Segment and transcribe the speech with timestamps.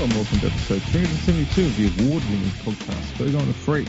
[0.00, 3.88] and welcome to episode 372 of the award-winning podcast Fergo and the Freak.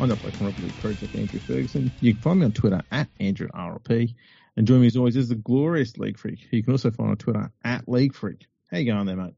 [0.00, 1.92] I'm the Black Rugby League Project, Andrew Ferguson.
[2.00, 4.14] You can find me on Twitter at Andrew RLP.
[4.56, 6.46] And join me as always is the glorious League Freak.
[6.50, 8.46] You can also find on Twitter at League Freak.
[8.70, 9.34] How you going there, mate?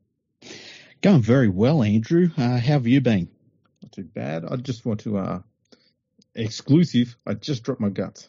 [1.03, 2.29] Going very well, Andrew.
[2.39, 3.29] Uh, how have you been?
[3.83, 4.45] Not too bad.
[4.49, 5.41] I just want to, uh,
[6.33, 8.29] exclusive, I just dropped my guts.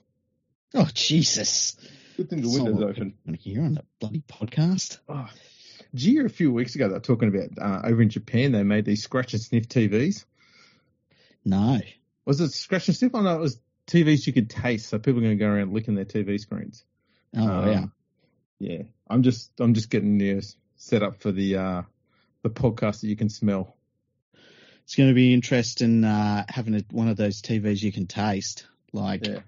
[0.74, 1.78] Oh, Jesus.
[2.18, 3.14] Good thing the window's open.
[3.38, 4.98] Here on the bloody podcast.
[5.08, 5.30] Oh,
[5.96, 8.86] did a few weeks ago they were talking about uh, over in Japan they made
[8.86, 10.26] these scratch and sniff TVs?
[11.44, 11.80] No.
[12.26, 13.16] Was it scratch and sniff?
[13.16, 15.50] I oh, know it was TVs you could taste, so people are going to go
[15.50, 16.84] around licking their TV screens.
[17.36, 17.86] Oh, Um, yeah.
[18.58, 20.42] Yeah, I'm just I'm just getting you
[20.78, 21.82] set up for the uh
[22.42, 23.76] the podcast that you can smell.
[24.86, 28.68] It's going to be interesting uh, having a, one of those TVs you can taste.
[28.94, 29.40] Like, Yeah.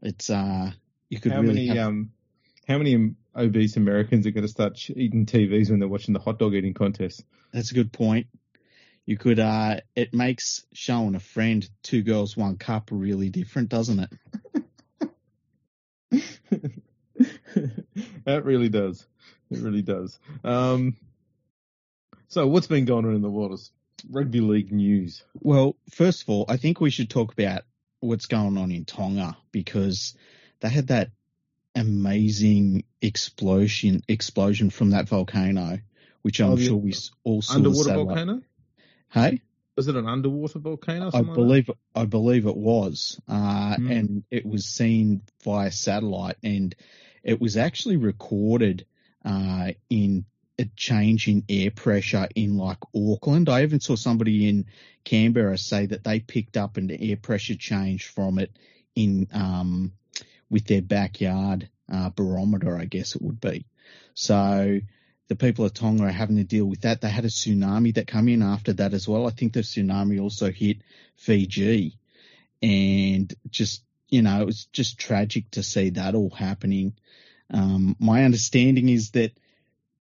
[0.00, 0.70] it's, uh,
[1.08, 2.12] you could How really many have, um
[2.68, 6.38] how many obese Americans are going to start eating TVs when they're watching the hot
[6.38, 7.24] dog eating contest?
[7.52, 8.26] that's a good point.
[9.06, 14.00] You could, uh, it makes showing a friend two girls, one cup really different, doesn't
[14.00, 14.10] it?
[18.24, 19.06] that really does.
[19.50, 20.18] It really does.
[20.44, 20.96] Um,
[22.28, 23.60] so what's been going on in the world of
[24.08, 25.24] rugby league news?
[25.34, 27.62] Well, first of all, I think we should talk about
[28.00, 30.14] what's going on in Tonga because
[30.60, 31.10] they had that
[31.74, 35.78] amazing explosion explosion from that volcano,
[36.22, 37.54] which I'm Oh, sure we all saw.
[37.54, 38.42] Underwater volcano?
[39.10, 39.40] Hey,
[39.76, 41.06] Was it an underwater volcano?
[41.06, 43.90] I something like believe I believe it was, uh, Hmm.
[43.90, 46.74] and it was seen via satellite, and
[47.22, 48.86] it was actually recorded
[49.24, 50.24] uh, in
[50.58, 53.48] a change in air pressure in like Auckland.
[53.48, 54.66] I even saw somebody in
[55.04, 58.50] Canberra say that they picked up an air pressure change from it
[58.94, 59.92] in um,
[60.50, 63.66] with their backyard uh, barometer, I guess it would be.
[64.14, 64.80] So
[65.28, 67.00] the people of Tonga are having to deal with that.
[67.00, 69.26] They had a tsunami that come in after that as well.
[69.26, 70.78] I think the tsunami also hit
[71.16, 71.98] Fiji,
[72.62, 76.94] and just you know it was just tragic to see that all happening.
[77.52, 79.32] Um, my understanding is that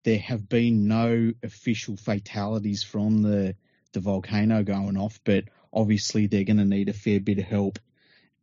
[0.05, 3.56] there have been no official fatalities from the
[3.93, 7.79] the volcano going off, but obviously they're going to need a fair bit of help,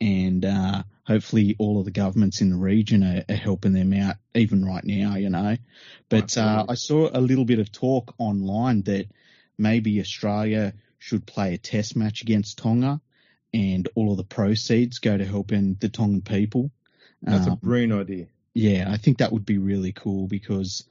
[0.03, 4.16] and uh, hopefully all of the governments in the region are, are helping them out
[4.36, 5.16] even right now.
[5.16, 5.56] You know,
[6.09, 9.08] but uh, I saw a little bit of talk online that
[9.58, 13.00] maybe Australia should play a test match against Tonga,
[13.53, 16.72] and all of the proceeds go to helping the Tongan people.
[17.22, 18.28] That's a Um, brilliant idea.
[18.53, 20.86] yeah, I think that would be really cool because,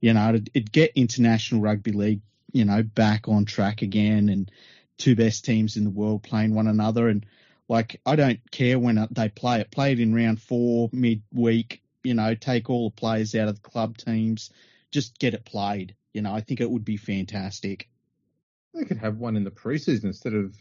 [0.00, 2.20] you know, it'd, it'd get international rugby league,
[2.52, 4.50] you know, back on track again and
[4.98, 7.08] two best teams in the world playing one another.
[7.08, 7.26] And
[7.68, 9.70] like, I don't care when they play it.
[9.70, 13.68] Play it in round four, midweek, you know, take all the players out of the
[13.68, 14.50] club teams,
[14.90, 15.94] just get it played.
[16.12, 17.88] You know, I think it would be fantastic.
[18.74, 20.56] They could have one in the preseason instead of,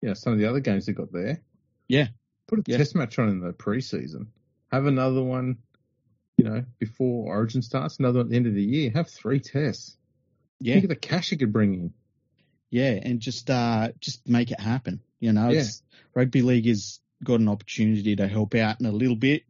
[0.00, 1.40] you know, some of the other games they got there.
[1.88, 2.08] Yeah.
[2.46, 2.76] Put a Yeah.
[2.78, 4.26] test match on in the preseason.
[4.72, 5.58] Have another one,
[6.36, 7.98] you know, before Origin starts.
[7.98, 8.90] Another one at the end of the year.
[8.90, 9.96] Have three tests.
[10.60, 10.74] Yeah.
[10.74, 11.94] Think of the cash you could bring in.
[12.70, 15.00] Yeah, and just uh just make it happen.
[15.20, 15.60] You know, Yeah.
[15.60, 15.82] it's
[16.14, 19.44] rugby league has got an opportunity to help out in a little bit,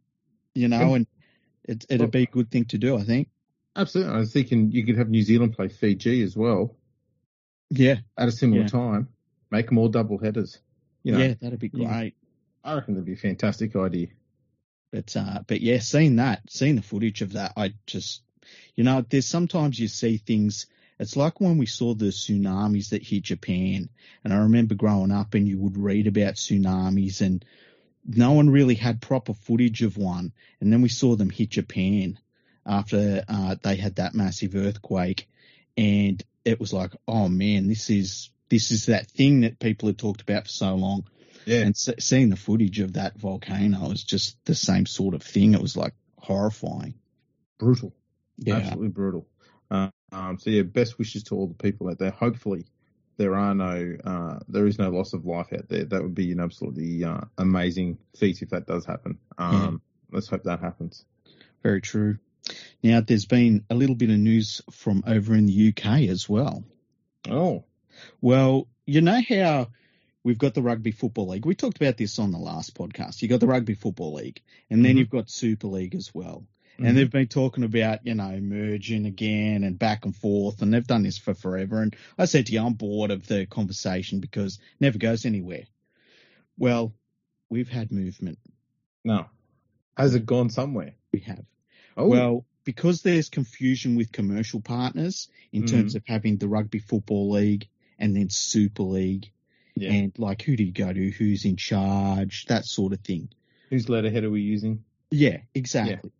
[0.53, 1.07] you know, and
[1.63, 3.29] it, it'd Well- be a good thing to do, I think.
[3.75, 4.13] Absolutely.
[4.13, 6.77] I was thinking you could have New Zealand play Fiji as well
[7.69, 8.67] Yeah, at a similar Yeah.
[8.67, 9.09] time.
[9.51, 10.59] Make them all double headers.
[11.03, 12.15] You know, yeah, that'd be great.
[12.63, 14.07] I reckon that'd be a fantastic idea.
[14.91, 18.21] But uh, but yeah, seeing that, seeing the footage of that, I just,
[18.75, 20.67] you know, there's sometimes you see things.
[20.99, 23.89] It's like when we saw the tsunamis that hit Japan,
[24.23, 27.43] and I remember growing up, and you would read about tsunamis, and
[28.05, 32.17] no one really had proper footage of one, and then we saw them hit Japan
[32.65, 35.27] after uh, they had that massive earthquake,
[35.75, 39.97] and it was like, oh man, this is this is that thing that people had
[39.97, 41.05] talked about for so long.
[41.45, 41.61] Yeah.
[41.61, 45.53] And se- seeing the footage of that volcano was just the same sort of thing.
[45.53, 46.95] It was like horrifying.
[47.59, 47.93] brutal.
[48.37, 48.55] Yeah.
[48.55, 49.27] Absolutely brutal.
[49.69, 52.11] Uh, um, so yeah, best wishes to all the people out there.
[52.11, 52.65] Hopefully,
[53.17, 55.85] there are no, uh, there is no loss of life out there.
[55.85, 59.17] That would be an absolutely uh, amazing feat if that does happen.
[59.37, 59.81] Um,
[60.11, 61.03] Let's hope that happens.
[61.63, 62.19] Very true.
[62.83, 66.63] Now, there's been a little bit of news from over in the UK as well.
[67.27, 67.63] Oh,
[68.21, 69.69] Well, you know how
[70.23, 71.45] we've got the Rugby Football League?
[71.45, 73.21] We talked about this on the last podcast.
[73.21, 74.99] You got the Rugby Football League, and then Mhm.
[74.99, 76.45] you've got Super League as well.
[76.77, 80.85] And they've been talking about, you know, merging again and back and forth, and they've
[80.85, 81.81] done this for forever.
[81.81, 85.63] And I said to you, I'm bored of the conversation because it never goes anywhere.
[86.57, 86.93] Well,
[87.49, 88.39] we've had movement.
[89.03, 89.27] no.
[89.97, 90.93] Has it gone somewhere?
[91.13, 91.45] We have.
[91.95, 95.69] Oh, Well, because there's confusion with commercial partners in Mm.
[95.71, 97.67] terms of having the rugby football league
[97.97, 99.31] and then Super League
[99.77, 99.93] Yeah.
[99.93, 103.29] and like who do you go to, who's in charge, that sort of thing.
[103.69, 104.83] Whose letterhead are we using?
[105.11, 106.11] Yeah, exactly.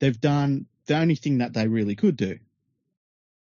[0.00, 2.38] They've done the only thing that they really could do.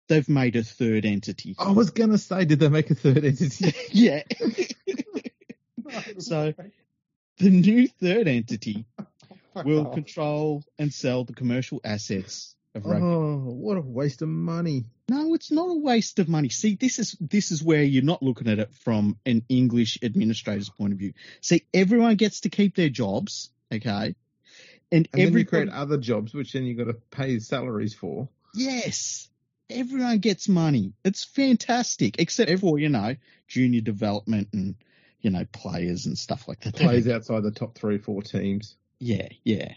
[0.09, 1.57] They've made a third entity.
[1.59, 3.75] I was gonna say, did they make a third entity?
[3.91, 4.23] yeah.
[6.19, 6.55] So-
[7.39, 8.85] the new third entity
[9.65, 13.05] will control and sell the commercial assets of rugby.
[13.05, 14.85] Oh, what a waste of money!
[15.09, 16.49] No, it's not a waste of money.
[16.49, 20.71] See, this is this is where you're not looking at it from an English administrator's
[20.71, 21.15] point of view.
[21.41, 24.15] See, everyone gets to keep their jobs, okay?
[24.93, 27.95] And, And then you every create other jobs, which then you've got to pay salaries
[27.95, 28.29] for.
[28.55, 29.29] yes,
[29.71, 30.93] everyone gets money.
[31.05, 33.17] It's fantastic, except for you know
[33.49, 34.75] junior development and
[35.21, 36.77] you know players and stuff like that.
[36.77, 38.77] Plays outside the top three, four teams.
[38.99, 39.73] Yeah, yeah.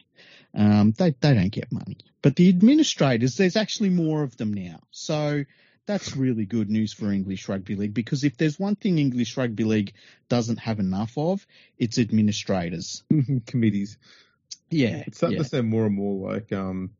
[0.53, 4.79] Um, they they don't get money, but the administrators, there's actually more of them now.
[4.91, 5.45] So
[5.85, 9.63] that's really good news for English Rugby League because if there's one thing English Rugby
[9.63, 9.93] League
[10.29, 11.45] doesn't have enough of,
[11.77, 13.03] it's administrators.
[13.45, 13.97] committees.
[14.69, 15.43] Yeah, It's starting yeah.
[15.43, 16.91] to sound more and more like um,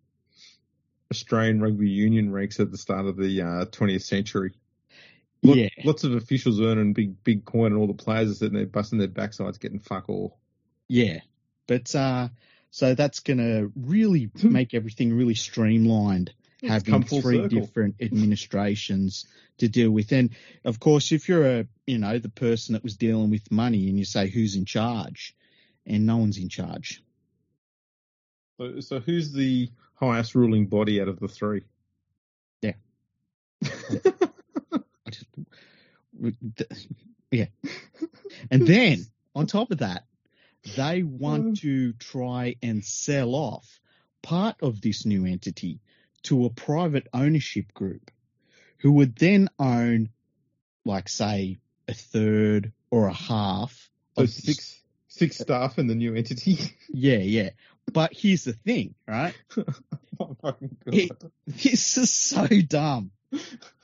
[1.12, 4.54] Australian rugby union ranks at the start of the uh, 20th century.
[5.44, 8.58] Lot- yeah, Lots of officials earning big, big coin, and all the players are sitting
[8.58, 10.38] there busting their backsides, getting fuck all.
[10.88, 11.20] yeah.
[11.68, 12.28] But uh,
[12.70, 16.32] so that's going to really make everything really streamlined.
[16.62, 17.48] It's having three circle.
[17.48, 19.26] different administrations
[19.58, 20.12] to deal with.
[20.12, 20.30] And
[20.64, 23.98] of course, if you're a, you know, the person that was dealing with money and
[23.98, 25.36] you say who's in charge
[25.88, 27.02] and no one's in charge.
[28.58, 31.64] So, so who's the highest ruling body out of the three?
[32.62, 32.74] Yeah.
[33.64, 35.28] I just-
[37.32, 37.48] Yeah.
[38.50, 39.06] And then
[39.36, 40.06] on top of that,
[40.76, 41.62] they want uh.
[41.62, 43.80] to try and sell off
[44.22, 45.80] part of this new entity
[46.24, 48.10] to a private ownership group
[48.78, 50.10] who would then own,
[50.86, 53.90] like, say, a third or a half.
[54.16, 56.58] So of six, six uh, staff in the new entity.
[56.90, 57.50] Yeah, yeah.
[57.92, 59.34] But here's the thing, right?
[60.20, 60.36] oh,
[60.88, 61.12] It-
[61.48, 63.12] This is so dumb.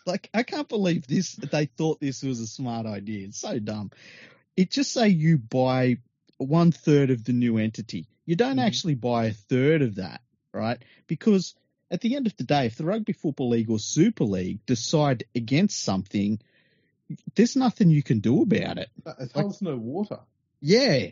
[0.06, 1.33] Like, I can't believe this.
[1.36, 3.27] They thought this was a smart idea.
[3.27, 3.92] It's so dumb.
[4.57, 5.98] It just say you buy
[6.38, 8.07] one third of the new entity.
[8.25, 8.65] You don't Mhm.
[8.65, 10.21] actually buy a third of that,
[10.53, 10.77] right?
[11.07, 11.53] Because
[11.92, 15.25] at the end of the day, if the Rugby Football League or Super League decide
[15.36, 16.39] against something,
[17.36, 18.89] there's nothing you can do about it.
[19.19, 20.19] It holds no water.
[20.62, 21.07] Yeah.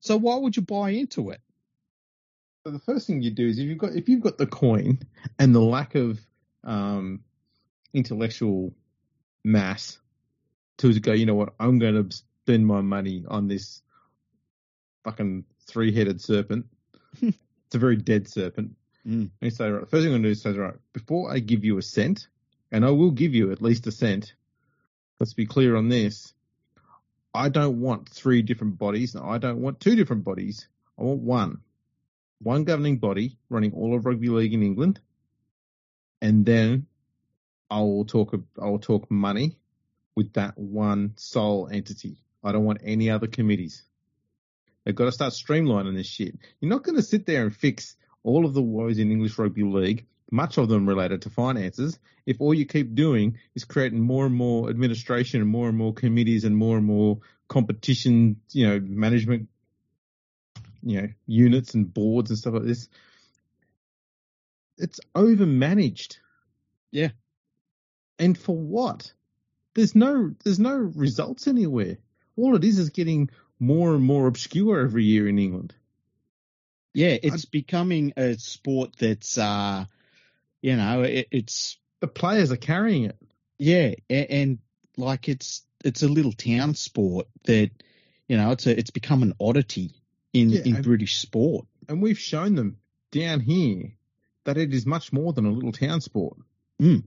[0.00, 1.40] So why would you buy into it?
[2.64, 4.98] So the first thing you do is if you've got if you've got the coin
[5.38, 6.20] and the lack of
[6.62, 7.20] um,
[7.94, 8.74] intellectual
[9.42, 9.98] mass
[10.78, 13.80] to go, you know what, I'm going to spend my money on this
[15.04, 16.66] fucking three headed serpent.
[17.22, 18.72] it's a very dead serpent.
[19.06, 19.12] Mm.
[19.12, 21.38] And you say, right, first thing I'm going to do is say, right, before I
[21.38, 22.28] give you a cent,
[22.70, 24.34] and I will give you at least a cent.
[25.18, 26.34] Let's be clear on this.
[27.34, 29.16] I don't want three different bodies.
[29.16, 30.68] I don't want two different bodies.
[30.98, 31.60] I want one
[32.42, 35.00] one governing body running all of rugby league in England,
[36.20, 36.86] and then
[37.70, 38.34] I will talk.
[38.60, 39.58] I will talk money
[40.16, 42.16] with that one sole entity.
[42.42, 43.82] I don't want any other committees.
[44.84, 46.36] They've got to start streamlining this shit.
[46.60, 49.62] You're not going to sit there and fix all of the woes in English rugby
[49.62, 54.26] league, much of them related to finances, if all you keep doing is creating more
[54.26, 57.18] and more administration and more and more committees and more and more
[57.48, 59.48] competition, you know, management
[60.82, 62.88] you know, units and boards and stuff like this.
[64.78, 66.18] It's overmanaged.
[66.90, 67.10] Yeah.
[68.18, 69.12] And for what?
[69.74, 71.98] There's no there's no results anywhere.
[72.36, 75.74] All it is is getting more and more obscure every year in England.
[76.94, 79.84] Yeah, it's becoming a sport that's, uh,
[80.60, 83.16] you know, it, it's The players are carrying it.
[83.58, 84.58] yeah, and, and
[84.96, 87.70] like it's it's a little town sport that,
[88.28, 89.92] you know, it's a it's become an oddity
[90.32, 91.66] in Yeah, in and- British sport.
[91.88, 92.76] And we've shown them
[93.10, 93.92] down here
[94.44, 96.38] that it is much more than a little town sport.
[96.80, 97.04] Mm.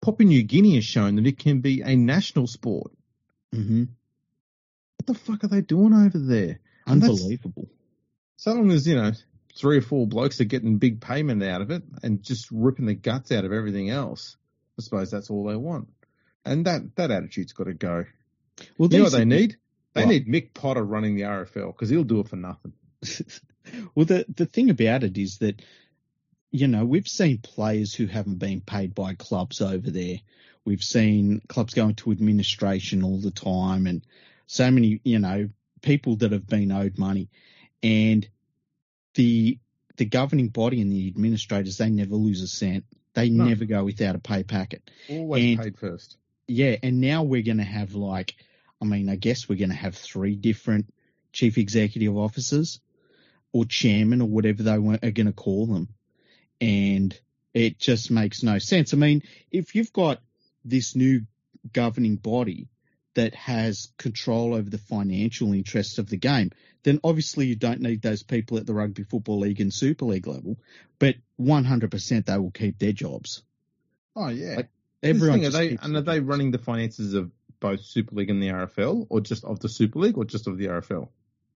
[0.00, 2.92] Papua New Guinea has shown that it can be a national sport.
[3.52, 3.84] hmm
[4.96, 6.60] What the fuck are they doing over there?
[6.86, 7.68] Unbelievable.
[8.36, 9.12] So long as, you know,
[9.54, 12.94] three or four blokes are getting big payment out of it and just ripping the
[12.94, 14.36] guts out of everything else,
[14.78, 15.88] I suppose that's all they want.
[16.44, 18.06] And that, that attitude's got to go.
[18.78, 19.58] Well, You know what they need?
[19.94, 20.10] They What?
[20.10, 22.72] need Mick Potter running the RFL because he'll do it for nothing.
[23.94, 25.60] well, the the thing about it is that
[26.50, 30.20] you know we've seen players who haven't been paid by clubs over there.
[30.64, 34.02] We've seen clubs going to administration all the time, and
[34.46, 35.48] so many you know
[35.82, 37.28] people that have been owed money,
[37.82, 38.26] and
[39.14, 39.58] the
[39.96, 42.84] the governing body and the administrators, they never lose a cent.
[43.14, 43.44] They No.
[43.44, 44.90] never go without a pay packet.
[45.10, 46.16] Always And- paid first.
[46.48, 48.34] Yeah, and now we're going to have like,
[48.82, 50.92] I mean, I guess we're going to have three different
[51.32, 52.80] chief executive officers
[53.52, 55.88] or chairman or whatever they are going to call them.
[56.60, 57.18] And
[57.54, 58.92] it just makes no sense.
[58.92, 59.22] I mean,
[59.52, 60.20] if you've got
[60.64, 61.22] this new
[61.72, 62.68] governing body
[63.14, 66.50] that has control over the financial interests of the game,
[66.82, 70.26] then obviously you don't need those people at the Rugby Football League and Super League
[70.26, 70.56] level,
[70.98, 73.42] but 100% they will keep their jobs.
[74.16, 74.56] Oh yeah.
[74.56, 74.68] Like,
[75.04, 77.32] Everyone Everyone are they and are they running the finances of
[77.62, 80.58] both Super League and the RFL, or just of the Super League, or just of
[80.58, 81.08] the RFL?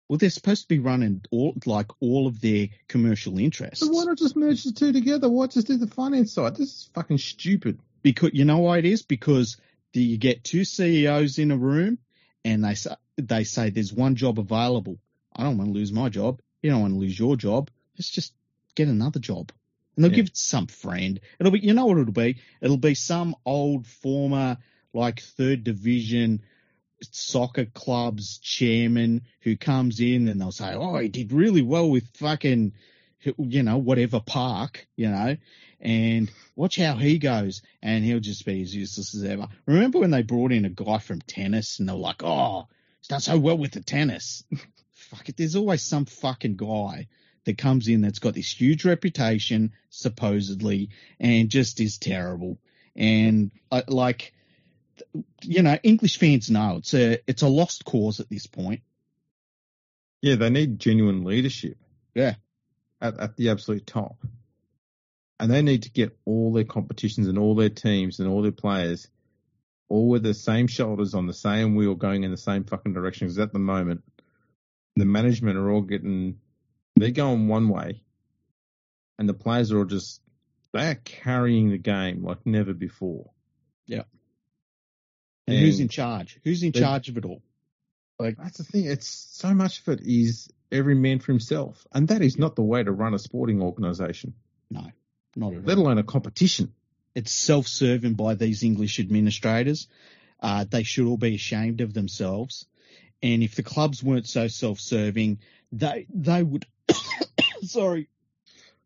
[0.08, 3.86] Well, they're supposed to be running all like all of their commercial interests.
[3.86, 5.28] So why not just merge the two together?
[5.28, 6.56] Why just do the finance side?
[6.56, 7.80] This is fucking stupid.
[8.04, 9.02] Because you know why it is?
[9.02, 9.58] Because
[9.94, 11.98] you get two CEOs in a room,
[12.44, 15.00] and they say they say there's one job available.
[15.36, 16.40] I don't want to lose my job.
[16.62, 17.72] You don't want to lose your job.
[17.98, 18.34] Let's just
[18.76, 19.52] get another job.
[19.96, 20.18] And they'll Yeah.
[20.18, 21.20] give it to some friend.
[21.40, 22.38] It'll be, you know what it'll be?
[22.62, 24.58] It'll be some old former,
[24.96, 26.42] like third division
[27.12, 32.08] soccer club's chairman who comes in and they'll say, oh, he did really well with
[32.16, 32.74] fucking,
[33.38, 35.36] you know, whatever park, you know,
[35.82, 37.62] and watch how he goes.
[37.82, 39.48] And he'll just be as useless as ever.
[39.66, 42.68] Remember when they brought in a guy from tennis and they're like, oh,
[43.00, 44.44] he's done so well with the tennis.
[44.94, 45.38] Fuck it.
[45.38, 47.08] There's always some fucking guy
[47.46, 52.58] that comes in that's got this huge reputation, supposedly, and just is terrible.
[52.96, 54.34] And uh, like,
[55.42, 58.82] you know, English fans know it's a it's a lost cause at this point.
[60.22, 61.78] Yeah, they need genuine leadership.
[62.14, 62.36] Yeah.
[63.02, 64.18] At, at the absolute top.
[65.40, 68.52] And they need to get all their competitions and all their teams and all their
[68.52, 69.08] players
[69.88, 73.28] all with the same shoulders on the same wheel going in the same fucking direction.
[73.28, 74.04] Because at the moment,
[74.96, 76.40] the management are all getting,
[76.96, 78.02] they're going one way.
[79.20, 80.22] And the players are all just,
[80.74, 83.30] they're carrying the game like never before.
[85.48, 86.40] And, who's in charge?
[86.44, 87.42] Who's in charge of it all?
[88.20, 88.86] Like that's the thing.
[88.86, 91.86] It's so much of it is every man for himself.
[91.92, 94.34] And that is not the way to run a sporting organisation,
[94.72, 94.88] No,
[95.36, 95.84] not at let all.
[95.86, 96.74] alone a competition.
[97.14, 99.88] It's self-serving by these English administrators.
[100.40, 102.66] Uh, they should all be ashamed of themselves.
[103.24, 105.40] And if the clubs weren't so self-serving,
[105.72, 106.66] they they would.
[107.64, 108.10] sorry,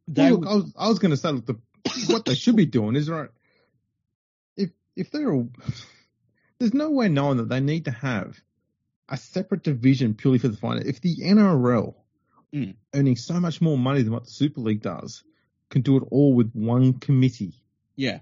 [0.08, 1.60] they Well, look, would, I was, I was going to say, look, the,
[2.08, 3.30] what they should be doing is right.
[4.56, 5.50] If if they're all,
[6.60, 8.40] there's no way knowing that they need to have
[9.08, 10.88] a separate division purely for the finance.
[10.88, 11.96] If the NRL,
[12.54, 12.76] Mm.
[12.96, 15.24] earning so much more money than what the Super League does,
[15.70, 17.54] can do it all with one committee,
[17.96, 18.20] yeah,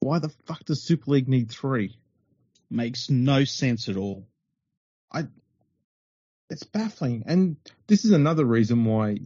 [0.00, 1.96] why the fuck does Super League need three?
[2.68, 4.26] makes no sense at all.
[5.12, 5.28] I,
[6.50, 7.22] It's baffling.
[7.26, 9.18] And this is another reason why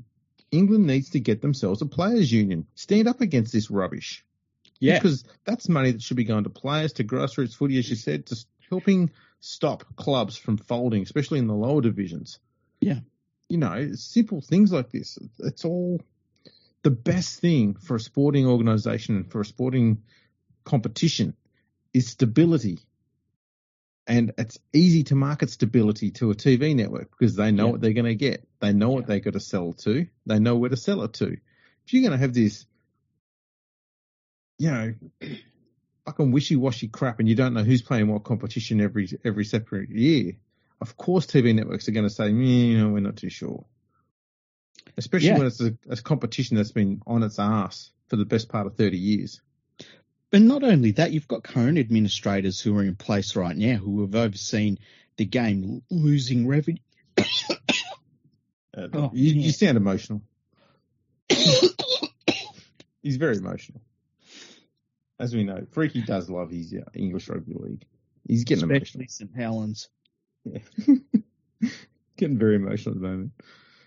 [0.51, 2.67] England needs to get themselves a players' union.
[2.75, 4.23] Stand up against this rubbish.
[4.81, 7.97] Yeah, Because that's money that should be going to players, to grassroots footy, as you
[7.97, 8.01] mm.
[8.01, 9.11] said, just helping
[9.41, 12.39] stop clubs from folding, especially in the lower divisions.
[12.81, 13.01] Yeah.
[13.49, 15.19] You know, simple things like this.
[15.41, 16.01] It's all
[16.83, 20.03] the best thing for a sporting organisation and for a sporting
[20.65, 21.35] competition
[21.93, 22.79] is stability.
[24.07, 27.73] And it's easy to market stability to a TV network because they know Yeah.
[27.73, 28.49] what they're going to get.
[28.61, 29.07] They know what Yeah.
[29.09, 30.07] they got to sell to.
[30.27, 31.37] They know where to sell it to.
[31.87, 32.67] If you're going to have this,
[34.61, 34.95] you know,
[36.05, 40.35] fucking wishy-washy crap and you don't know who's playing what competition every every separate year,
[40.83, 43.65] of course TV networks are going to say, "Mm, you know, we're not too sure.
[44.99, 45.39] Especially Yeah.
[45.39, 48.77] when it's a, a competition that's been on its ass for the best part of
[48.77, 49.41] 30 years.
[50.31, 54.03] And not only that, you've got current administrators who are in place right now who
[54.03, 54.79] have overseen
[55.17, 56.83] the game losing revenue.
[57.19, 59.47] Uh, Oh, you, yeah.
[59.47, 60.21] you sound emotional.
[63.03, 63.81] He's very emotional.
[65.21, 67.85] As we know, Freaky does love his uh, English rugby league.
[68.27, 69.03] He's getting emotional.
[69.03, 69.89] especially St Helens.
[70.45, 70.61] Yeah.
[72.17, 73.33] getting very emotional at the moment.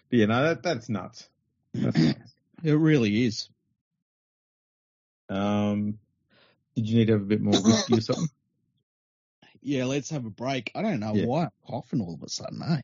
[0.09, 1.27] But yeah, no, that, that's nuts.
[1.73, 2.19] That's nuts.
[2.63, 3.49] It really is.
[5.27, 5.97] Um,
[6.75, 8.27] did you need to have a bit more whiskey or something?
[9.65, 10.71] Yeah, let's have a break.
[10.75, 11.25] I don't know Yeah.
[11.25, 12.81] why I'm coughing all of a sudden, eh?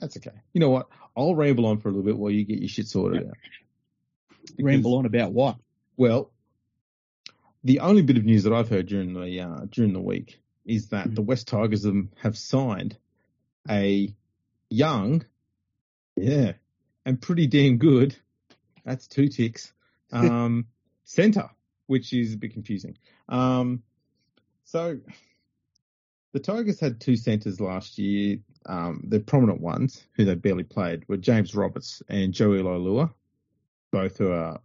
[0.00, 0.32] That's okay.
[0.52, 0.88] You know what?
[1.16, 3.32] I'll ramble on for a little bit while you get your shit sorted out.
[4.28, 5.56] Because- Ramble on about what?
[5.96, 6.30] Well,
[7.64, 10.88] the only bit of news that I've heard during the uh, during the week is
[10.88, 11.14] that Mhm.
[11.16, 11.86] the West Tigers
[12.16, 12.96] have, signed
[13.68, 14.14] a
[14.68, 15.24] young,
[16.16, 16.52] yeah,
[17.04, 18.16] and pretty damn good.
[18.84, 19.72] That's two ticks.
[20.12, 20.66] Um,
[21.04, 21.48] center,
[21.86, 22.98] which is a bit confusing.
[23.28, 23.84] Um,
[24.64, 24.98] so
[26.32, 28.38] the Tigers had two centers last year.
[28.66, 33.12] Um, the prominent ones who they barely played were James Roberts and Joey Leilua.
[33.92, 34.60] both who are,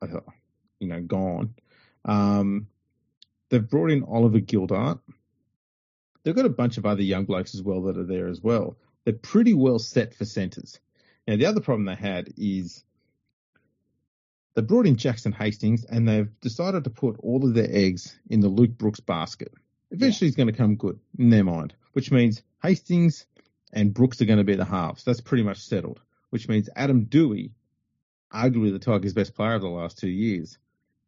[0.80, 1.54] you know, gone.
[2.06, 2.68] Um,
[3.50, 5.00] they've brought in Oliver Gildart.
[6.24, 8.78] They've got a bunch of other young blokes as well that are there as well.
[9.04, 10.80] They're pretty well set for centres.
[11.28, 12.84] Now, the other problem they had is
[14.56, 18.40] they brought in Jackson Hastings and they've decided to put all of their eggs in
[18.40, 19.54] the Luke Brooks basket.
[19.92, 20.30] Eventually, yeah.
[20.30, 23.26] he's going to come good in their mind, which means Hastings
[23.72, 25.04] and Brooks are going to be the halves.
[25.04, 26.00] That's pretty much settled,
[26.30, 27.52] which means Adam Doueihi,
[28.34, 30.58] arguably the Tigers' best player of the last two years,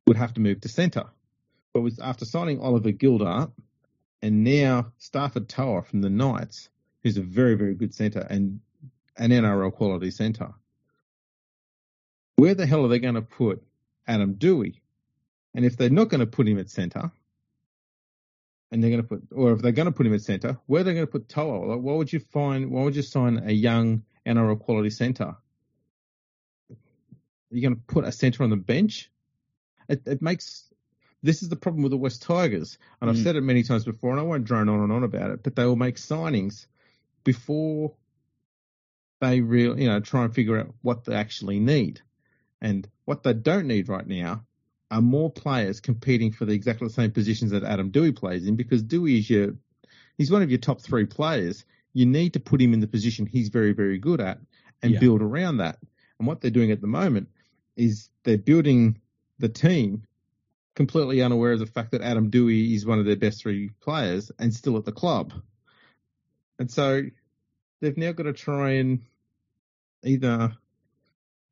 [0.06, 1.06] would have to move to centre.
[1.77, 3.51] But with, after signing Oliver Gildart
[4.24, 6.69] and now Stafford To'a from the Knights,
[7.03, 8.62] who's a very, very good centre and
[9.15, 10.55] an NRL quality centre,
[12.36, 13.62] where the hell are they going to put
[14.07, 14.79] Adam Doueihi?
[15.53, 17.12] And if they're not going to put him at centre,
[18.72, 20.81] and they're going to put, or if they're going to put him at centre, where
[20.81, 21.63] are they going to put To'a?
[21.63, 25.25] Like, why would you find, why would you sign a young NRL quality centre?
[25.25, 25.38] Are
[27.51, 29.12] You're going to put a centre on the bench?
[29.88, 30.66] It, it, makes,
[31.24, 32.77] this is the problem with the West Tigers.
[33.01, 33.24] And I've mm.
[33.24, 35.55] said it many times before, and I won't drone on and on about it, but
[35.55, 36.67] they will make signings
[37.24, 37.93] before
[39.19, 42.01] they real, you know, try and figure out what they actually need.
[42.62, 44.43] And what they don't need right now
[44.89, 48.55] are more players competing for the exactly the same positions that Adam Doueihi plays in
[48.55, 49.55] because Doueihi is your
[50.17, 51.65] he's one of your top three players.
[51.93, 54.39] You need to put him in the position he's very, very good at
[54.81, 55.00] and yeah.
[55.00, 55.77] build around that.
[56.19, 57.29] And what they're doing at the moment
[57.75, 59.00] is they're building
[59.39, 60.03] the team
[60.77, 64.31] completely unaware of the fact that Adam Doueihi is one of their best three players
[64.38, 65.34] and still at the club.
[66.60, 67.01] And so
[67.81, 69.01] they've now got to try and
[70.03, 70.55] either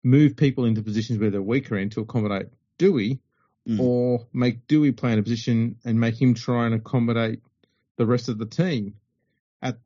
[0.03, 3.17] move people into positions where they're weaker in to accommodate Doueihi
[3.67, 3.79] mm.
[3.79, 7.41] or make Doueihi play in a position and make him try and accommodate
[7.97, 8.93] the rest of the team
[9.59, 9.79] at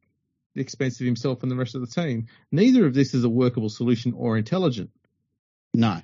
[0.53, 2.27] the expense of himself and the rest of the team.
[2.51, 4.89] Neither of this is a workable solution or intelligent.
[5.73, 6.01] No.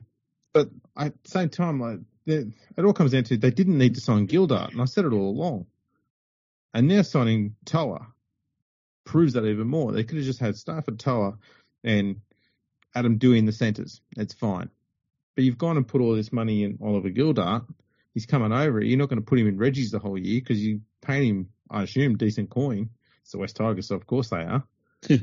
[0.53, 4.01] But at the same time, like, it all comes down to they didn't need to
[4.01, 5.67] sign Gildart, and I said it all along.
[6.73, 8.07] And now signing To'a
[9.05, 9.91] proves that even more.
[9.91, 11.37] They could have just had Stafford To'a
[11.83, 12.21] and
[12.93, 14.01] Adam Doueihi in the centres.
[14.15, 14.69] That's fine.
[15.35, 17.65] But you've gone and put all this money in Oliver Gildart.
[18.13, 18.81] He's coming over.
[18.81, 21.49] You're not going to put him in Reggie's the whole year because you pay him,
[21.69, 22.89] I assume, decent coin.
[23.21, 24.63] It's the West Tigers, so of course they are.
[25.07, 25.17] so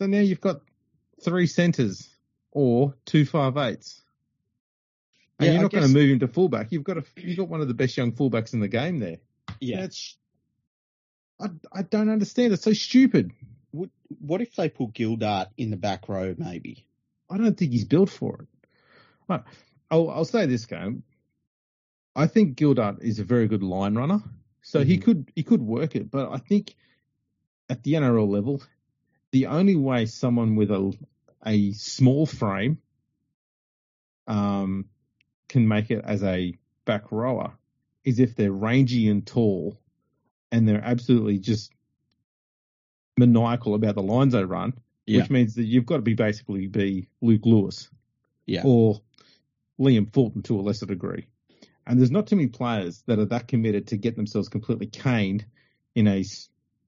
[0.00, 0.60] now you've got
[1.22, 2.08] three centres
[2.52, 4.02] or two five eights.
[5.40, 6.70] And yeah, you're not going to move him to fullback.
[6.70, 9.16] You've got a, you've got one of the best young fullbacks in the game there.
[9.58, 9.80] Yeah.
[9.80, 10.18] That's,
[11.40, 12.52] I, I don't understand.
[12.52, 13.32] It's so stupid.
[13.70, 16.86] What, what if they put Gildart in the back row, maybe?
[17.30, 18.48] I don't think he's built for it.
[19.28, 19.42] Right.
[19.90, 21.04] I'll, I'll say this game.
[22.14, 24.22] I think Gildart is a very good line runner,
[24.60, 24.88] so mm-hmm.
[24.88, 26.10] he could he could work it.
[26.10, 26.74] But I think
[27.70, 28.60] at the NRL level,
[29.30, 30.92] the only way someone with a
[31.46, 32.78] a small frame
[34.26, 34.86] um,
[35.50, 37.52] can make it as a back rower
[38.04, 39.78] is if they're rangy and tall,
[40.50, 41.72] and they're absolutely just
[43.18, 44.72] maniacal about the lines they run,
[45.06, 45.20] yeah.
[45.20, 47.90] which means that you've got to be basically be Luke Lewis,
[48.46, 49.00] yeah, or
[49.78, 51.26] Liam Fulton to a lesser degree.
[51.86, 55.44] And there's not too many players that are that committed to get themselves completely caned
[55.94, 56.24] in a,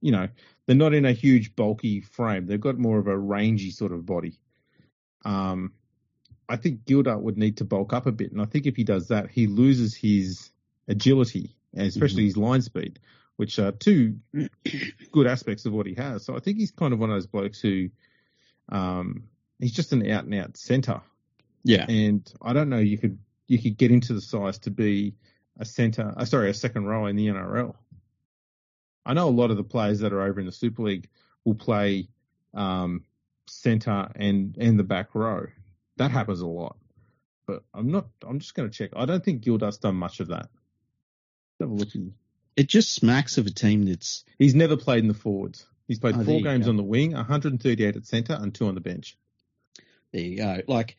[0.01, 0.29] you know,
[0.67, 2.47] they're not in a huge bulky frame.
[2.47, 4.39] They've got more of a rangy sort of body.
[5.25, 5.73] Um,
[6.53, 8.85] I think Gildart would need to bulk up a bit, and I think if he
[8.85, 10.51] does that, he loses his
[10.87, 12.27] agility, and especially mm-hmm.
[12.27, 12.99] his line speed,
[13.37, 14.19] which are two
[15.13, 16.27] good aspects of what he has.
[16.27, 17.89] So I think he's kind of one of those blokes who
[18.69, 19.25] um,
[19.61, 21.01] he's just an out and out centre.
[21.65, 21.87] Yeah.
[21.89, 25.15] And I don't know, you could you could get into the size to be
[25.59, 27.75] a centre, uh, sorry, a second row in the NRL.
[29.07, 31.09] I know a lot of the players that are over in the Super League
[31.47, 32.09] will play
[32.53, 33.05] um,
[33.49, 35.47] centre and and the back row.
[35.97, 36.77] That happens a lot.
[37.47, 38.07] But I'm not.
[38.27, 38.91] I'm just going to check.
[38.97, 40.49] I don't think Gildart's done much of that.
[41.61, 41.89] Have a look.
[42.57, 44.25] It just smacks of a team that's.
[44.39, 45.67] He's never played in the forwards.
[45.89, 46.71] He's played oh, four games go.
[46.71, 49.17] on the wing, 138 at centre, and two on the bench.
[50.13, 50.61] There you go.
[50.69, 50.97] Like,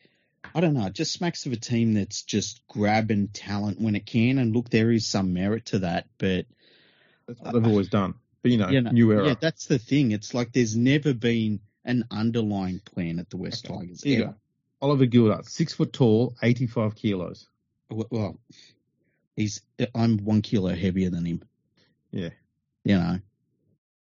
[0.54, 4.06] I don't know, it just smacks of a team that's just grabbing talent when it
[4.06, 4.38] can.
[4.38, 6.46] And look, there is some merit to that, but.
[7.26, 8.14] That's what they've always done.
[8.42, 9.28] But, you know, you know, new era.
[9.28, 10.10] Yeah, that's the thing.
[10.12, 13.78] It's like there's never been an underlying plan at the West okay.
[13.78, 14.02] Tigers.
[14.02, 14.34] Go.
[14.84, 17.48] Oliver Gildart, six foot tall, 85 kilos.
[17.88, 18.38] Well,
[19.34, 19.62] he's
[19.94, 21.42] I'm one kilo heavier than him.
[22.10, 22.28] Yeah.
[22.84, 23.18] You know,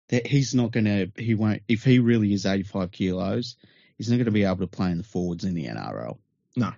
[0.09, 3.57] that he's not going to, he won't, if he really is 85 kilos,
[3.99, 6.17] he's not going to be able to play in the forwards in the NRL.
[6.57, 6.73] No.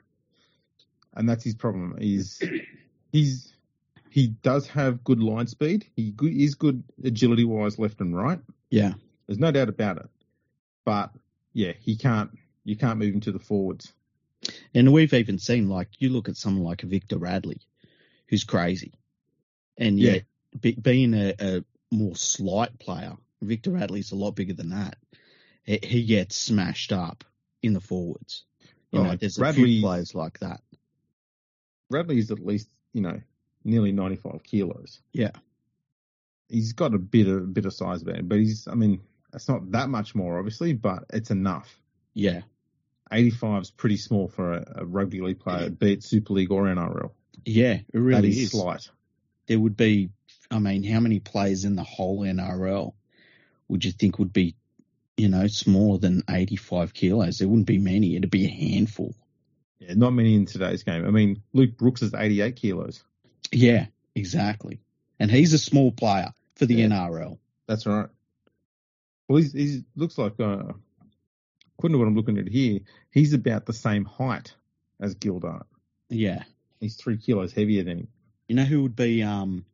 [1.14, 1.96] And that's his problem.
[2.00, 2.42] He's,
[3.12, 3.54] he's,
[4.10, 5.86] he does have good line speed.
[5.94, 8.40] He is good agility wise left and right.
[8.68, 8.94] Yeah.
[9.28, 10.08] There's no doubt about it.
[10.84, 11.12] But
[11.52, 13.92] yeah, he can't, you can't move him to the forwards.
[14.74, 17.60] And we've even seen, like, you look at someone like Victor Radley,
[18.28, 18.92] who's crazy.
[19.78, 20.12] And Yeah.
[20.12, 20.24] yet,
[20.60, 24.96] be, being a, a more slight player, Victor Radley's a lot bigger than that.
[25.64, 27.24] He, he gets smashed up
[27.62, 28.44] in the forwards.
[28.90, 30.60] You Oh, know, there's a Radley- few players like that.
[31.90, 33.20] Radley's at least, you know,
[33.64, 35.00] nearly 95 kilos.
[35.12, 35.30] Yeah.
[36.48, 39.00] He's got a bit of bit of size about him, but he's, I mean,
[39.32, 41.80] it's not that much more, obviously, but it's enough.
[42.14, 42.42] Yeah.
[43.10, 46.64] 85 is pretty small for a, a rugby league player, be it Super League or
[46.64, 47.10] NRL.
[47.44, 48.50] Yeah, it really is is.
[48.52, 48.88] slight.
[49.46, 50.10] There would be,
[50.50, 52.94] I mean, how many players in the whole NRL
[53.68, 54.54] would you think would be,
[55.16, 57.38] you know, smaller than 85 kilos?
[57.38, 58.16] There wouldn't be many.
[58.16, 59.14] It'd be a handful.
[59.78, 61.04] Yeah, not many in today's game.
[61.04, 63.02] I mean, Luke Brooks is 88 kilos.
[63.50, 64.80] Yeah, exactly.
[65.18, 66.86] And he's a small player for the Yeah.
[66.86, 67.38] NRL.
[67.66, 68.08] That's right.
[69.28, 70.72] Well, he he's looks like, uh,
[71.82, 72.78] according to what I'm looking at here,
[73.10, 74.54] he's about the same height
[75.00, 75.64] as Gildart.
[76.08, 76.44] Yeah.
[76.78, 78.08] He's three kilos heavier than him.
[78.46, 79.64] You know who would be, um,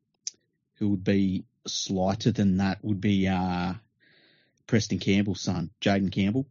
[0.77, 3.75] who would be slighter than that would be, uh,
[4.67, 6.47] Preston Campbell's son, Jayden Campbell.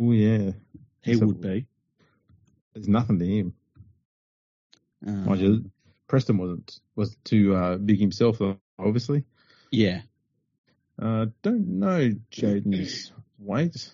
[0.00, 0.50] Oh yeah,
[1.02, 1.66] He Let's would be.
[2.74, 3.54] There's nothing to him.
[5.06, 5.70] Um, Mind you,
[6.08, 9.22] Preston wasn't was too uh, big himself, though, obviously.
[9.70, 10.00] yeah.
[11.00, 13.92] Uh, don't know Jayden's weight.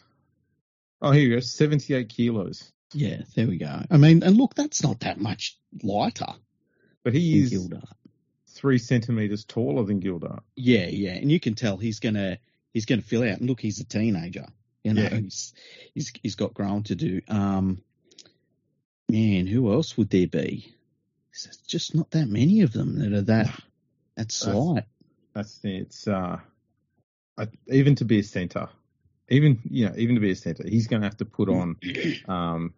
[1.03, 2.71] Oh, here you go, 78 kilos.
[2.93, 3.83] Yeah, there we go.
[3.91, 6.27] I mean, and look, that's not that much lighter
[7.05, 7.85] But he is Gildart.
[8.49, 10.41] three centimeters taller than Gildart.
[10.57, 12.39] Yeah, yeah, and you can tell he's gonna
[12.75, 13.39] he's gonna fill out.
[13.41, 14.47] And look, he's a teenager.
[14.85, 15.17] You know, Yeah.
[15.21, 15.53] he's,
[15.95, 17.21] he's he's got growing to do.
[17.29, 17.83] Um,
[19.09, 20.75] man, who else would there be?
[21.45, 23.55] There's just not that many of them that are that that
[24.17, 24.85] That's- slight.
[25.33, 26.41] That's it's uh,
[27.39, 28.69] I, even to be a center,
[29.31, 31.77] even you know, even to be a center, he's going to have to put on
[32.29, 32.75] um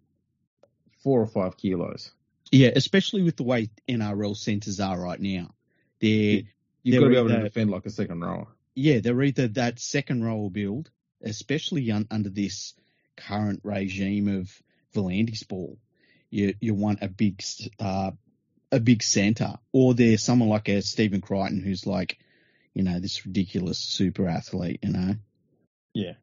[1.03, 2.13] four or five kilos.
[2.51, 5.55] Yeah, especially with the way NRL centers are right now.
[6.01, 6.43] They're
[6.85, 8.49] You've They're got to be able to defend like a second rower.
[8.75, 10.91] yeah, they're either that second row build,
[11.23, 12.75] especially un, under this
[13.17, 14.51] current regime of
[14.95, 15.79] V'landys ball.
[16.31, 17.43] You you want a big
[17.79, 18.11] uh,
[18.73, 22.19] a big center, or there's someone like a Stephen Crichton who's like,
[22.75, 24.81] you know, this ridiculous super athlete.
[24.83, 25.15] You know,
[25.95, 26.15] Yeah.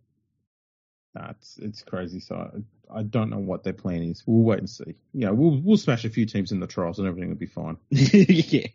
[1.15, 2.19] Nah, it's crazy.
[2.19, 4.23] So I, I don't know what their plan is.
[4.25, 4.95] We'll wait and see.
[5.13, 7.77] Yeah, we'll we'll smash a few teams in the trials and everything will be fine.
[7.89, 8.67] yeah,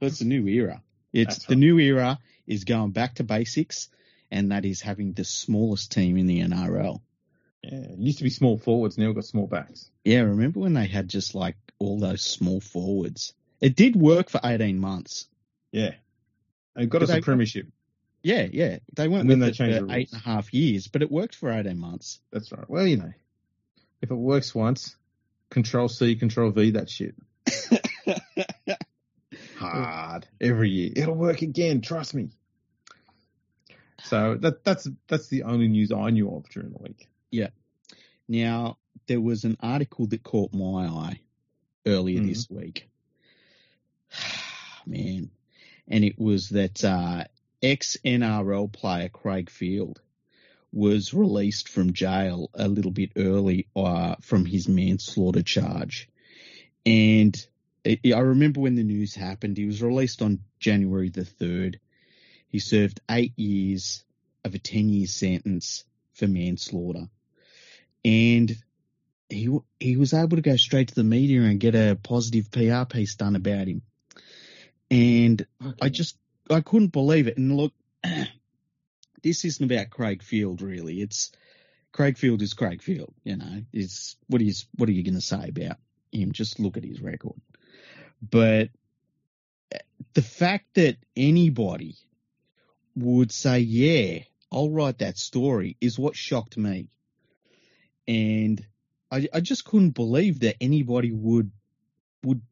[0.00, 0.82] that's a new era.
[1.12, 1.60] It's That's the right.
[1.60, 3.88] new era is going back to basics,
[4.30, 7.00] and that is having the smallest team in the NRL.
[7.62, 9.90] Yeah, it used to be small forwards, now we've got small backs.
[10.04, 13.34] Yeah, remember when they had just like all those small forwards?
[13.60, 15.26] It did work for 18 months.
[15.72, 15.94] Yeah.
[16.76, 17.66] They got But us a premiership.
[18.22, 18.78] Yeah, yeah.
[18.94, 21.10] They weren't And then they changed for the eight and a half years, but it
[21.10, 22.20] worked for 18 months.
[22.32, 22.68] That's right.
[22.68, 23.12] Well, you know,
[24.02, 24.96] if it works once,
[25.50, 27.14] Control C, Control V, that shit.
[29.56, 30.92] Hard every year.
[30.96, 31.80] It'll work again.
[31.80, 32.30] Trust me.
[34.04, 37.08] So that that's that's the only news I knew of during the week.
[37.30, 37.48] Yeah.
[38.28, 41.20] Now, there was an article that caught my eye
[41.86, 42.28] earlier Mhm.
[42.28, 42.88] this week.
[44.86, 45.30] Man.
[45.88, 47.24] And it was that uh,
[47.62, 50.00] ex NRL player Craig Field
[50.72, 56.08] was released from jail a little bit early uh, from his manslaughter charge.
[56.84, 57.46] And
[57.84, 61.76] it, I remember when the news happened, he was released on January the 3rd.
[62.48, 64.04] He served eight years
[64.44, 67.08] of a 10 year sentence for manslaughter.
[68.04, 68.56] And
[69.28, 72.84] he he was able to go straight to the media and get a positive PR
[72.84, 73.82] piece done about him.
[74.90, 75.46] And
[75.82, 76.16] I just
[76.50, 77.36] I couldn't believe it.
[77.36, 77.72] And look,
[79.22, 81.00] this isn't about Craig Field really.
[81.00, 81.32] It's
[81.92, 83.14] Craig Field is Craig Field.
[83.24, 85.76] You know, is what is what are you going to say about
[86.12, 86.32] him?
[86.32, 87.40] Just look at his record.
[88.22, 88.70] But
[89.72, 89.78] eh,
[90.14, 91.96] the fact that anybody
[92.96, 94.20] would say, "Yeah,
[94.52, 96.88] I'll write that story," is what shocked me.
[98.06, 98.64] And
[99.10, 101.50] I, I just couldn't believe that anybody would
[102.24, 102.42] would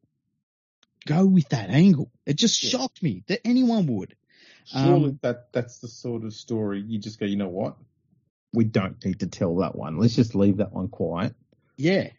[1.07, 2.11] go with that angle.
[2.25, 2.69] It just Yeah.
[2.71, 4.15] shocked me that anyone would.
[4.65, 7.77] Surely Um, that that's the sort of story you just go, you know what?
[8.53, 9.97] We don't need to tell that one.
[9.97, 11.35] Let's just leave that one quiet.
[11.77, 12.09] Yeah,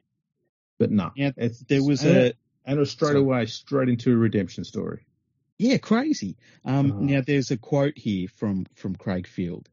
[0.79, 2.33] But no, Yeah, it's, there was and, a
[2.65, 5.05] and it was straight away straight into a redemption story.
[5.59, 6.37] yeah crazy.
[6.65, 6.99] Um, Oh.
[7.01, 9.69] Now there's a quote here from from Craig Field,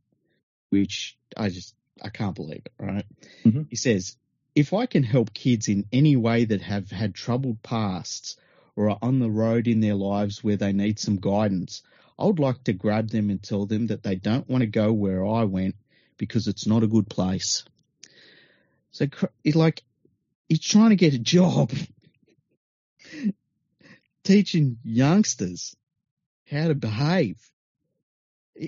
[0.69, 2.73] which I just I can't believe it.
[2.79, 3.05] Right?
[3.45, 3.67] Mhm.
[3.69, 4.17] He says,
[4.55, 8.35] "If I can help kids in any way that have had troubled pasts
[8.75, 11.81] or are on the road in their lives where they need some guidance,
[12.17, 14.91] I would like to grab them and tell them that they don't want to go
[14.91, 15.75] where I went
[16.17, 17.63] because it's not a good place."
[18.91, 19.83] So, cr- it like
[20.47, 21.71] he's trying to get a job
[24.23, 25.75] teaching youngsters
[26.49, 27.37] how to behave.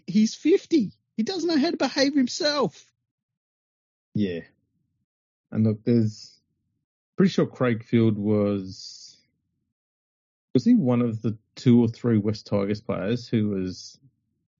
[0.06, 0.92] He's 50.
[1.16, 2.86] He doesn't know how to behave himself.
[4.14, 4.42] Yeah.
[5.52, 6.40] And look, there's
[7.16, 8.97] pretty sure Craig Field was
[10.54, 14.00] was he one of the two or three West Tigers players who was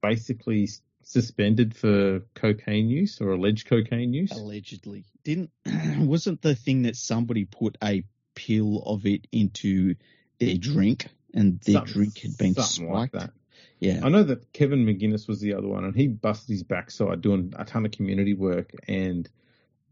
[0.02, 0.70] basically
[1.04, 4.32] suspended for cocaine use or alleged cocaine use?
[4.32, 5.06] Allegedly.
[5.24, 5.52] Didn't
[5.98, 8.04] wasn't the thing that somebody put a
[8.36, 9.96] pill of it into
[10.40, 12.92] their drink and their something, drink had been spiked?
[12.92, 13.32] Like that.
[13.80, 14.02] Yeah.
[14.04, 17.54] I know that Kevin McGuinness was the other one and he busted his backside doing
[17.58, 19.30] a ton of community work and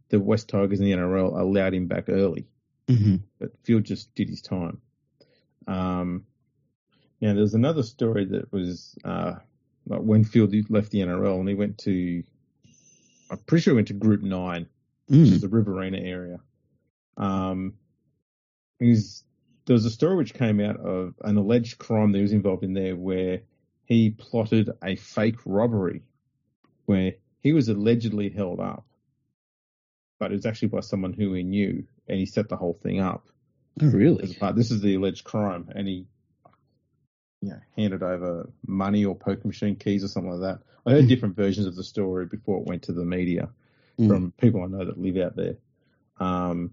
[0.09, 2.47] the West Tigers in the NRL allowed him back early.
[2.87, 3.17] Mm-hmm.
[3.39, 4.81] But Field just did his time.
[5.67, 6.25] Um,
[7.21, 9.35] now, there's another story that was uh,
[9.87, 12.23] like when Field left the NRL and he went to,
[13.29, 14.67] I'm pretty sure he went to Group 9,
[15.09, 15.19] mm.
[15.19, 16.39] which is the Riverina area.
[17.17, 17.73] Um,
[18.79, 19.23] he's,
[19.65, 22.63] there was a story which came out of an alleged crime that he was involved
[22.63, 23.41] in there where
[23.85, 26.01] he plotted a fake robbery
[26.85, 28.85] where he was allegedly held up
[30.19, 32.99] but it was actually by someone who he knew, and he set the whole thing
[32.99, 33.27] up.
[33.81, 34.37] Oh, really?
[34.53, 36.05] This is the alleged crime, and he,
[37.41, 40.63] you know, handed over money or poker machine keys or something like that.
[40.85, 41.09] I heard mm.
[41.09, 43.49] different versions of the story before it went to the media
[43.99, 44.07] mm.
[44.07, 45.57] from people I know that live out there.
[46.19, 46.71] Um,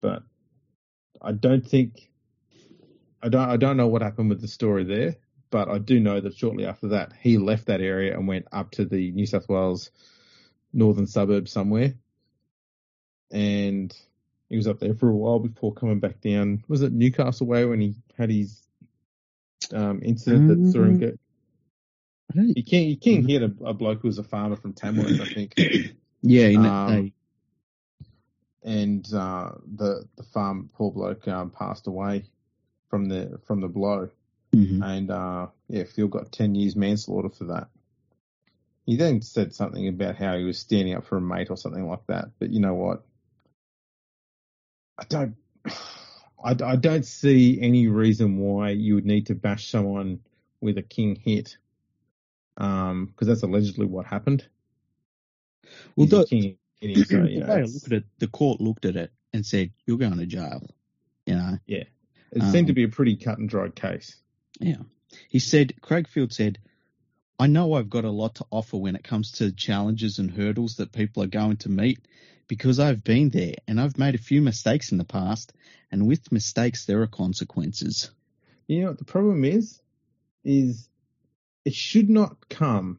[0.00, 0.22] but
[1.20, 2.10] I don't think
[3.20, 5.16] I don't I don't know what happened with the story there,
[5.50, 8.70] but I do know that shortly after that he left that area and went up
[8.72, 9.90] to the New South Wales
[10.72, 11.94] northern suburb somewhere
[13.30, 13.94] and
[14.48, 16.64] he was up there for a while before coming back down.
[16.68, 18.62] Was it Newcastle way when he had his
[19.72, 21.18] um, incident that saw him get?
[22.34, 25.24] He can he can hit a, a bloke who was a farmer from Tamworth, I
[25.32, 25.54] think.
[26.22, 27.12] yeah, in that um, day.
[28.62, 32.24] And uh, the the farm poor bloke um, passed away
[32.90, 34.10] from the from the blow,
[34.54, 34.82] mm-hmm.
[34.82, 37.68] and uh, yeah, Field got ten years manslaughter for that.
[38.84, 41.86] He then said something about how he was standing up for a mate or something
[41.86, 42.30] like that.
[42.38, 43.04] But you know what?
[44.98, 45.36] I don't.
[46.42, 50.20] I, I don't see any reason why you would need to bash someone
[50.60, 51.56] with a king hit,
[52.54, 54.46] because um, that's allegedly what happened.
[55.96, 58.60] Well, the, king hitting, so, you know, the way I looked at it, the court
[58.60, 60.62] looked at it and said, "You're going to jail."
[61.26, 61.58] You know.
[61.66, 61.84] Yeah,
[62.32, 64.16] it um, seemed to be a pretty cut and dried case.
[64.58, 64.82] Yeah,
[65.28, 65.80] he said.
[65.80, 66.58] Craig Field said,
[67.38, 70.76] "I know I've got a lot to offer when it comes to challenges and hurdles
[70.76, 72.00] that people are going to meet."
[72.48, 75.52] Because I've been there and I've made a few mistakes in the past,
[75.92, 78.10] and with mistakes there are consequences.
[78.66, 79.80] You know what the problem is?
[80.44, 80.88] Is
[81.64, 82.98] it should not come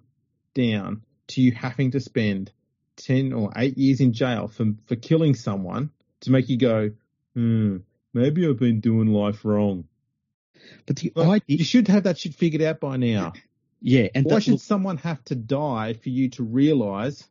[0.53, 2.51] down to you having to spend
[2.95, 5.89] ten or eight years in jail for for killing someone
[6.21, 6.91] to make you go,
[7.33, 7.77] hmm,
[8.13, 9.85] maybe I've been doing life wrong.
[10.85, 13.33] But the like, idea, you should have that shit figured out by now.
[13.81, 17.27] Yeah, and why that, should look, someone have to die for you to realise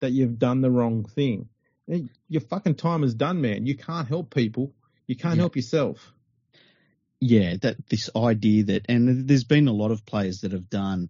[0.00, 1.48] that you've done the wrong thing.
[1.90, 3.66] Eh, your fucking time is done, man.
[3.66, 4.72] You can't help people.
[5.06, 5.42] You can't yeah.
[5.42, 6.12] help yourself.
[7.20, 11.08] Yeah, that this idea that, and there's been a lot of players that have done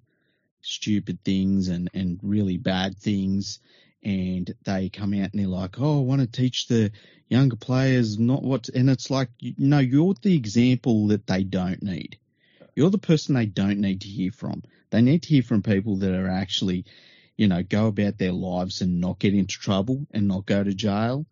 [0.62, 3.58] stupid things and, and really bad things,
[4.02, 6.92] and they come out and they're like, oh, I want to teach the
[7.28, 11.82] younger players not what, to, and it's like, no, you're the example that they don't
[11.82, 12.18] need.
[12.74, 14.62] You're the person they don't need to hear from.
[14.90, 16.84] They need to hear from people that are actually
[17.38, 20.74] you know, go about their lives and not get into trouble and not go to
[20.74, 21.24] jail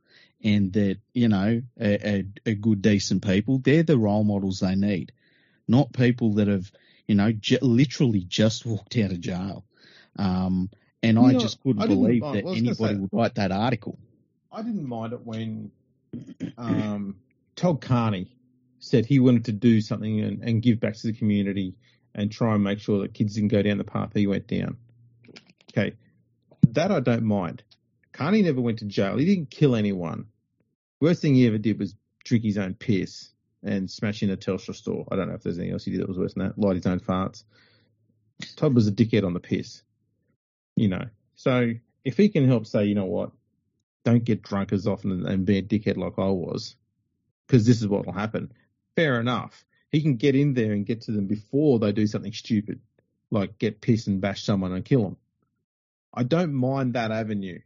[0.42, 3.58] and that, you know, are, are, good, decent people.
[3.58, 5.12] They're the role models they need,
[5.66, 6.70] not people that have,
[7.08, 9.64] you know, j- literally just walked out of jail.
[10.16, 10.70] Um,
[11.02, 13.98] and you I know, just couldn't I believe that anybody say, would write that article.
[14.52, 15.72] I didn't mind it when
[16.56, 17.16] um,
[17.56, 18.30] Todd Carney
[18.78, 21.74] said he wanted to do something and, and give back to the community
[22.14, 24.76] and try and make sure that kids didn't go down the path he went down.
[25.76, 25.94] Okay,
[26.68, 27.62] that I don't mind.
[28.12, 29.18] Carney never went to jail.
[29.18, 30.26] He didn't kill anyone.
[31.00, 33.30] Worst thing he ever did was drink his own piss
[33.62, 35.06] and smash in a Telstra store.
[35.10, 36.58] I don't know if there's anything else he did that was worse than that.
[36.58, 37.44] Light his own farts.
[38.56, 39.82] Todd was a dickhead on the piss.
[40.76, 41.04] You know.
[41.34, 41.72] So
[42.04, 43.32] if he can help say, you know what,
[44.04, 46.76] don't get drunk as often and be a dickhead like I was,
[47.46, 48.52] because this is what will happen.
[48.94, 49.64] Fair enough.
[49.90, 52.80] He can get in there and get to them before they do something stupid,
[53.30, 55.16] like get pissed and bash someone and kill them.
[56.16, 57.60] I don't mind that avenue.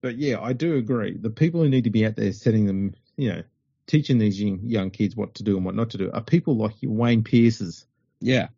[0.00, 1.16] But yeah, I do agree.
[1.16, 3.42] The people who need to be out there setting them, you know,
[3.86, 6.56] teaching these young, young kids what to do and what not to do are people
[6.56, 7.86] like your Wayne Pearces.
[8.20, 8.48] Yeah.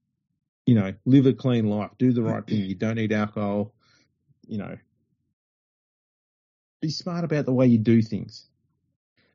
[0.66, 2.61] You know, live a clean life, do the right thing.
[2.68, 3.75] You don't need alcohol.
[4.47, 4.79] You know,
[6.81, 8.47] be smart about the way you do things.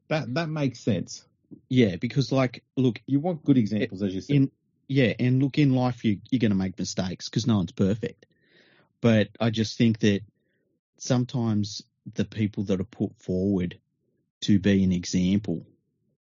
[0.08, 1.26] That that makes sense.
[1.68, 4.36] Yeah, because like, look, You want good examples, as you said.
[4.36, 4.52] in
[4.88, 8.26] yeah, and look in life you you're going to make mistakes because no one's perfect.
[9.02, 10.22] But I just think that
[10.98, 11.84] sometimes
[12.14, 13.80] the people that are put forward
[14.42, 15.66] to be an example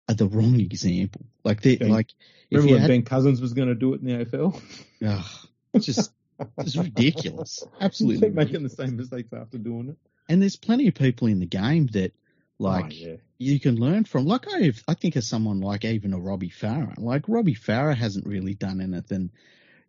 [0.07, 1.25] are the wrong example.
[1.43, 1.87] Like they Okay.
[1.87, 2.11] like
[2.49, 4.61] if Remember when had, Ben Cousins was going to do it in the AFL?
[5.05, 5.25] ugh,
[5.73, 6.11] it's just
[6.57, 8.27] it's ridiculous, absolutely.
[8.27, 9.97] Keep making the same mistakes after doing it.
[10.27, 12.13] And there's plenty of people in the game that
[12.59, 13.15] oh, like oh, yeah.
[13.37, 14.25] you can learn from.
[14.25, 16.97] Like I, I think of someone like even a Robbie Farah.
[16.97, 19.31] Like Robbie Farah hasn't really done anything,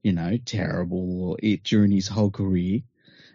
[0.02, 2.80] you know, terrible it during his whole career.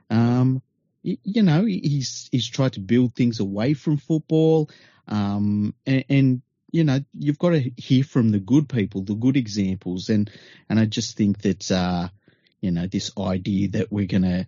[0.10, 0.62] Um,
[1.04, 4.70] you know, he's he's tried to build things away from football.
[5.08, 9.38] Um, and, and you know, you've got to hear from the good people, the good
[9.38, 10.30] examples, and
[10.70, 12.10] and I just think that uh,
[12.60, 14.48] you know, this idea that we're gonna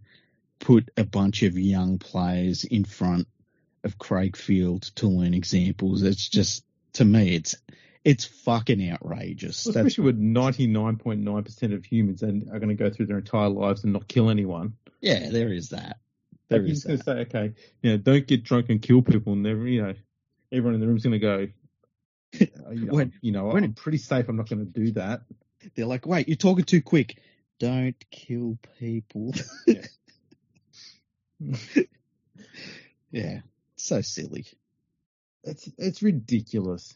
[0.60, 3.27] put a bunch of young players in front
[3.84, 6.01] of Craig Field to learn examples.
[6.01, 7.56] It's just to me, it's
[8.08, 9.65] it's fucking outrageous.
[9.65, 12.76] Well, That's, especially with ninety nine point nine percent of humans and are going to
[12.76, 14.78] go through their entire lives and not kill anyone.
[15.02, 15.98] yeah, there is that.
[16.50, 19.46] There is going to say, okay, you know, don't get drunk and kill people, and
[19.70, 19.93] you know,
[20.54, 21.48] everyone in the room's going to go.
[22.39, 24.30] "Uh, you know, When- you know, when- I'm pretty safe.
[24.30, 25.24] I'm not going to do that.
[25.76, 27.17] They're like, wait, you're talking too quick.
[27.60, 29.34] Don't kill people.
[33.12, 33.41] yeah,
[33.76, 34.46] so silly.
[35.43, 36.96] It's it's ridiculous.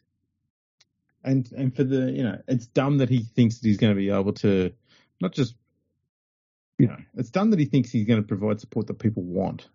[1.24, 4.00] And and for the you know, it's dumb that he thinks that he's going to
[4.00, 4.74] be able to
[5.20, 5.56] not just
[6.78, 9.68] you know, it's dumb that he thinks he's going to provide support that people want.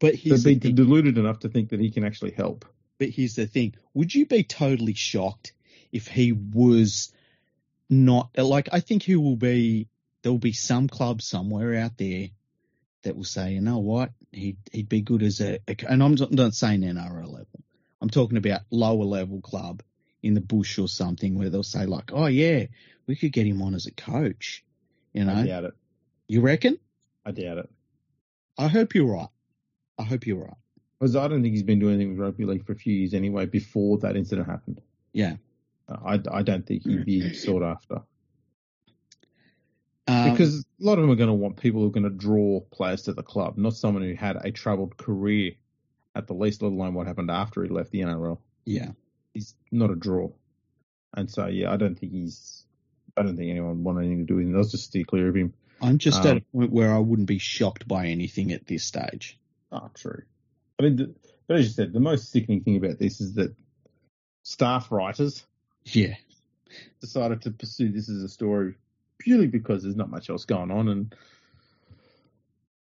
[0.00, 0.74] But here's be thing.
[0.74, 2.64] deluded enough to think that he can actually help.
[2.98, 3.74] But here's the thing.
[3.94, 5.52] Would you be totally shocked
[5.92, 7.12] if he was
[7.88, 9.88] not like I think he will be
[10.22, 12.28] there'll be some club somewhere out there
[13.02, 16.32] that will say, you know what, he'd he'd be good as a, and I'm not,
[16.32, 17.62] not saying NRL level.
[18.00, 19.82] I'm talking about lower level club
[20.22, 22.66] in the bush or something where they'll say like, oh yeah,
[23.06, 24.64] we could get him on as a coach.
[25.12, 25.74] You know, I doubt it.
[26.28, 26.78] you reckon?
[27.26, 27.70] I doubt it.
[28.58, 29.28] I hope you're right.
[29.98, 30.54] I hope you're right.
[30.98, 33.12] Because I don't think he's been doing anything with rugby league for a few years
[33.14, 33.46] anyway.
[33.46, 34.80] Before that incident happened,
[35.12, 35.36] Yeah.
[35.88, 38.02] Uh, I, I don't think he'd be sought after
[40.06, 42.10] Um, because a lot of them are going to want people who are going to
[42.10, 45.52] draw players to the club, not someone who had a troubled career
[46.14, 48.38] at the least, let alone what happened after he left the NRL.
[48.64, 48.90] yeah.
[49.34, 50.30] He's not a draw,
[51.14, 52.64] and so yeah, I don't think he's.
[53.16, 54.52] I don't think anyone would want anything to do with him.
[54.52, 55.52] They'll just steer clear of him.
[55.80, 58.84] I'm just at a Um, point where I wouldn't be shocked by anything at this
[58.84, 59.38] stage.
[59.70, 60.22] Ah, true.
[60.78, 61.14] I mean, the,
[61.46, 63.54] but as you said, the most sickening thing about this is that
[64.44, 65.44] staff writers
[65.84, 66.14] Yeah.
[67.00, 68.76] decided to pursue this as a story
[69.18, 70.88] purely because there's not much else going on.
[70.88, 71.14] And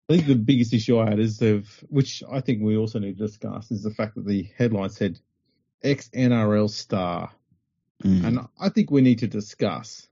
[0.10, 3.18] I think the biggest issue I had is they've, which I think we also need
[3.18, 5.20] to discuss, is the fact that the headline said
[5.84, 7.32] ex NRL star.
[8.04, 8.26] Mm.
[8.26, 10.08] And I think we need to discuss,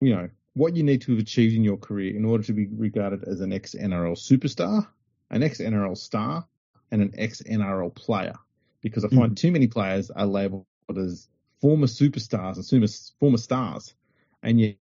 [0.00, 2.66] you know, what you need to have achieved in your career in order to be
[2.66, 4.86] regarded as an ex NRL superstar,
[5.30, 6.46] an ex NRL star,
[6.90, 8.34] and an ex NRL player.
[8.82, 11.28] Because I find too many players are labelled as
[11.60, 12.86] former superstars and former,
[13.18, 13.94] former stars,
[14.42, 14.76] and yet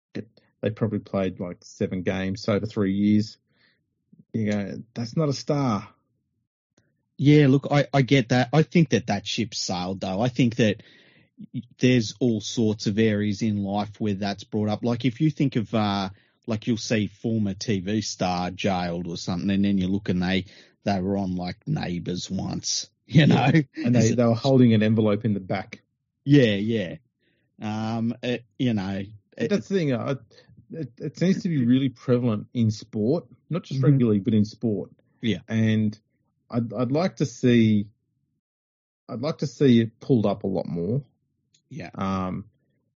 [0.62, 3.38] they probably played like seven games over three years.
[4.34, 5.88] You go, that's not a star.
[7.18, 8.50] Yeah, look, I, I get that.
[8.54, 10.20] I think that that ship sailed though.
[10.22, 10.84] I think that
[11.80, 14.84] there's all sorts of areas in life where that's brought up.
[14.84, 16.10] Like if you think of, uh,
[16.48, 20.46] like you'll see former TV star jailed or something, and then you look and they,
[20.84, 23.52] they were on like Neighbours once, you know?
[23.76, 25.82] And they, they were holding an envelope in the back.
[26.26, 26.96] yeah, yeah.
[27.62, 29.04] Um, it, you know,
[29.38, 29.94] it- That's the thing.
[29.94, 30.16] Uh,
[30.72, 33.84] it, it seems to be really prevalent in sport, not just Mhm.
[33.86, 34.92] rugby league, but in sport.
[35.22, 35.40] Yeah.
[35.48, 35.98] And
[36.50, 37.88] I'd, I'd like to see,
[39.10, 41.04] I'd like to see it pulled up a lot more.
[41.70, 42.46] yeah, Um,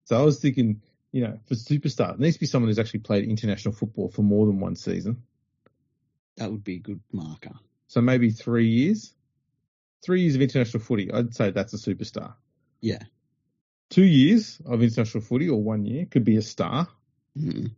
[0.04, 0.82] so I was thinking,
[1.12, 4.22] you know, for superstar, it needs to be someone who's actually played international football for
[4.22, 5.22] more than one season.
[6.36, 7.54] that would be a good marker.
[7.88, 9.14] So maybe three years,
[10.04, 11.10] three years of international footy.
[11.12, 12.34] I'd say that's a superstar.
[12.80, 13.02] Yeah.
[13.90, 16.88] Two years of international footy or one year could be a star.
[17.38, 17.70] Mm,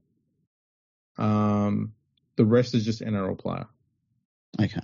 [1.17, 1.93] Um,
[2.37, 3.67] the rest is just NRL player.
[4.61, 4.81] okay.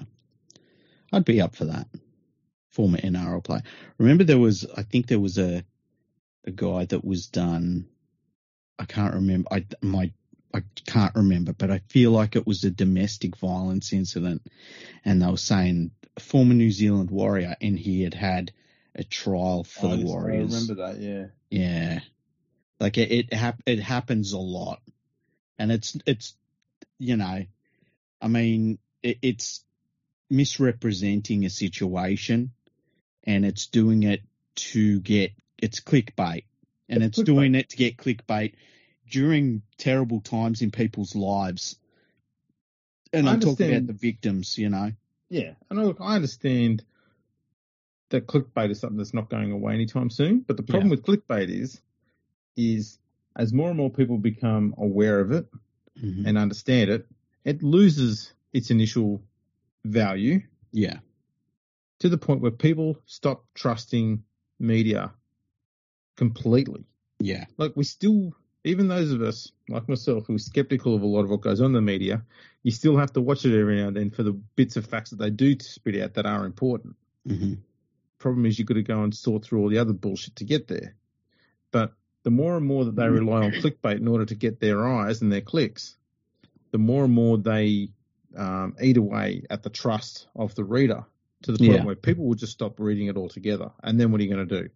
[1.15, 1.89] I'd be up for that.
[2.71, 3.62] Former NRL player.
[3.99, 5.65] Remember there was, I think there was a,
[6.45, 7.87] a guy that was done.
[8.79, 9.49] I can't remember.
[9.53, 10.12] I my
[10.55, 14.43] I can't remember, but I feel like it was a domestic violence incident,
[15.05, 18.53] and they were saying former New Zealand warrior, and he had had
[18.95, 20.55] a trial for the oh, Warriors.
[20.55, 21.27] I remember that, yeah.
[21.51, 22.01] Yeah,
[22.79, 24.81] like it it, hap- it happens a lot,
[25.59, 26.37] and it's it's
[26.99, 27.45] you know,
[28.21, 29.65] I mean it, it's
[30.31, 32.53] misrepresenting a situation,
[33.25, 34.22] and it's doing it
[34.57, 36.45] to get it's clickbait,
[36.89, 38.55] and It's it's, doing it to get clickbait
[39.11, 41.77] during terrible times in people's lives.
[43.12, 44.93] And I I'm talking about the victims, you know.
[45.29, 46.85] Yeah, and look, I understand
[48.11, 50.41] that clickbait is something that's not going away anytime soon.
[50.41, 51.81] But the problem with clickbait is,
[52.57, 52.99] is
[53.37, 55.47] as more and more people become aware of it
[56.03, 56.27] Mhm.
[56.27, 57.09] and understand it,
[57.45, 59.22] it loses its initial
[59.85, 60.41] value
[60.72, 60.99] Yeah,
[62.01, 64.22] to the point where people stop trusting
[64.59, 65.12] media
[66.16, 66.85] completely.
[67.20, 71.07] yeah, Like we still, even those of us like myself who are skeptical of a
[71.07, 72.24] lot of what goes on in the media,
[72.62, 75.11] you still have to watch it every now and then for the bits of facts
[75.11, 76.97] that they do spit out that are important.
[77.26, 77.55] hmm
[78.18, 80.66] problem is you've got to go and sort through all the other bullshit to get
[80.66, 80.95] there.
[81.72, 84.89] But the more and more that they rely on clickbait in order to get their
[84.89, 85.99] eyes and their clicks,
[86.70, 87.91] the more and more they
[88.37, 91.05] um, eat away at the trust of the reader
[91.43, 91.85] to the point Yeah.
[91.85, 93.70] where people will just stop reading it altogether.
[93.82, 94.68] And then what are you going to do?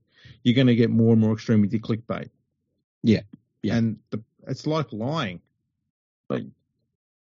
[0.42, 2.30] You're going to get more and more extreme with your clickbait.
[3.02, 3.22] Yeah.
[3.62, 3.76] Yeah.
[3.76, 5.40] And the, it's like lying.
[6.28, 6.44] Like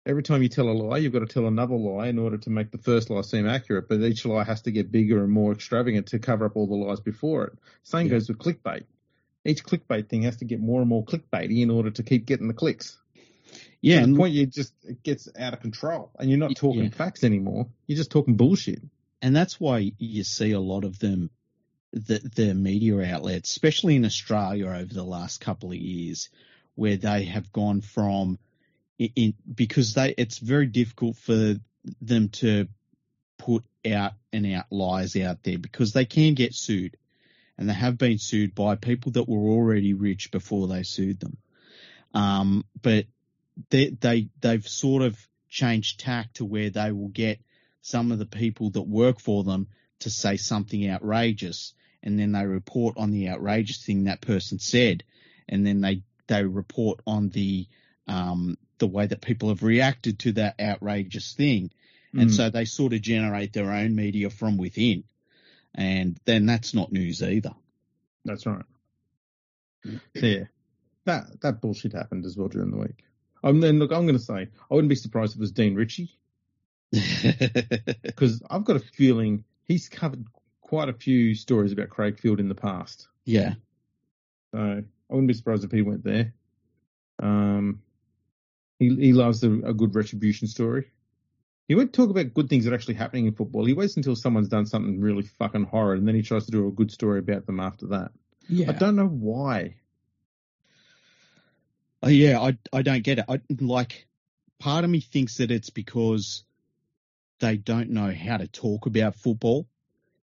[0.06, 2.50] every time you tell a lie, you've got to tell another lie in order to
[2.50, 3.88] make the first lie seem accurate.
[3.88, 6.74] But each lie has to get bigger and more extravagant to cover up all the
[6.74, 7.58] lies before it.
[7.82, 8.12] Same Yeah.
[8.12, 8.84] goes with clickbait.
[9.44, 12.48] Each clickbait thing has to get more and more clickbaity in order to keep getting
[12.48, 12.98] the clicks.
[13.84, 13.96] Yeah.
[13.96, 16.84] to the And, point you just it gets out of control, and you're not talking
[16.84, 16.90] yeah.
[16.90, 17.68] facts anymore.
[17.86, 18.82] You're just talking bullshit.
[19.22, 21.30] and that's why you see a lot of them,
[21.92, 26.28] the, the media outlets, especially in Australia over the last couple of years,
[26.74, 28.38] where they have gone from
[28.98, 31.54] in, in because they it's very difficult for
[32.02, 32.68] them to
[33.38, 36.96] put out and out lies out there because they can get sued,
[37.56, 41.36] and they have been sued by people that were already rich before they sued them.
[42.12, 43.06] Um, but
[43.70, 45.16] they they they've sort of
[45.48, 47.38] changed tack to where they will get
[47.82, 49.68] some of the people that work for them
[50.00, 55.04] to say something outrageous and then they report on the outrageous thing that person said
[55.48, 57.66] and then they they report on the
[58.08, 61.70] um the way that people have reacted to that outrageous thing
[62.16, 62.36] and Mm.
[62.36, 65.04] so they sort of generate their own media from within
[65.74, 67.52] and then that's not news either
[68.24, 68.64] That's right.
[70.14, 70.44] Yeah,
[71.04, 73.04] that that bullshit happened as well during the week.
[73.44, 75.74] Um, then look, I'm going to say I wouldn't be surprised if it was Dean
[75.74, 76.10] Ritchie
[78.02, 80.24] because I've got a feeling he's covered
[80.62, 83.06] quite a few stories about Craig Field in the past.
[83.26, 83.54] yeah
[84.52, 86.32] So I wouldn't be surprised if he went there.
[87.22, 87.82] Um,
[88.78, 90.86] he he loves a, a good retribution story.
[91.68, 93.64] He won't talk about good things that are actually happening in football.
[93.64, 96.66] He waits until someone's done something really fucking horrid, and then he tries to do
[96.66, 98.12] a good story about them after that.
[98.48, 99.76] yeah I don't know why.
[102.04, 103.24] Oh, yeah, I I don't get it.
[103.28, 104.06] I like
[104.58, 106.44] part of me thinks that it's because
[107.40, 109.66] they don't know how to talk about football.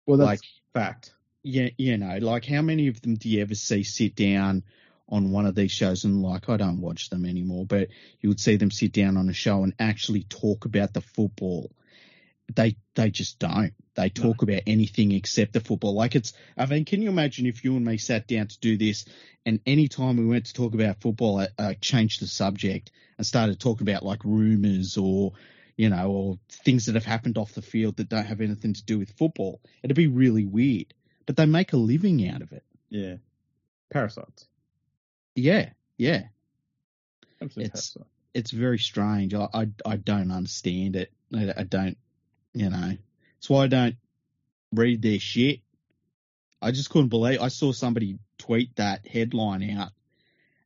[0.05, 0.41] Well, that's Like-
[0.73, 1.13] fact.
[1.43, 4.63] Yeah, you know, like how many of them do you ever see sit down
[5.07, 7.87] on one of these shows and like I don't watch them anymore, but
[8.19, 11.71] you would see them sit down on a show and actually talk about the football.
[12.53, 13.73] They they just don't.
[13.95, 15.93] They talk about anything except the football.
[15.93, 18.77] Like it's I mean, can you imagine if you and me sat down to do
[18.77, 19.05] this
[19.45, 23.27] and any time we went to talk about football, I, I changed the subject and
[23.27, 25.33] started talking about like rumors or
[25.77, 28.83] you know, or things that have happened off the field that don't have anything to
[28.83, 29.61] do with football.
[29.83, 30.93] It'd be really weird.
[31.27, 32.63] But they make a living out of it.
[32.89, 33.17] Yeah.
[33.91, 34.47] Parasites.
[35.35, 36.23] Yeah, yeah.
[37.41, 37.97] Absolute It's-.
[38.33, 39.33] It's very strange.
[39.33, 41.11] I I, I don't understand it.
[41.33, 41.97] I, I don't,
[42.53, 42.97] you know.
[43.35, 43.95] That's why I don't
[44.73, 45.59] read their shit.
[46.61, 47.41] I just couldn't believe.
[47.41, 49.91] I saw somebody tweet that headline out,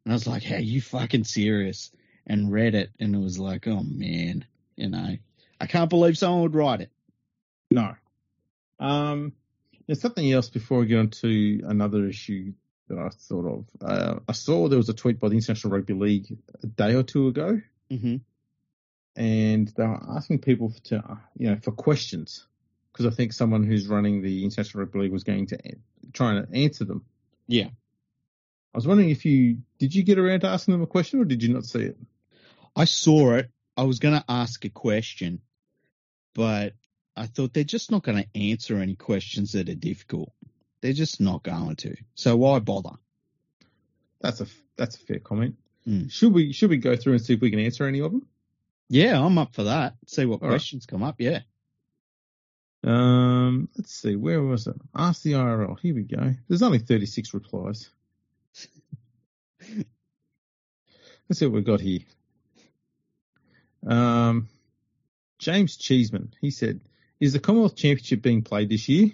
[0.05, 1.91] and I was like, "Hey, you fucking serious?"
[2.25, 5.17] And read it, and it was like, "Oh man, you know,
[5.59, 6.91] I can't believe someone would write it."
[7.69, 7.95] No.
[8.79, 9.34] Um,
[9.86, 12.53] there's something else before we get on to another issue
[12.88, 13.65] that I thought of.
[13.82, 17.03] Uh, I saw there was a tweet by the International Rugby League a day or
[17.03, 18.17] two ago, hmm
[19.16, 22.45] and they were asking people to, uh, you know, for questions
[22.91, 25.57] because I think someone who's running the International Rugby League was going to
[26.14, 27.05] try and answer them.
[27.47, 27.70] Yeah.
[28.74, 31.26] I was wondering if you did you get around to asking them a question or
[31.26, 31.97] did you not see it?
[32.76, 33.49] I saw it.
[33.76, 35.41] I was going to ask a question,
[36.34, 36.74] but
[37.16, 40.32] I thought they're just not going to answer any questions that are difficult.
[40.82, 41.95] They're just not going to.
[42.16, 42.95] So why bother?
[44.22, 44.47] That's a
[44.78, 45.55] that's a fair comment.
[45.88, 46.12] Mm.
[46.12, 48.26] Should we should we go through and see if we can answer any of them?
[48.92, 49.96] Yeah, I'm up for that.
[50.06, 50.52] See what All right.
[50.52, 51.16] questions come up.
[51.20, 51.39] Yeah.
[52.84, 54.76] Um, let's see, where was it?
[54.94, 55.80] Ask the IRL.
[55.80, 56.34] Here we go.
[56.50, 57.89] There's only 36 replies.
[61.30, 62.00] let's see what we've got here.
[63.88, 64.50] Um,
[65.39, 66.82] James Cheeseman, he said,
[67.22, 69.12] "Is the Commonwealth Championship being played this year?"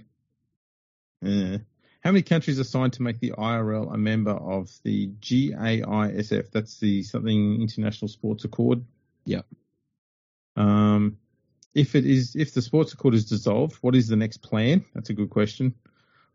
[1.22, 1.58] Yeah.
[2.04, 6.50] How many countries are signed to make the IRL a member of the GAISF?
[6.50, 8.84] That's the something International Sports Accord.
[9.26, 9.46] Yep.
[10.58, 11.18] Um,
[11.74, 14.84] if it is, if the sports accord is dissolved, what is the next plan?
[14.94, 15.76] That's a good question.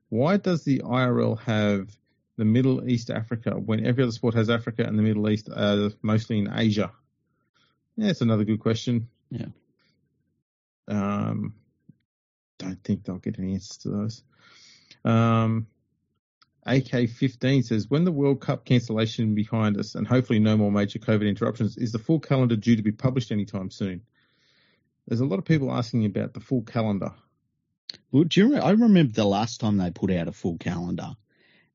[0.08, 1.90] Why does the IRL have
[2.36, 5.90] the Middle East Africa when every other sport has Africa and the Middle East are
[6.00, 6.92] mostly in Asia?
[7.96, 9.08] Yeah, it's another good question.
[9.30, 9.46] Yeah.
[10.88, 11.54] Um,
[12.58, 14.22] don't think they'll get any answers to those.
[15.04, 15.66] Um,
[16.66, 21.28] AK15 says, when the World Cup cancellation behind us and hopefully no more major COVID
[21.28, 24.02] interruptions, is the full calendar due to be published anytime soon?
[25.06, 27.12] There's a lot of people asking about the full calendar.
[28.10, 31.16] Well, do you remember, I remember the last time they put out a full calendar,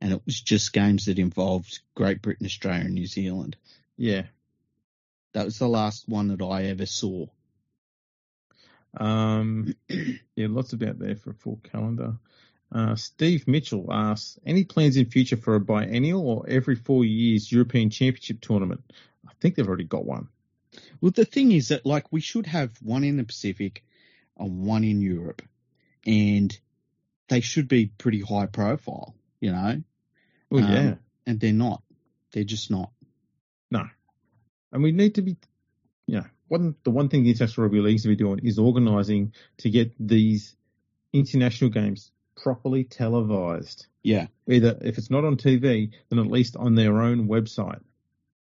[0.02, 3.58] and it was just games that involved Great Britain, Australia, and New Zealand.
[3.98, 4.24] Yeah.
[5.34, 7.28] That was the last one that I ever saw.
[8.96, 9.76] Um,
[10.36, 12.18] yeah, lots about there for a full calendar.
[12.72, 17.52] Uh, Steve Mitchell asks, any plans in future for a biennial or every four years
[17.52, 18.84] European Championship tournament?
[19.28, 20.28] I think they've already got one.
[21.02, 23.84] Well, the thing is that like we should have one in the Pacific
[24.38, 25.42] and one in Europe,
[26.06, 26.58] and
[27.30, 29.82] they should be pretty high profile, you know.
[30.50, 31.84] Well, Um, yeah, and they're not.
[32.32, 32.92] They're just not.
[33.72, 33.84] no,
[34.72, 35.38] and we need to be,
[36.08, 39.34] you know, one the one thing the international rugby leagues to be doing is organising
[39.58, 40.56] to get these
[41.14, 43.88] international games properly televised.
[44.04, 47.82] Yeah, Either if it's not on TV, then at least on their own website.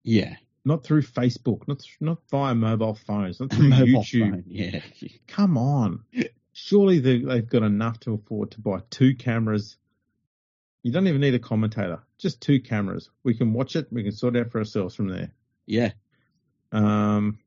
[0.03, 0.35] yeah.
[0.67, 4.31] Not through Facebook, not not via mobile phones, not through Mobile YouTube.
[4.31, 4.81] phone, Yeah,
[5.27, 6.03] Come on,
[6.51, 9.77] surely they, they've got enough to afford to buy two cameras.
[10.83, 13.09] You don't even need a commentator, just two cameras.
[13.23, 13.87] We can watch it.
[13.91, 15.31] We can sort it out for ourselves from there.
[15.65, 15.91] yeah.
[16.71, 17.39] Um,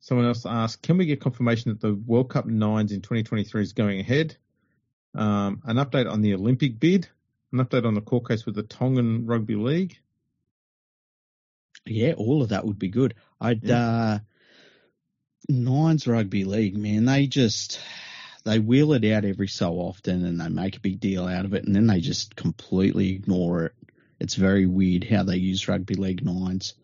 [0.00, 3.72] someone else asked, can we get confirmation that the World Cup nines in 2023 is
[3.72, 4.36] going ahead?
[5.14, 7.08] Um, an update on the Olympic bid,
[7.52, 9.98] an update on the court case with the Tongan Rugby League.
[11.86, 13.14] Yeah, all of that would be good.
[13.40, 14.18] I'd uh
[15.48, 17.78] Nines rugby league, man, they just
[18.44, 21.54] they wheel it out every so often and they make a big deal out of
[21.54, 23.72] it and then they just completely ignore it.
[24.18, 26.74] It's very weird how they use rugby league nines.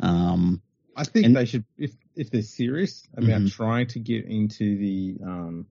[0.00, 0.62] Um
[0.96, 3.52] I think And- they should, if if they're serious about Mhm.
[3.52, 5.66] trying to get into the um,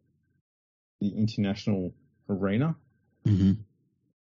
[1.02, 1.94] the international
[2.30, 2.76] arena,
[3.26, 3.58] mhm.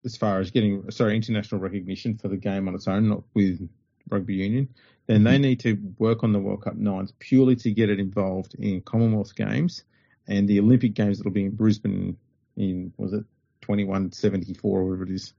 [0.05, 3.67] as far as getting sorry international recognition for the game on its own, not with
[4.11, 4.69] rugby union,
[5.07, 8.55] then they need to work on the World Cup nines purely to get it involved
[8.55, 9.83] in Commonwealth games
[10.31, 12.17] and the Olympic games that'll be in Brisbane
[12.57, 13.25] in was it
[13.61, 15.35] twenty one seventy four or whatever it is.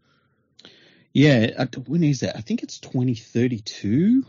[1.13, 2.37] Yeah, uh, when is that?
[2.37, 4.25] I think it's 2032.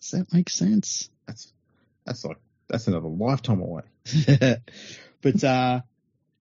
[0.00, 1.08] Does that make sense?
[1.26, 1.52] That's
[2.04, 2.38] that's like
[2.68, 3.82] that's another lifetime away.
[5.22, 5.80] but uh,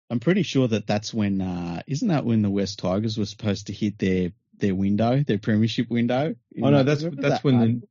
[0.09, 3.67] I'm pretty sure that that's when uh, isn't that when the Wests Tigers were supposed
[3.67, 6.35] to hit their their window, their premiership window?
[6.61, 7.79] Oh no, that's that's that when one?
[7.79, 7.87] the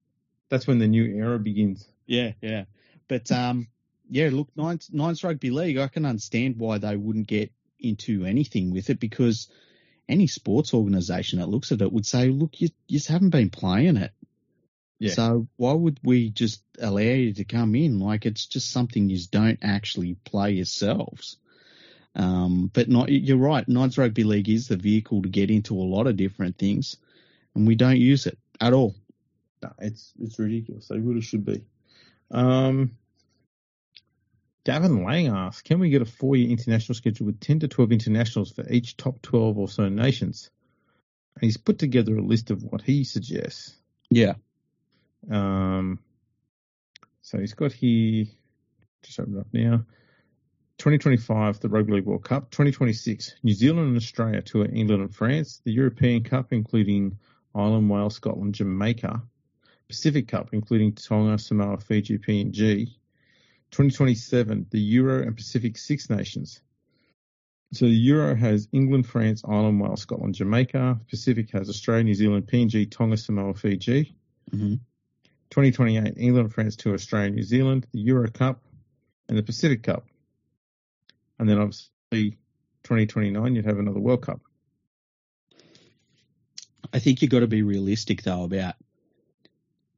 [0.48, 1.88] that's when the new era begins.
[2.06, 2.64] yeah yeah.
[3.08, 3.68] But um,
[4.08, 8.72] yeah, look, Nines Nines Rugby League, I can understand why they wouldn't get into anything
[8.72, 9.48] with it because
[10.08, 13.50] any sports organisation that looks at it would say, look, you you just haven't been
[13.50, 14.12] playing it.
[14.98, 15.12] Yeah.
[15.12, 17.98] So why would we just allow you to come in?
[17.98, 21.36] Like it's just something you don't actually play yourselves.
[22.16, 23.68] Um, but not, you're right.
[23.68, 26.96] Nines Rugby League is the vehicle to get into a lot of different things,
[27.54, 28.94] and we don't use it at all.
[29.62, 30.88] No, it's it's ridiculous.
[30.88, 31.64] They really should be.
[32.30, 32.96] Um,
[34.64, 38.50] Gavin Lang asks, can we get a four-year international schedule with 10 to 12 internationals
[38.50, 40.50] for each top 12 or so nations?
[41.36, 43.76] And he's put together a list of what he suggests.
[44.10, 44.34] Yeah.
[45.30, 46.00] Um,
[47.22, 48.26] so he's got here,
[49.02, 49.84] just open it up now.
[50.78, 52.50] 2025, the Rugby League World Cup.
[52.50, 55.62] 2026, New Zealand and Australia tour England and France.
[55.64, 57.18] The European Cup, including
[57.54, 59.22] Ireland, Wales, Scotland, Jamaica.
[59.88, 62.88] Pacific Cup, including Tonga, Samoa, Fiji, PNG.
[63.70, 66.60] 2027, the Euro and Pacific Six Nations.
[67.72, 71.00] So the Euro has England, France, Ireland, Wales, Scotland, Jamaica.
[71.08, 74.16] Pacific has Australia, New Zealand, PNG, Tonga, Samoa, Fiji.
[74.50, 74.74] hmm
[75.50, 78.64] 2028, England, France to Australia, New Zealand, the Euro Cup,
[79.28, 80.04] and the Pacific Cup.
[81.38, 82.38] And then obviously
[82.84, 84.40] 2029, you'd have another World Cup.
[86.92, 88.74] I think you've got to be realistic though about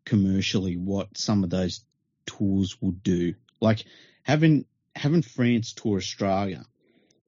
[0.05, 1.85] commercially what some of those
[2.27, 3.35] tours would do.
[3.61, 3.85] Like
[4.23, 4.65] having
[4.97, 6.65] having France tour Australia,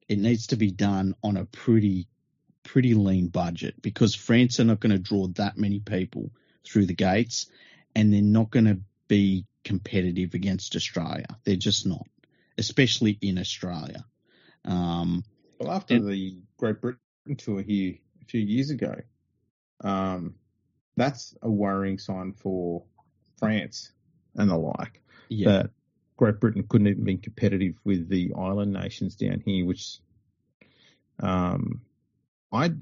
[0.07, 2.07] it needs to be done on a pretty
[2.63, 6.31] pretty lean budget because France are not going to draw that many people
[6.65, 7.47] through the gates,
[7.95, 11.27] and they're not going to be competitive against Australia.
[11.43, 12.07] They're just not,
[12.61, 14.05] especially in Australia.
[14.63, 15.23] Um,
[15.59, 16.99] Well, after and, the Great Britain
[17.37, 18.95] tour here a few years ago,
[19.83, 20.35] um,
[20.95, 22.83] that's a worrying sign for
[23.37, 23.91] France
[24.35, 25.01] and the like.
[25.29, 25.49] Yeah.
[25.49, 25.69] That
[26.17, 29.99] Great Britain couldn't even be competitive with the island nations down here, which
[31.19, 31.81] um,
[32.51, 32.73] I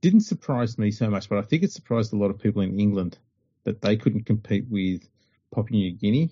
[0.00, 2.80] didn't surprise me so much, but I think it surprised a lot of people in
[2.80, 3.18] England
[3.64, 5.06] that they couldn't compete with
[5.54, 6.30] Papua New Guinea.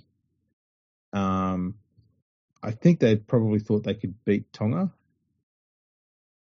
[1.13, 1.75] Um,
[2.67, 4.93] I think they probably thought they could beat Tonga.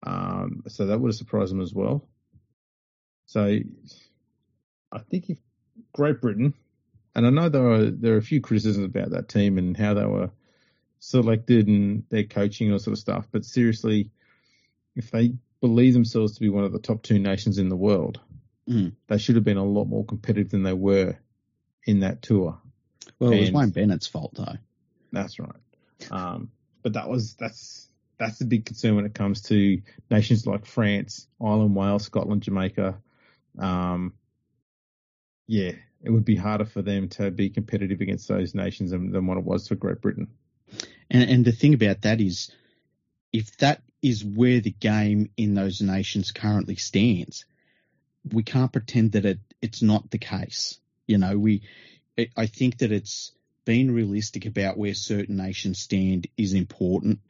[0.03, 2.09] Um, so that would have surprised them as well.
[3.27, 3.59] So
[4.91, 5.39] I think if
[5.93, 6.55] Great Britain,
[7.15, 9.93] and I know there are there are a few criticisms about that team and how
[9.93, 10.31] they were
[10.99, 14.11] selected and their coaching and all sort of stuff, but seriously,
[14.97, 18.19] if they believe themselves to be one of the top two nations in the world,
[18.67, 18.93] mm.
[19.09, 21.19] they should have been a lot more competitive than they were
[21.85, 22.59] in that tour.
[23.19, 24.57] Well, and it was Wayne Bennett's fault though.
[25.13, 25.51] That's right.
[26.11, 26.51] Um,
[26.83, 27.89] but that was that's
[28.19, 29.81] that's the big concern when it comes to
[30.11, 32.99] nations like France, Ireland, Wales, Scotland, Jamaica.
[33.59, 34.15] Um,
[35.47, 35.73] yeah,
[36.03, 39.39] it would be harder for them to be competitive against those nations than, than what
[39.39, 40.29] it was for Great Britain.
[41.11, 42.51] And, and the thing about that is,
[43.33, 47.47] if that is where the game in those nations currently stands,
[48.33, 50.79] we can't pretend that it, it's not the case.
[51.07, 51.63] You know, we,
[52.37, 53.33] I think that it's
[53.69, 57.21] being realistic about where certain nations stand is important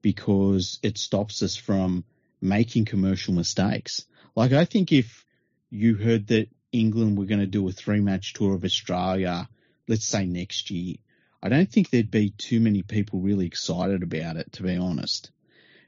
[0.00, 2.02] because it stops us from
[2.40, 4.06] making commercial mistakes.
[4.34, 5.26] Like I think if
[5.68, 9.46] you heard that England were going to do a three match tour of Australia,
[9.86, 10.94] let's say next year,
[11.42, 15.32] I don't think there'd be too many people really excited about it, to be honest,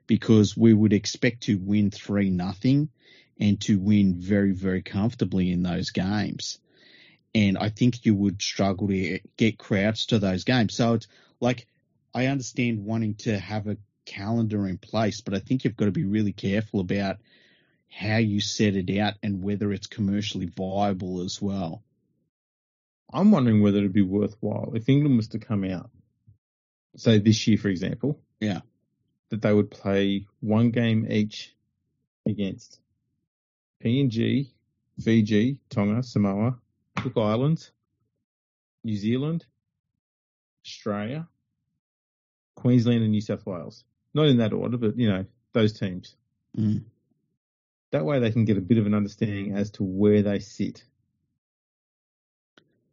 [0.07, 2.91] because we would expect to win three nothing
[3.41, 6.59] and to win very, very comfortably in those games.
[7.35, 10.75] And I think you would struggle to get crowds to those games.
[10.75, 11.07] So it's
[11.41, 11.67] like,
[12.15, 15.93] I understand wanting to have a calendar in place, but I think you've got to
[15.93, 17.17] be really careful about
[17.91, 21.83] how you set it out and whether it's commercially viable as well.
[23.13, 25.91] I'm wondering whether it'd be worthwhile if England was to come out,
[26.97, 28.21] say this year, for example.
[28.41, 28.61] Yeah.
[29.31, 31.55] That they would play one game each
[32.27, 32.81] against
[33.85, 34.49] PNG,
[35.01, 36.59] Fiji, Tonga, Samoa,
[36.97, 37.71] Cook Islands,
[38.85, 39.45] New Zealand,
[40.65, 41.29] Australia,
[42.55, 43.85] Queensland, and New South Wales.
[44.15, 46.17] Not in that order, but you know those teams.
[46.57, 46.85] Mm.
[47.93, 50.85] That way, they can get a bit of an understanding as to where they sit.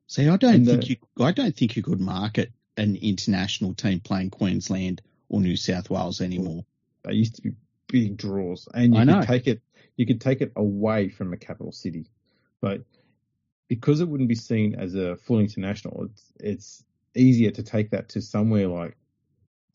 [0.08, 0.96] See, I don't and think the, you.
[1.26, 6.22] I don't think you could market an international team playing Queensland or New South Wales
[6.22, 6.66] anymore.
[7.04, 7.54] They used to be
[7.88, 9.22] big draws, and you I could know.
[9.22, 9.62] take it.
[9.96, 12.08] You could take it away from a capital city,
[12.62, 12.82] but
[13.68, 16.84] because it wouldn't be seen as a full international, it's it's
[17.16, 18.98] easier to take that to somewhere like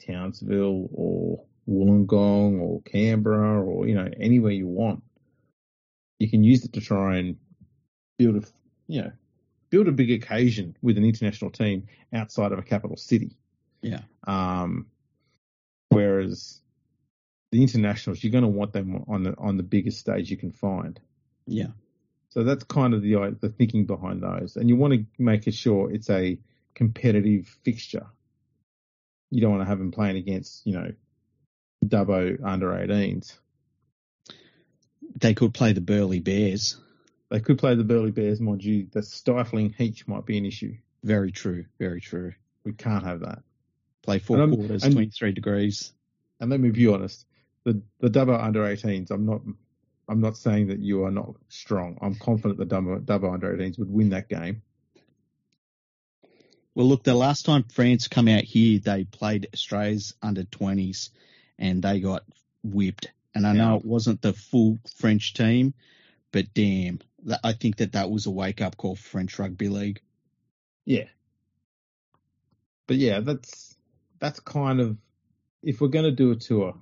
[0.04, 5.02] Townsville or Wollongong or Canberra or you know anywhere you want.
[6.18, 7.36] You can use it to try and
[8.18, 8.46] build a
[8.86, 9.12] you know
[9.70, 13.36] build a big occasion with an international team outside of a capital city.
[13.82, 14.00] Yeah.
[14.26, 14.86] Um,
[15.90, 16.60] whereas
[17.52, 20.52] the internationals, you're going to want them on the on the biggest stage you can
[20.52, 20.98] find.
[21.46, 21.68] Yeah.
[22.30, 25.90] So that's kind of the the thinking behind those, and you want to make sure
[25.90, 26.38] it's a
[26.74, 28.06] competitive fixture.
[29.30, 30.92] You don't want to have them playing against, you know,
[31.84, 33.34] Dubbo under 18s.
[35.16, 36.76] They could play the Burleigh Bears.
[37.30, 38.86] They could play the Burleigh Bears, mind you.
[38.90, 40.76] The stifling heat might be an issue.
[41.02, 41.66] Very true.
[41.78, 42.32] Very true.
[42.64, 43.42] We can't have that.
[44.02, 45.92] Play four and quarters, and, 23 degrees.
[46.40, 47.26] And let me be honest.
[47.64, 49.42] The the Dubbo under 18s, I'm not
[50.08, 51.98] I'm not saying that you are not strong.
[52.00, 54.62] I'm confident the Dubbo, under 18s would win that game.
[56.74, 61.10] Well, look, the last time France come out here, they played Australia's under 20s
[61.58, 62.22] and they got
[62.62, 63.10] whipped.
[63.34, 65.74] And I know it wasn't the full French team,
[66.32, 67.00] but damn,
[67.44, 70.00] I think that that was a wake up call for French rugby league.
[70.84, 71.04] Yeah.
[72.86, 73.76] But yeah, that's
[74.18, 74.96] that's kind of
[75.62, 76.74] if we're going to do a tour,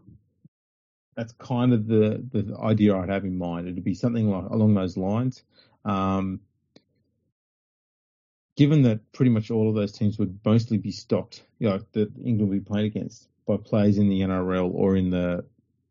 [1.16, 3.66] that's kind of the the idea I'd have in mind.
[3.66, 5.42] It'd be something like along those lines.
[5.84, 6.40] Um,
[8.56, 12.12] given that pretty much all of those teams would mostly be stocked, you know, that
[12.22, 15.44] England would be playing against by players in the NRL or in the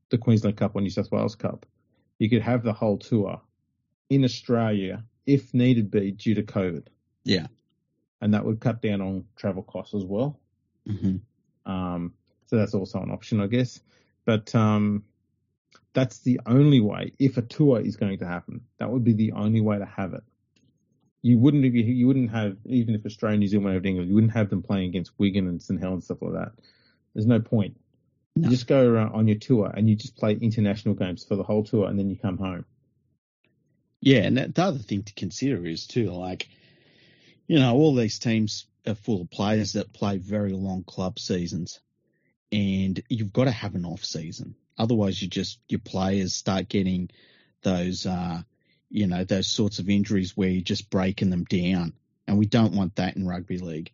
[0.10, 1.66] the Queensland Cup or New South Wales Cup,
[2.20, 3.42] you could have the whole tour
[4.10, 6.86] in Australia if needed be due to COVID.
[7.24, 7.48] Yeah,
[8.22, 10.40] and that would cut down on travel costs as well.
[10.88, 11.72] Mm-hmm.
[11.72, 12.14] Um,
[12.46, 13.80] so that's also an option, I guess.
[14.26, 15.04] But um,
[15.96, 17.14] that's the only way.
[17.18, 20.14] If a tour is going to happen, that would be the only way to have
[20.14, 20.24] it.
[21.24, 24.10] You wouldn't have, you wouldn't have even if Australia, New Zealand, went over to England,
[24.10, 26.52] you wouldn't have them playing against Wigan and St Helens stuff like that.
[27.16, 27.78] There's no point.
[28.36, 31.43] You just go around on your tour and you just play international games for the
[31.43, 32.66] whole tour and then you come home.
[34.02, 36.50] Yeah, and the other thing to consider is too, like,
[37.48, 41.80] you know, all these teams are full of players that play very long club seasons,
[42.52, 44.56] and you've got to have an off season.
[44.78, 47.10] Otherwise, you just your players start getting
[47.64, 48.42] those, uh,
[48.90, 51.94] you know, those sorts of injuries where you're just breaking them down,
[52.28, 53.92] and we don't want that in rugby league.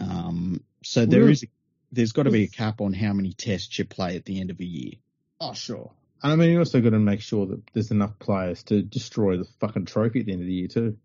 [0.00, 1.44] Um, so there is,
[1.92, 4.50] there's got to be a cap on how many tests you play at the end
[4.50, 4.92] of a year.
[5.40, 5.90] Oh, sure.
[6.22, 9.36] And I mean, you also got to make sure that there's enough players to destroy
[9.36, 10.98] the fucking trophy at the end of the year too.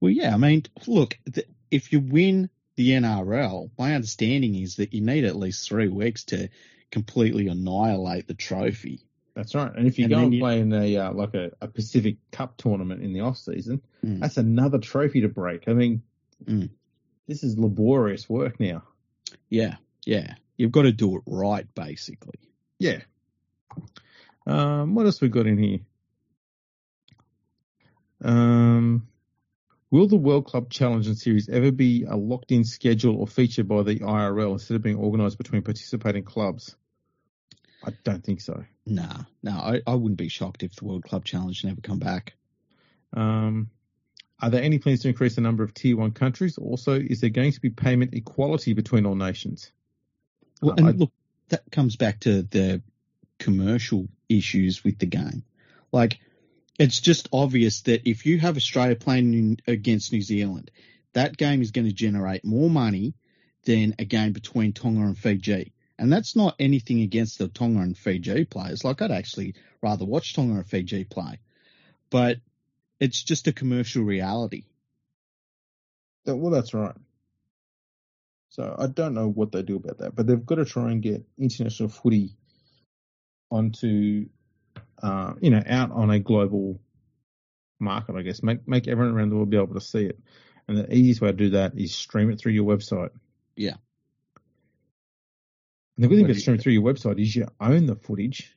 [0.00, 4.94] Well, yeah, I mean, look, th- if you win the NRL, my understanding is that
[4.94, 6.48] you need at least three weeks to
[6.90, 9.00] completely annihilate the trophy.
[9.34, 9.72] That's right.
[9.74, 12.16] And if you And go and you- play in a uh, like a, a Pacific
[12.32, 14.20] Cup tournament in the off season, Mm.
[14.20, 15.68] that's another trophy to break.
[15.68, 16.02] I mean,
[16.46, 16.70] Mm.
[17.26, 18.82] this is laborious work now.
[19.50, 19.76] Yeah,
[20.06, 22.38] yeah, you've got to do it right, basically.
[22.78, 23.02] Yeah.
[24.46, 25.80] Um, what else we got in here?
[28.22, 29.06] Um,
[29.90, 33.82] will the World Club Challenge and Series ever be a locked-in schedule or featured by
[33.82, 36.76] the IRL instead of being organised between participating clubs?
[37.84, 38.64] I don't think so.
[38.86, 42.34] Nah, no, I, I wouldn't be shocked if the World Club Challenge never come back.
[43.12, 43.70] Um,
[44.40, 46.58] are there any plans to increase the number of Tier One countries?
[46.58, 49.70] Also, is there going to be payment equality between all nations?
[50.60, 51.12] Well, Uh, and I- look,
[51.48, 52.82] that comes back to the
[53.38, 55.42] commercial issues with the game.
[55.92, 56.20] Like,
[56.78, 60.70] it's just obvious that if you have Australia playing in, against New Zealand,
[61.12, 63.14] that game is going to generate more money
[63.64, 65.72] than a game between Tonga and Fiji.
[66.00, 68.84] And that's not anything against the Tonga and Fiji players.
[68.84, 71.38] Like, I'd actually rather watch Tonga and Fiji play.
[72.08, 72.38] But
[72.98, 74.64] it's just a commercial reality.
[76.24, 76.94] Well, that's right.
[78.48, 81.02] So I don't know what they do about that, but they've got to try and
[81.02, 82.34] get international footy
[83.50, 84.26] onto,
[85.02, 86.80] uh, you know, out on a global
[87.78, 88.16] market.
[88.16, 90.18] I guess make make everyone around the world be able to see it,
[90.66, 93.10] and the easiest way to do that is stream it through your website.
[93.54, 93.76] Yeah.
[96.00, 98.56] And the good thing about streaming through your website is you own the footage,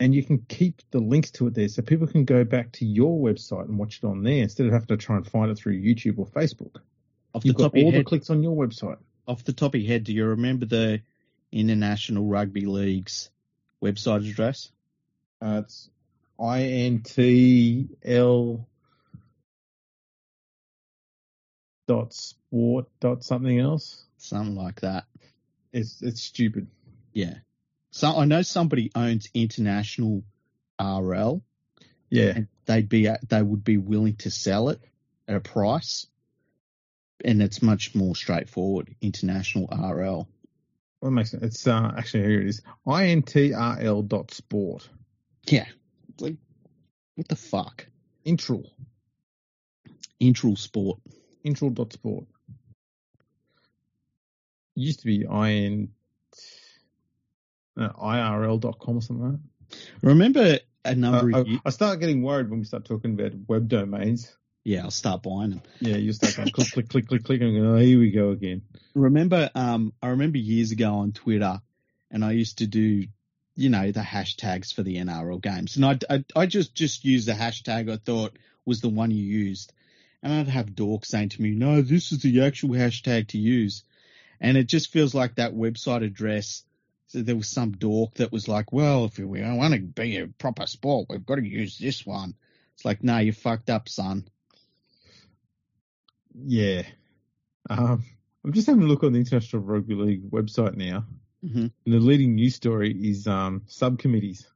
[0.00, 2.84] and you can keep the links to it there, so people can go back to
[2.84, 5.56] your website and watch it on there instead of having to try and find it
[5.56, 6.80] through YouTube or Facebook.
[7.34, 8.98] Off You've the top got of your all the head, clicks on your website.
[9.28, 11.02] off the top of your head, do you remember the
[11.52, 13.30] International Rugby League's
[13.80, 14.72] website address?
[15.40, 15.88] Uh, it's
[16.40, 17.86] intl
[21.86, 24.02] dot sport dot something else.
[24.18, 25.04] Something like that.
[25.76, 26.68] It's it's stupid.
[27.12, 27.34] Yeah.
[27.90, 30.22] So I know somebody owns International
[30.80, 31.42] RL,
[32.10, 34.80] Yeah, and they'd be they would be willing to sell it
[35.28, 36.06] at a price,
[37.24, 38.94] and it's much more straightforward.
[39.02, 40.26] International RL.
[41.00, 41.42] what makes it?
[41.42, 42.62] It's uh, actually here it is.
[42.86, 44.88] intrl dot sport.
[45.46, 45.66] Yeah.
[46.08, 46.36] It's like
[47.16, 47.86] what the fuck?
[48.24, 48.64] Intral
[50.20, 50.98] Intral Sport.
[51.44, 52.24] intral dot sport.
[54.76, 55.88] It used to be in
[57.78, 59.78] uh, irl dot com or something like that.
[60.02, 61.60] Remember a number Uh, of years?
[61.64, 64.34] I, I start getting worried when we start talking about web domains.
[64.64, 65.62] Yeah, I'll start buying them.
[65.80, 68.30] Yeah, you start going click, click, click, click, click, and go, oh, here we go
[68.30, 68.62] again.
[68.94, 71.60] remember um I remember years ago on Twitter
[72.10, 73.06] and I used to do
[73.54, 77.28] you know the hashtags for the NRL games and I I, I just just used
[77.28, 79.72] the hashtag I thought was the one you used
[80.22, 83.84] and I'd have dorks saying to me no this is the actual hashtag to use
[84.40, 86.64] and it just feels like that website address
[87.08, 90.26] so there was some dork that was like well if we want to be a
[90.26, 92.34] proper sport we've got to use this one
[92.74, 94.26] it's like no you fucked up son
[96.34, 96.82] Yeah.
[97.70, 98.04] Um,
[98.44, 101.04] I'm just having a look on the International Rugby League website now.
[101.42, 104.46] hmm And the leading news story is um, subcommittees.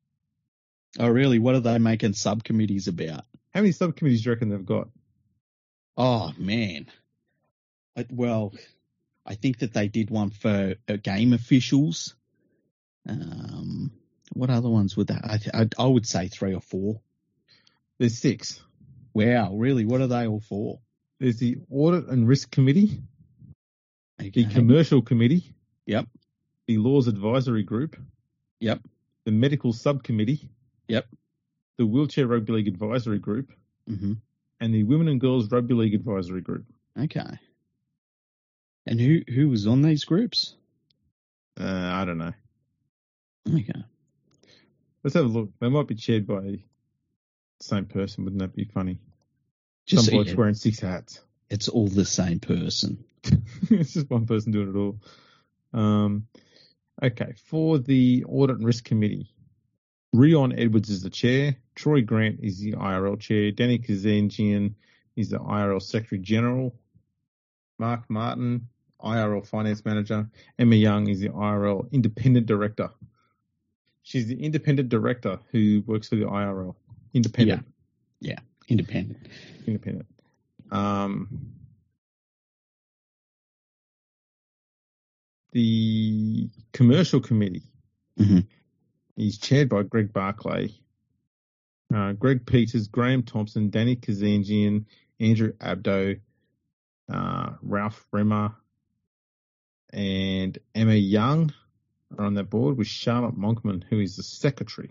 [0.99, 3.25] oh really what are they making subcommittees about
[3.55, 4.89] How many subcommittees do you reckon they've got?
[5.97, 6.87] Oh man.
[7.97, 8.53] I, well,
[9.31, 12.17] I think that they did one for uh, game officials.
[13.09, 13.93] Um,
[14.33, 15.21] what other ones would that?
[15.25, 17.01] I, th- I, I would say three or four.
[17.99, 18.61] There's six.
[19.15, 19.85] Wow, really?
[19.85, 20.81] What are they all for?
[21.21, 23.03] There's the Audit and Risk Committee,
[24.19, 25.55] the Commercial Committee,
[25.87, 26.07] Yep.
[26.67, 27.97] the Laws Advisory Group,
[28.61, 28.81] Yep.
[29.25, 30.49] the Medical Subcommittee,
[30.89, 31.07] Yep.
[31.79, 33.53] the Wheelchair Rugby League Advisory Group,
[33.87, 34.15] hmm
[34.63, 36.67] and the Women and Girls Rugby League Advisory Group.
[36.99, 37.39] Okay.
[38.91, 40.55] And who who was on these groups?
[41.59, 42.33] Uh, I don't know.
[43.49, 43.85] Okay.
[45.03, 45.51] Let's have a look.
[45.61, 46.61] They might be chaired by the
[47.61, 48.25] same person.
[48.25, 48.99] Wouldn't that be funny?
[49.87, 51.21] Just Some so blokes wearing six hats.
[51.49, 53.03] it's all the same person.
[53.71, 55.01] it's just one person doing it all.
[55.73, 56.27] Um,
[57.03, 59.33] Okay, for the Audit and Risk Committee,
[60.13, 64.75] Rion Edwards is the chair, Troy Grant is the IRL chair, Danny Kazandjian
[65.17, 66.75] is the IRL Secretary General,
[67.79, 68.69] Mark Martin,
[69.05, 70.29] IRL Finance Manager,
[70.59, 72.91] Emma Young is the IRL Independent Director.
[74.03, 76.75] She's the independent director who works for the IRL.
[77.13, 77.67] Independent.
[78.21, 78.39] Yeah, yeah.
[78.69, 79.19] independent.
[79.67, 80.07] Independent.
[80.71, 81.53] Um,
[85.53, 87.65] the commercial committee
[88.19, 88.47] Mhm.
[89.17, 90.71] is chaired by Greg Barclay,
[91.93, 94.85] uh, Greg Peters, Graham Thompson, Danny Kazandjian,
[95.19, 96.21] Andrew Abdo,
[97.09, 98.55] uh, Ralph Rimmer,
[99.93, 101.53] and Emma Young
[102.19, 104.91] are on that board with Charlotte Monkman, who is the secretary.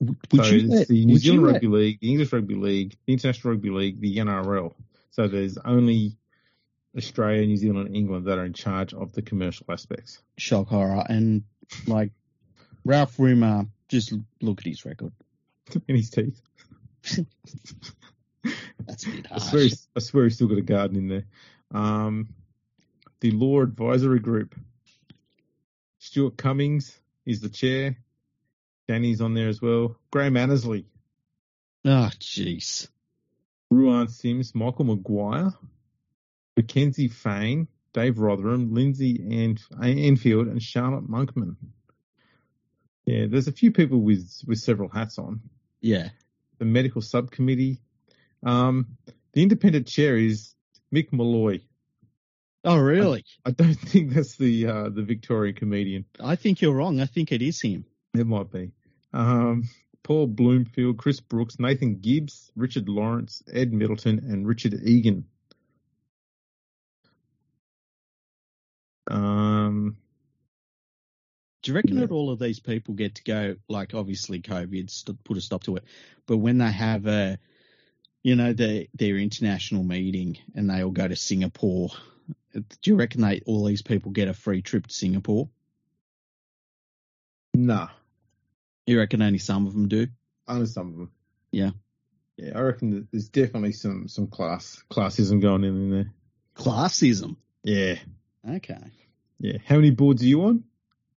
[0.00, 3.12] Would so you let, the New Zealand let- Rugby League, the English Rugby League, the
[3.14, 4.74] International Rugby League, the NRL.
[5.10, 6.16] So there's only
[6.96, 10.20] Australia, New Zealand, and England that are in charge of the commercial aspects.
[10.36, 11.44] shock horror and
[11.86, 12.10] like
[12.84, 14.12] Ralph Rimmer, just
[14.42, 15.12] look at his record.
[15.88, 16.40] in his teeth.
[18.86, 19.42] That's a bit I harsh.
[19.44, 21.24] swear, he's, I swear he's still got a garden in there.
[21.72, 22.28] Um,
[23.20, 24.54] the Law Advisory Group.
[25.98, 27.96] Stuart Cummings is the chair.
[28.88, 29.96] Danny's on there as well.
[30.10, 30.86] Graham Annesley,
[31.84, 32.88] Oh, jeez.
[33.70, 35.52] Ruan Sims, Michael Maguire,
[36.56, 41.56] Mackenzie Fain, Dave Rotherham, Lindsay Anf- Anfield, and Charlotte Monkman.
[43.06, 45.40] Yeah, there's a few people with, with several hats on.
[45.80, 46.10] Yeah.
[46.58, 47.78] The medical subcommittee.
[48.42, 48.96] Um,
[49.32, 50.54] the independent chair is
[50.92, 51.60] Mick Molloy.
[52.64, 53.24] Oh, really?
[53.44, 56.04] I don't think that's the uh, the Victorian comedian.
[56.22, 57.00] I think you're wrong.
[57.00, 57.84] I think it is him.
[58.14, 58.72] It might be.
[59.12, 59.68] Um,
[60.02, 65.24] Paul Bloomfield, Chris Brooks, Nathan Gibbs, Richard Lawrence, Ed Middleton, and Richard Egan.
[69.10, 69.96] Um,
[71.62, 72.02] Do you reckon Yeah.
[72.06, 73.56] that all of these people get to go?
[73.68, 75.84] Like, obviously, COVID put a stop to it,
[76.26, 77.38] but when they have a,
[78.22, 81.90] you know, their their international meeting and they all go to Singapore,
[82.52, 85.48] do you reckon they all these people get a free trip to Singapore?
[87.54, 87.88] nah,
[88.86, 90.06] You reckon only some of them do?
[90.48, 91.10] only some of them.
[91.52, 91.70] Yeah.
[92.36, 92.52] yeah.
[92.56, 96.12] I reckon that there's definitely some some class classism going in, in there.
[96.56, 97.36] Classism.
[97.62, 97.96] Yeah,
[98.48, 98.78] Okay.
[99.38, 99.58] yeah.
[99.66, 100.64] How many boards are you on?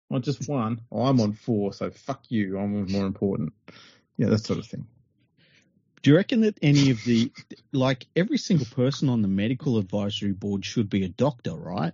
[0.10, 0.82] On just one.
[0.92, 2.58] Oh, I'm on four, so fuck you.
[2.58, 3.54] I'm more important.
[4.18, 4.88] Yeah, that sort of thing.
[6.02, 7.32] Do you reckon that any of the,
[7.72, 11.94] like, every single person on the medical advisory board should be a doctor, right?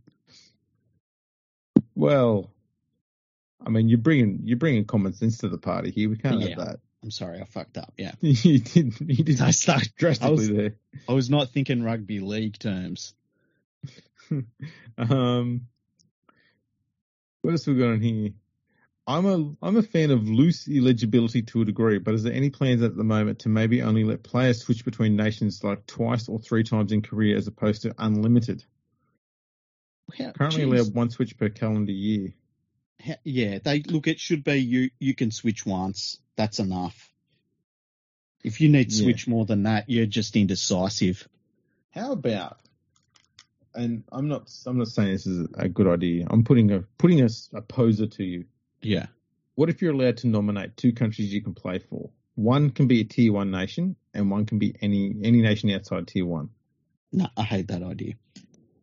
[1.94, 2.52] Well,
[3.66, 6.10] I mean, you're bringing you're bringing common sense to the party here.
[6.10, 6.50] We can't Yeah.
[6.50, 6.80] have that.
[7.04, 7.94] I'm sorry, I fucked up.
[7.98, 8.14] Yeah.
[8.22, 10.76] you did you did I started- drastically I was- there.
[11.10, 13.14] I was not thinking rugby league terms.
[14.98, 15.68] um,
[17.42, 18.32] what else have we got on here?
[19.08, 22.50] I'm a I'm a fan of loose eligibility to a degree, but is there any
[22.50, 26.40] plans at the moment to maybe only let players switch between nations like twice or
[26.40, 28.66] three times in career as opposed to unlimited?
[30.18, 30.74] How- Currently geez.
[30.82, 32.34] allowed one switch per calendar year.
[33.02, 34.08] Ha- Yeah, they look.
[34.08, 34.90] It should be you.
[35.00, 36.20] You can switch once.
[36.36, 37.10] That's enough.
[38.44, 39.04] If you need to Yeah.
[39.04, 41.28] switch more than that, you're just indecisive.
[41.92, 42.60] How about?
[43.74, 46.28] And I'm not I'm not saying this is a good idea.
[46.30, 48.46] I'm putting a putting a, a poser to you.
[48.82, 49.08] Yeah,
[49.56, 52.10] What if you're allowed to nominate two countries you can play for?
[52.36, 56.08] One can be a tier one nation, and one can be any any nation outside
[56.08, 56.50] tier one.
[57.12, 58.14] no, I hate that idea.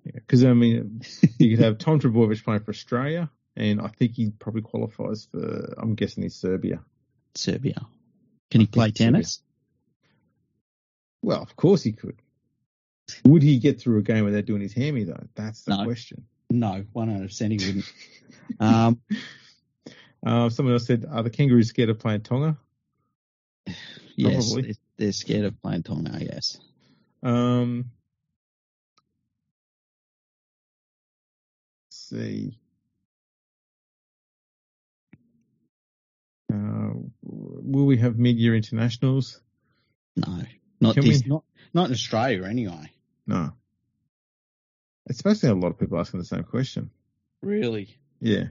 [0.04, 1.02] Because I mean,
[1.38, 5.74] you could have Tom Trbojevic playing for Australia, and I think he probably qualifies for.
[5.78, 6.80] I'm guessing he's Serbia.
[7.36, 7.86] Serbia.
[8.50, 9.12] Can he play think Serbia.
[9.12, 9.40] tennis?
[11.22, 12.16] Well, of course he could.
[13.24, 15.24] Would he get through a game without doing his hammy though?
[15.34, 15.84] That's the No.
[15.84, 16.24] question.
[16.50, 17.92] No, one hundred percent he wouldn't.
[18.60, 19.00] um,
[20.24, 22.56] Uh, someone else said, "Are the Kangaroos scared of playing Tonga?"
[24.16, 24.74] yes, Probably.
[24.96, 26.18] they're, scared of playing Tonga.
[26.20, 26.58] Yes.
[27.22, 27.90] Um,
[31.86, 32.58] let's see.
[36.52, 36.90] Uh,
[37.22, 39.40] will we have mid-year internationals?
[40.16, 40.42] No,
[40.80, 41.22] not Can this.
[41.22, 42.90] we- Not not in Australia anyway.
[43.26, 43.52] No.
[45.06, 46.90] It's supposed to have a lot of people asking the same question.
[47.42, 47.88] Really?
[48.20, 48.48] Yeah.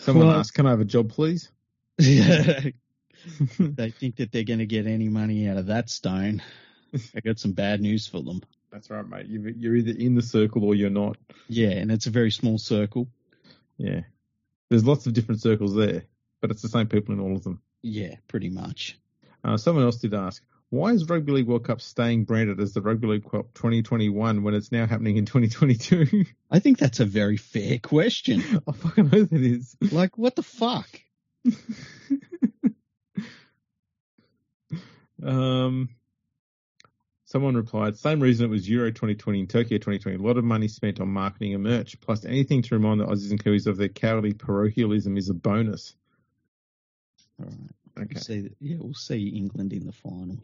[0.00, 1.50] Someone Well- asked, "Can I have a job, please?"
[1.98, 6.42] they think that they're going to get any money out of that stone.
[7.14, 8.42] I got some bad news for them.
[8.72, 9.26] That's right, mate.
[9.26, 11.16] You're, you're either in the circle or you're not.
[11.48, 13.08] Yeah, and it's a very small circle.
[13.78, 14.02] Yeah.
[14.68, 16.04] There's lots of different circles there,
[16.40, 17.60] but it's the same people in all of them.
[17.82, 18.98] Yeah, pretty much.
[19.42, 22.80] Uh, someone else did ask, Why is Rugby League World Cup staying branded as the
[22.80, 26.26] Rugby League Cup 2021 when it's now happening in 2022?
[26.48, 28.40] I think that's a very fair question.
[28.68, 29.76] I fucking hope it is.
[29.90, 30.88] Like, what the fuck?
[35.24, 35.88] um,
[37.24, 40.18] someone replied, same reason it was Euro 2020 and Tokyo 2020.
[40.18, 43.32] A lot of money spent on marketing and merch, plus anything to remind the Aussies
[43.32, 45.96] and Kiwis of their cowardly parochialism is a bonus.
[47.40, 47.56] All right.
[47.98, 48.12] Okay.
[48.14, 50.38] We'll see, yeah, we'll see England in the final.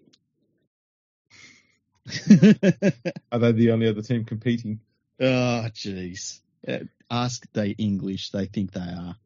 [3.33, 4.81] Are they the only other team competing?
[5.21, 6.41] oh, jeez.
[6.67, 8.31] Uh, ask they English.
[8.31, 9.17] They think they are.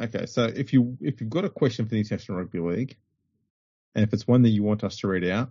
[0.00, 2.96] Okay, so if you if you've got a question for the International Rugby League,
[3.94, 5.50] and if it's one that you want us to read out,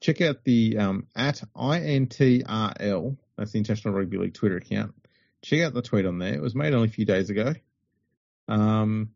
[0.00, 3.16] check out the um, at intrl.
[3.36, 4.94] That's the International Rugby League Twitter account.
[5.42, 6.34] Check out the tweet on there.
[6.34, 7.54] It was made only a few days ago.
[8.48, 9.10] Um,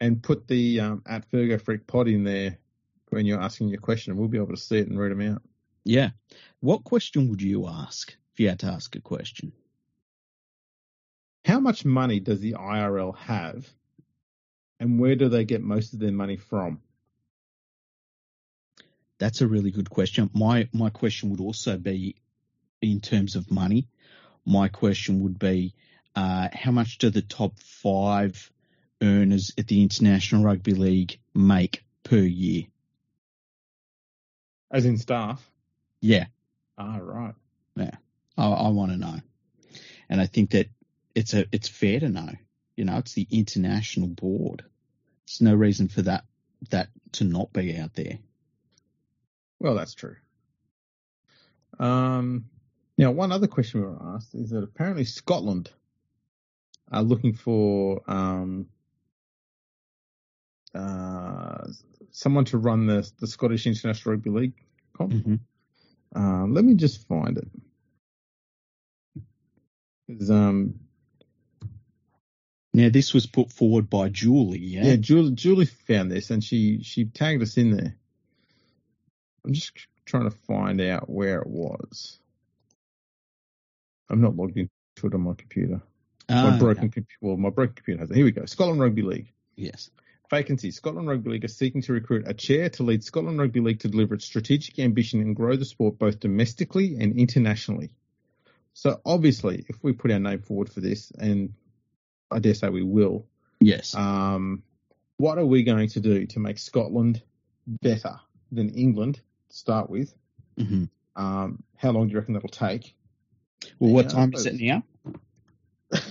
[0.00, 2.58] and put the um, at Fergo Freak Pod in there
[3.08, 5.32] when you're asking your question, and we'll be able to see it and read them
[5.32, 5.42] out.
[5.86, 6.10] Yeah.
[6.58, 9.52] What question would you ask if you had to ask a question?
[11.44, 13.68] How much money does the IRL have,
[14.80, 16.82] and where do they get most of their money from?
[19.18, 20.28] That's a really good question.
[20.34, 22.16] My my question would also be
[22.82, 23.86] in terms of money.
[24.44, 25.72] My question would be
[26.16, 28.50] uh, how much do the top five
[29.00, 32.64] earners at the International Rugby League make per year?
[34.68, 35.48] As in staff?
[36.06, 36.26] Yeah,
[36.78, 37.34] Ah, right.
[38.38, 39.18] I, I want to know,
[40.08, 40.68] and I think that
[41.14, 42.28] it's a it's fair to know.
[42.76, 44.62] You know, it's the international board.
[45.26, 46.24] There's no reason for that
[46.70, 48.18] that to not be out there.
[49.58, 50.16] Well, that's true.
[51.78, 52.50] Um,
[52.98, 55.70] now, one other question we were asked is that apparently Scotland
[56.92, 58.66] are looking for um,
[60.74, 61.66] uh,
[62.10, 64.64] someone to run the the Scottish International Rugby League
[64.96, 65.12] comp.
[65.12, 65.40] Mhm.
[66.14, 67.48] Um, let me just find it.
[70.30, 70.80] um,
[72.72, 74.58] Now, this was put forward by Julie.
[74.58, 74.84] Yeah.
[74.84, 77.96] yeah, Julie, Julie found this and she she tagged us in there.
[79.44, 79.72] I'm just
[80.04, 82.18] trying to find out where it was.
[84.08, 84.70] I'm not logged into
[85.04, 85.80] it on my computer.
[86.28, 87.18] Ah, my broken computer.
[87.20, 88.16] Well, my broken computer has it.
[88.16, 88.44] Here we go.
[88.46, 89.32] Scotland Rugby League.
[89.56, 89.90] Yes.
[90.30, 90.70] Vacancy.
[90.70, 93.88] Scotland Rugby League are seeking to recruit a chair to lead Scotland Rugby League to
[93.88, 97.90] deliver its strategic ambition and grow the sport both domestically and internationally.
[98.74, 101.54] So obviously, if we put our name forward for this, and
[102.30, 103.26] I dare say we will,
[103.60, 103.94] Yes.
[103.94, 104.62] um,
[105.16, 107.22] what are we going to do to make Scotland
[107.66, 108.20] better
[108.52, 109.20] than England
[109.50, 110.14] to start with?
[110.58, 112.94] hmm Um, how long do you reckon that'll take?
[113.78, 114.82] Well, what Yeah, time is it now?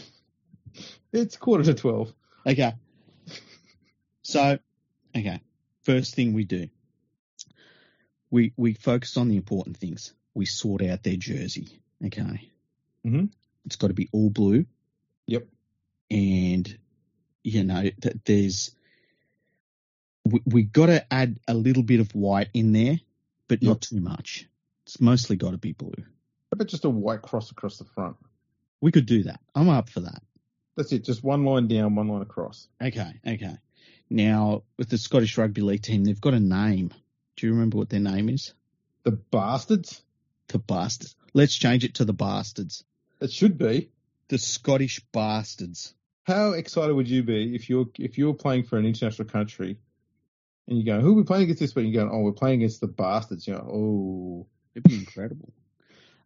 [1.13, 2.13] It's quarter to 12.
[2.45, 2.73] Okay.
[4.25, 4.57] So,
[5.15, 5.39] okay.
[5.83, 6.67] First thing we do,
[8.31, 10.13] we we focus on the important things.
[10.33, 11.79] We sort out their jersey.
[12.03, 12.49] Okay.
[13.05, 13.29] Mhm.
[13.65, 14.65] It's got to be all blue,
[15.27, 15.47] Yep.
[16.09, 16.77] and
[17.43, 18.71] you know th- there's
[20.23, 22.99] we, we got to add a little bit of white in there,
[23.47, 23.69] but Yep.
[23.69, 24.49] not too much.
[24.87, 25.93] It's mostly got to be blue.
[25.97, 26.03] How
[26.53, 28.17] about just a white cross across the front?
[28.81, 29.39] We could do that.
[29.53, 30.23] I'm up for that.
[30.75, 31.05] That's it.
[31.05, 32.67] Just one line down, one line across.
[32.81, 33.55] Okay, okay.
[34.09, 36.91] Now with the Scottish Rugby League team, they've got a name.
[37.35, 38.53] Do you remember what their name is?
[39.03, 40.01] The bastards.
[40.47, 41.15] The Bastards.
[41.33, 42.83] Let's change it to the Bastards.
[43.19, 43.89] It should be.
[44.27, 45.93] The Scottish Bastards.
[46.23, 49.77] How excited would you be if you're if you're playing for an international country
[50.67, 51.91] and you go, who are we playing against this week?
[51.91, 53.47] You're going, oh, we're playing against the bastards.
[53.47, 55.51] You know, oh, It'd be incredible.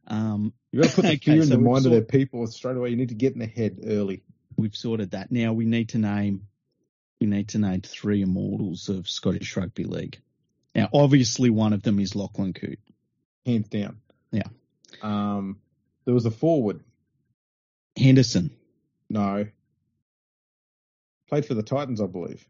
[0.07, 2.01] Um, You've got to put the Okay, fear in so the mind of sort- their
[2.19, 2.89] people straight away.
[2.89, 4.23] You need to get in the head early.
[4.57, 5.31] we've sorted that.
[5.31, 6.47] Now we need to name
[7.19, 10.19] we need to name three immortals of Scottish Rugby League.
[10.75, 12.79] Now, obviously, one of them is Lachlan Coote.
[13.45, 13.97] hands down.
[14.31, 14.43] Yeah.
[15.01, 15.59] Um,
[16.05, 16.81] there was a forward.
[17.97, 18.51] Henderson.
[19.09, 19.47] No.
[21.27, 22.47] Played for the Titans, I believe,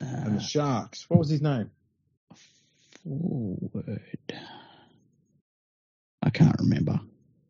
[0.00, 1.08] and Uh, the Sharks.
[1.08, 1.70] What was his name?
[3.02, 4.00] forward.
[6.22, 7.00] I can't remember.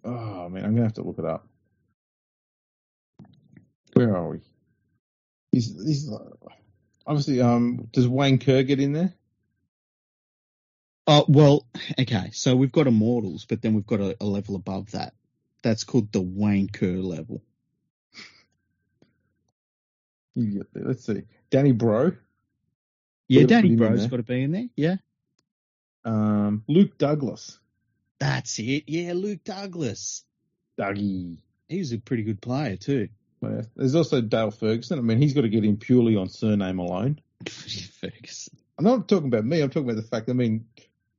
[0.04, 1.46] Oh man, I'm gonna have to look it up.
[3.94, 4.40] Where are we?
[5.52, 6.10] He's he's
[7.06, 7.40] obviously.
[7.40, 9.12] Um, does Wayne Kerr get in there?
[11.06, 11.66] Oh well,
[11.98, 12.30] okay.
[12.32, 15.14] So we've got immortals, but then we've got a, a level above that.
[15.62, 17.42] That's called the Wayne Kerr level.
[20.36, 20.62] There.
[20.74, 21.22] Let's see.
[21.50, 22.12] Danny Brough,
[23.28, 24.68] Yeah, Danny Brough's got to be in there.
[24.76, 24.96] Yeah,
[26.04, 27.58] um, Luke Douglas,
[28.18, 28.84] that's it.
[28.86, 30.24] Yeah, Luke Douglas.
[30.78, 31.38] Dougie.
[31.68, 33.08] He was a pretty good player too.
[33.42, 33.62] Yeah.
[33.76, 34.98] There's also Dale Ferguson.
[34.98, 37.20] I mean, he's got to get in purely on surname alone.
[37.48, 38.56] Ferguson.
[38.78, 39.60] I'm not talking about me.
[39.62, 40.28] I'm talking about the fact.
[40.28, 40.66] I mean,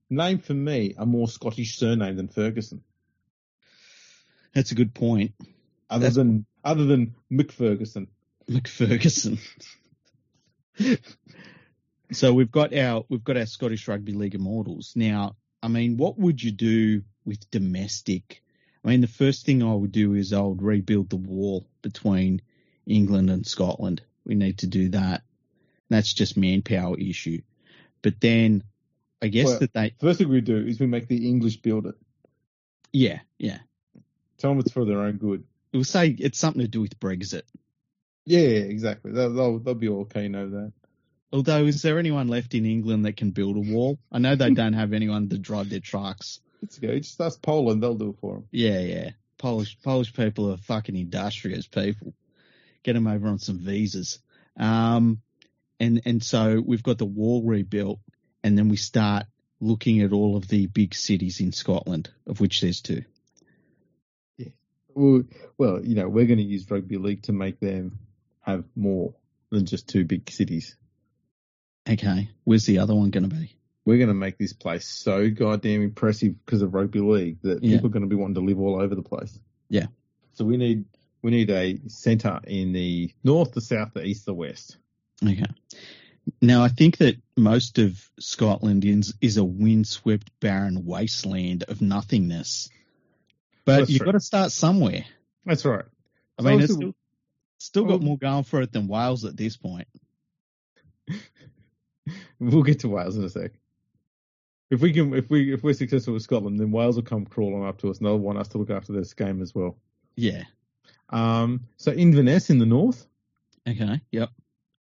[0.09, 2.83] name for me a more Scottish surname than Ferguson,
[4.53, 5.33] That's a good point.
[5.89, 8.07] other That's- than other than McFerguson.
[8.49, 9.39] McFerguson.
[12.11, 14.93] so we've got our we've got our Scottish Rugby League immortals.
[14.95, 18.40] Now, I mean, what would you do with domestic?
[18.83, 22.41] I mean, the first thing I would do is I would rebuild the wall between
[22.87, 24.01] England and Scotland.
[24.25, 25.23] We need to do that.
[25.89, 27.41] That's just manpower issue.
[28.01, 28.63] But then
[29.21, 31.85] I guess Well- that they First thing we do is we make the English build
[31.87, 31.95] it.
[32.91, 33.59] yeah, yeah.
[34.39, 35.43] Tell them it's for their own good.
[35.71, 37.43] We'll say it's something to do with Brexit.
[38.25, 39.11] Yeah, exactly.
[39.11, 40.27] They'll, they'll, they'll be all okay.
[40.27, 40.73] Know that.
[41.31, 43.99] Although, is there anyone left in England that can build a wall?
[44.11, 46.41] I know they don't have anyone to drive their trucks.
[46.61, 46.99] It's okay.
[46.99, 47.81] Just ask Poland.
[47.81, 48.47] They'll do it for them.
[48.51, 49.09] Yeah, yeah.
[49.37, 52.13] Polish Polish people are fucking industrious people.
[52.83, 54.19] Get them over on some visas.
[54.57, 55.21] Um,
[55.79, 57.99] and and so we've got the wall rebuilt,
[58.43, 59.25] and then we start
[59.59, 63.03] looking at all of the big cities in Scotland, of which there's two.
[64.93, 65.23] Well,
[65.57, 67.99] well, you know, we're going to use rugby league to make them
[68.41, 69.13] have more
[69.49, 70.75] than just two big cities.
[71.89, 73.55] Okay, where's the other one going to be?
[73.85, 77.77] We're going to make this place so goddamn impressive because of rugby league that Yeah.
[77.77, 79.39] people are going to be wanting to live all over the place.
[79.69, 79.87] Yeah.
[80.33, 80.85] So we need
[81.23, 84.77] we need a centre in the north, the south, the east, the west.
[85.23, 85.45] Okay.
[86.41, 92.69] Now I think that most of Scotland is is a windswept, barren wasteland of nothingness.
[93.65, 95.05] But That's you've got to start somewhere.
[95.45, 95.85] That's right.
[96.39, 96.93] I So mean, it's still,
[97.59, 99.87] still got well- more going for it than Wales at this point.
[102.39, 103.51] We'll get to Wales in a sec.
[104.71, 107.65] If we can, if we if we're successful with Scotland, then Wales will come crawling
[107.65, 109.77] up to us, and they'll want us to look after this game as well.
[110.15, 110.43] Yeah.
[111.09, 113.05] Um, so Inverness in the north,
[113.67, 114.01] Okay.
[114.11, 114.29] Yep.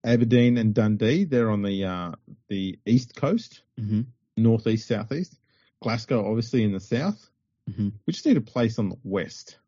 [0.05, 2.13] Aberdeen and Dundee, they're on the uh,
[2.49, 4.03] the east coast, hmm
[4.37, 5.37] northeast, southeast.
[5.83, 7.29] Glasgow, obviously, in the south.
[7.71, 7.93] Mhm.
[8.07, 9.59] We just need a place on the west.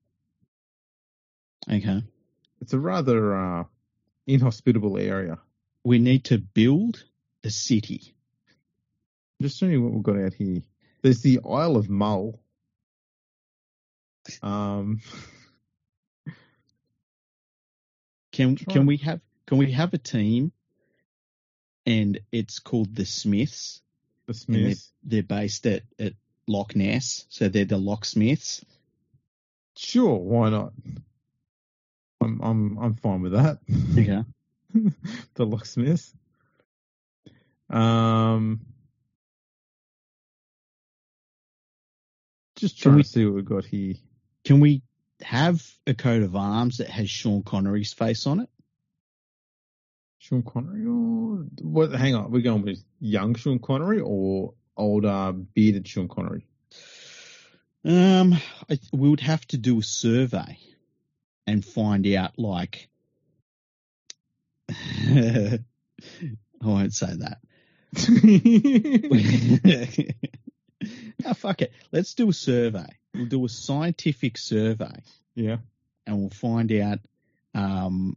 [1.71, 2.03] Okay.
[2.61, 3.65] It's a rather uh,
[4.27, 5.39] inhospitable area.
[5.85, 7.05] We need to build
[7.45, 8.15] a city.
[9.43, 10.63] Just showing you what we've got out here.
[11.03, 12.41] There's the Isle of Mull.
[14.43, 15.01] Um,
[18.33, 20.53] Can can we have can we have a team?
[21.85, 23.83] And it's called the Smiths.
[24.27, 24.93] the and they're, Smiths.
[25.03, 26.15] they're based at, at
[26.47, 28.65] Loch Ness, so they're the locksmiths.
[29.77, 30.73] Sure, why not?
[32.23, 33.59] I'm I'm I'm fine with that.
[33.93, 34.25] Okay.
[35.35, 36.15] the locksmiths.
[37.69, 38.61] Um,
[42.63, 43.95] just trying we- to see what we've got here.
[44.45, 44.83] Can we
[45.21, 48.49] have a coat of arms that has Sean Connery's face on it?
[50.19, 51.91] Sean Connery or what?
[51.93, 56.47] Hang on, we're going with young Sean Connery or old uh, bearded Sean Connery.
[57.85, 58.35] Um,
[58.71, 60.59] I, we would have to do a survey
[61.49, 62.89] and find out, like,
[64.71, 65.59] I
[66.63, 67.39] won't say that.
[71.25, 71.73] oh, fuck it.
[71.91, 72.89] Let's do a survey.
[73.15, 75.03] We'll do a scientific survey
[75.35, 75.59] yeah,
[76.07, 76.99] and we'll find out
[77.55, 78.17] um,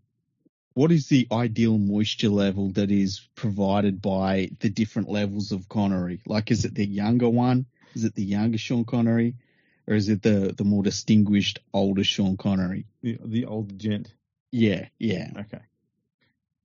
[0.74, 6.21] what is the ideal moisture level that is provided by the different levels of Connery.
[6.25, 7.66] Like, is it the younger one?
[7.93, 9.36] Is it the younger Sean Connery?
[9.87, 12.86] Or is it the, the more distinguished older Sean Connery?
[13.01, 14.12] the the old gent.
[14.51, 15.29] Yeah, yeah.
[15.37, 15.62] Okay,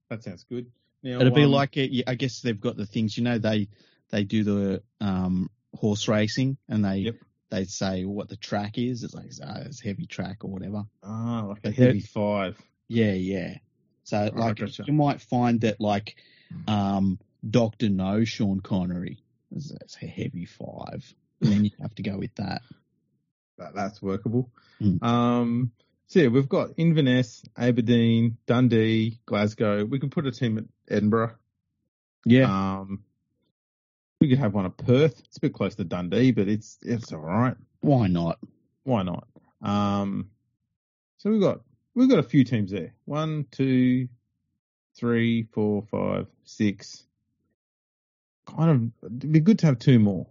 [0.09, 0.71] that sounds good.
[1.03, 3.69] Now, It'll be um, like, it, I guess they've got the things, you know, they
[4.11, 7.15] they do the um, horse racing and they Yep.
[7.51, 9.03] they say what the track is.
[9.05, 10.85] It's like, oh, it's heavy track or whatever.
[11.03, 12.57] ah, like a heavy five.
[12.89, 13.59] Yeah, yeah.
[14.05, 14.85] So like gotcha.
[14.87, 16.17] you might find that like
[16.67, 17.19] um
[17.49, 19.19] Doctor No Sean Connery
[19.53, 21.15] is that's a heavy five.
[21.41, 22.63] And then you have to go with that.
[23.59, 24.51] That, that's workable.
[24.81, 25.03] Mm.
[25.03, 25.73] Um,
[26.07, 29.85] so yeah, we've got Inverness, Aberdeen, Dundee, Glasgow.
[29.85, 31.35] We can put a team at Edinburgh.
[32.27, 32.45] Yeah.
[32.81, 33.05] Um,
[34.21, 35.21] we could have one at Perth.
[35.21, 37.57] It's a bit close to Dundee, but it's it's all right.
[37.81, 38.39] Why not?
[38.85, 39.27] Why not?
[39.63, 40.31] Um,
[41.19, 41.61] so we've got
[41.95, 42.95] we've got a few teams there.
[43.07, 44.09] One, two,
[44.97, 47.05] three, four, five, six.
[48.47, 48.71] Kind
[49.03, 50.27] of, it'd be good to have two more.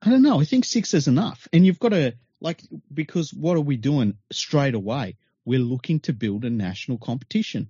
[0.00, 0.40] I don't know.
[0.40, 1.48] I think six is enough.
[1.52, 2.62] And you've got to like
[2.92, 5.16] because what are we doing straight away?
[5.44, 7.68] We're looking to build a national competition.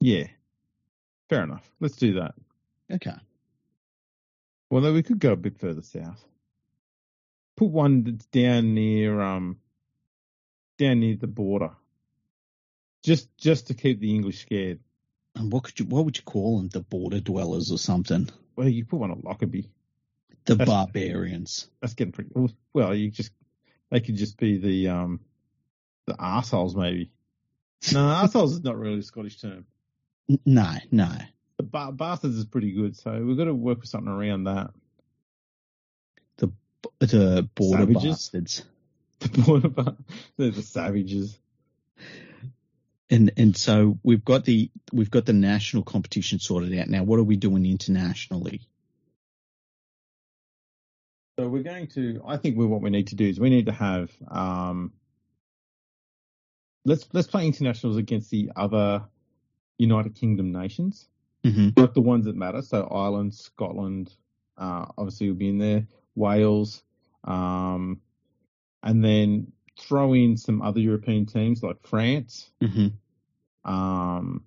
[0.00, 0.26] Yeah,
[1.28, 1.68] fair enough.
[1.80, 2.34] Let's do that.
[2.92, 3.14] Okay.
[4.70, 6.22] Although we could go a bit further south.
[7.56, 9.58] Put one that's down near um
[10.78, 11.70] down near the border.
[13.02, 14.80] Just just to keep the English scared.
[15.34, 16.68] And what could you what would you call them?
[16.68, 18.28] The border dwellers or something?
[18.56, 19.70] Well, you put one at Lockerbie.
[20.44, 21.68] The That's- barbarians.
[21.80, 22.30] That's getting pretty.
[22.72, 23.32] Well, you just
[23.90, 25.20] they could just be the um
[26.06, 27.10] the arseholes maybe.
[27.92, 29.64] No, arseholes is not really a Scottish term.
[30.44, 31.08] No, no.
[31.68, 34.70] The ba- bastards is pretty good, so we've got to work with something around that.
[37.00, 38.04] The border Savages?
[38.04, 38.64] bastards.
[39.18, 39.96] The border bar-
[40.36, 41.36] they're the savages.
[43.10, 46.88] And and so we've got the we've got the national competition sorted out.
[46.88, 48.60] Now what are we doing internationally?
[51.38, 52.22] So we're going to.
[52.26, 54.10] I think we what we need to do is we need to have.
[54.28, 54.92] Um,
[56.84, 59.04] let's let's play internationals against the other
[59.78, 61.08] United Kingdom nations,
[61.44, 61.80] Mm-hmm.
[61.80, 62.62] like the ones that matter.
[62.62, 64.12] So Ireland, Scotland,
[64.56, 65.86] uh, obviously will be in there.
[66.14, 66.82] Wales,
[67.24, 68.00] um,
[68.82, 72.50] and then throw in some other European teams like France.
[72.60, 73.70] Mm-hmm.
[73.70, 74.42] Um,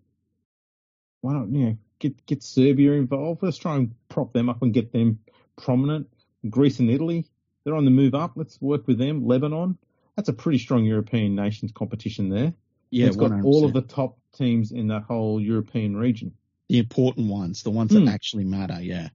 [1.22, 3.42] why not you know get get Serbia involved?
[3.42, 5.20] Let's try and prop them up and get them
[5.58, 6.08] prominent.
[6.50, 7.28] Greece and Italy,
[7.64, 8.34] they're on the move up.
[8.36, 9.26] Let's work with them.
[9.28, 9.78] Lebanon,
[10.16, 12.54] that's a pretty strong European nations competition there.
[12.90, 13.46] Yeah, it's got 100%.
[13.46, 16.34] all of the top teams in that whole European region.
[16.72, 18.06] The important ones, the ones Hmm.
[18.06, 18.82] that actually matter.
[18.82, 19.10] Yeah.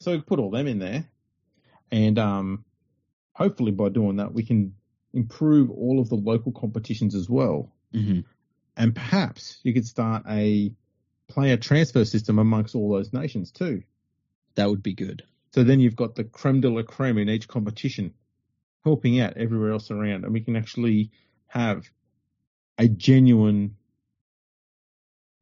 [0.00, 1.06] So put all them in there,
[1.90, 2.64] and um,
[3.34, 4.74] hopefully by doing that we can
[5.12, 7.70] improve all of the local competitions as well.
[7.92, 8.20] Mm-hmm.
[8.78, 10.72] And perhaps you could start a
[11.28, 13.82] player transfer system amongst all those nations too.
[14.54, 15.24] That would be good.
[15.54, 18.14] So then you've got the creme de la creme in each competition
[18.82, 21.10] helping out everywhere else around, and we can actually
[21.48, 21.90] have
[22.78, 23.76] a genuine,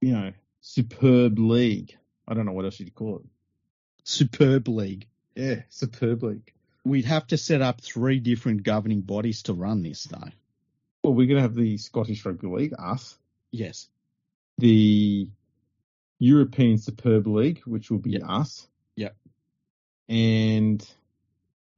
[0.01, 1.97] you know, superb league.
[2.29, 3.27] I don't know what else you'd call it.
[4.05, 5.07] Superb league.
[5.35, 6.53] Yeah, superb league.
[6.85, 10.31] We'd have to set up three different governing bodies to run this, though.
[11.03, 13.19] Well, we're going to have the Scottish Rugby League, us,
[13.51, 13.89] Yes.
[14.59, 15.29] the
[16.19, 18.23] European Superb League, which will be Yep.
[18.27, 18.69] us.
[18.97, 19.17] Yep.
[20.09, 20.87] And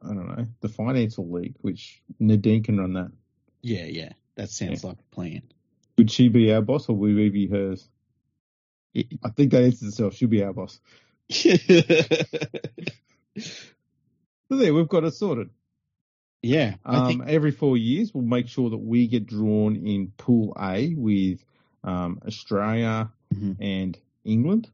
[0.00, 3.12] I don't know, the Financial League, which Nadine can run that.
[3.60, 4.12] Yeah, yeah.
[4.34, 5.42] That sounds like a plan.
[5.98, 7.88] Would she be our boss or would we be hers?
[8.94, 10.14] I think that answers itself.
[10.14, 10.80] She'll be our boss.
[14.48, 15.48] So there, we've got it sorted.
[16.42, 20.54] yeah, Um, think every four years, we'll make sure that we get drawn in Pool
[20.60, 21.42] A with
[21.84, 23.56] um, Australia Mhm.
[23.60, 24.68] and England.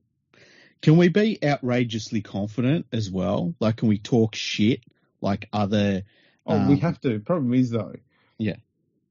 [0.83, 3.55] Can we be outrageously confident as well?
[3.61, 4.81] Like, can we talk shit
[5.21, 6.03] like other?
[6.45, 7.21] Oh, we Um, have to.
[7.21, 7.95] Problem is though,
[8.39, 8.57] Yeah.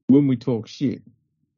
[0.08, 1.02] when we talk shit,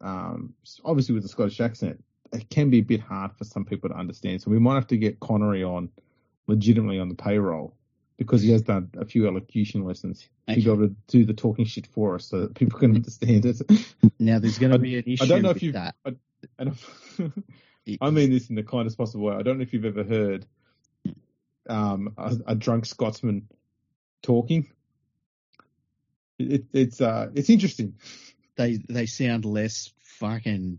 [0.00, 0.54] um,
[0.84, 3.96] obviously with the Scottish accent, it can be a bit hard for some people to
[3.96, 4.42] understand.
[4.42, 5.90] So we might have to get Connery on
[6.46, 7.74] legitimately on the payroll
[8.16, 10.28] because he has done a few elocution lessons.
[10.48, 10.60] Okay.
[10.60, 13.60] He got to do the talking shit for us so that people can understand it.
[14.18, 15.72] Now, there's going to be an issue I don't know if you.
[16.58, 16.78] And
[18.00, 19.34] I mean this in the kindest possible way.
[19.34, 20.46] I don't know if you've ever heard
[21.68, 23.48] um, a, a drunk Scotsman
[24.22, 24.70] talking.
[26.38, 27.94] It, it's uh, it's interesting.
[28.56, 30.78] they they sound less fucking.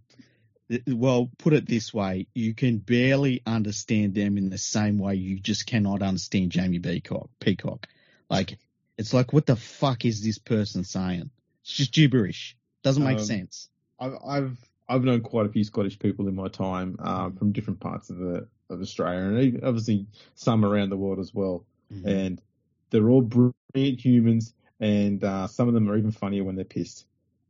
[0.87, 5.39] Well, put it this way: you can barely understand them in the same way you
[5.39, 7.29] just cannot understand Jamie Peacock.
[7.39, 7.87] Peacock,
[8.29, 8.57] like
[8.97, 11.29] it's like, what the fuck is this person saying?
[11.63, 12.55] It's just gibberish.
[12.83, 13.69] Doesn't make Um, sense.
[13.99, 17.79] I've I've I've known quite a few Scottish people in my time um, from different
[17.79, 21.65] parts of the of Australia and obviously some around the world as well.
[21.93, 22.05] Mhm.
[22.05, 22.41] And
[22.89, 23.53] they're all brilliant
[23.99, 27.05] humans, and uh, some of them are even funnier when they're pissed.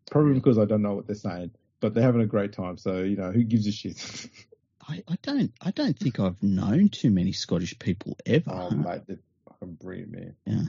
[0.10, 1.52] Probably because I don't know what they're saying,
[1.82, 2.78] but they're having a great time.
[2.78, 4.30] So you know, who gives a shit?
[4.88, 8.49] I, I don't I don't think I've known too many Scottish people ever.
[8.49, 10.36] oh mate, they're fucking brilliant, man.
[10.45, 10.62] Yeah.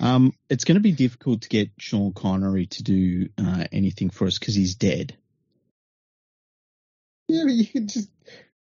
[0.00, 4.26] Um, it's going to be difficult to get Sean Connery to do uh, anything for
[4.26, 5.16] us because he's dead.
[7.28, 8.08] Yeah, but you can just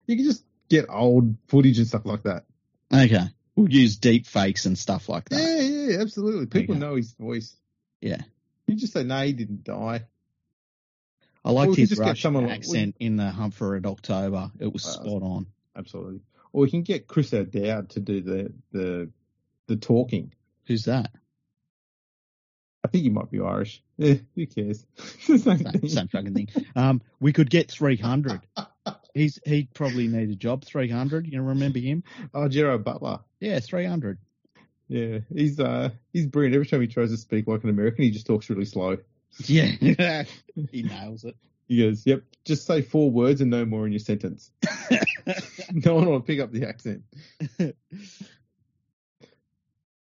[0.06, 2.44] you can just get old footage and stuff like that.
[2.92, 3.24] Okay,
[3.56, 5.40] we'll use deep fakes and stuff like that.
[5.40, 6.46] Yeah, yeah, absolutely.
[6.46, 6.80] People Okay.
[6.86, 7.56] know his voice.
[8.00, 8.20] Yeah.
[8.66, 10.04] You just say no, he didn't die.
[11.44, 14.50] I we liked his Russian like- accent in the Hunt for Red October.
[14.58, 15.46] It was Uh, spot on.
[15.76, 16.20] Absolutely.
[16.52, 19.10] Or we can get Chris O'Dowd to do the the
[19.66, 20.32] the talking.
[20.66, 21.10] Who's that?
[22.84, 23.82] I think he might be Irish.
[23.96, 24.84] Yeah, who cares?
[25.20, 26.48] Same Same, same fucking thing.
[26.76, 28.40] Um, we could get 300.
[29.14, 30.64] He's he'd probably need a job.
[30.64, 31.26] 300.
[31.26, 32.02] You remember him?
[32.34, 33.20] Oh, Gerard Butler.
[33.40, 34.18] Yeah, 300.
[34.88, 36.54] Yeah, he's uh he's brilliant.
[36.56, 38.98] Every time he tries to speak like an American, he just talks really slow.
[39.38, 40.24] Yeah,
[40.70, 41.34] he nails it.
[41.66, 44.50] He goes, "Yep, just say four words and no more in your sentence."
[45.72, 47.02] no one will pick up the accent.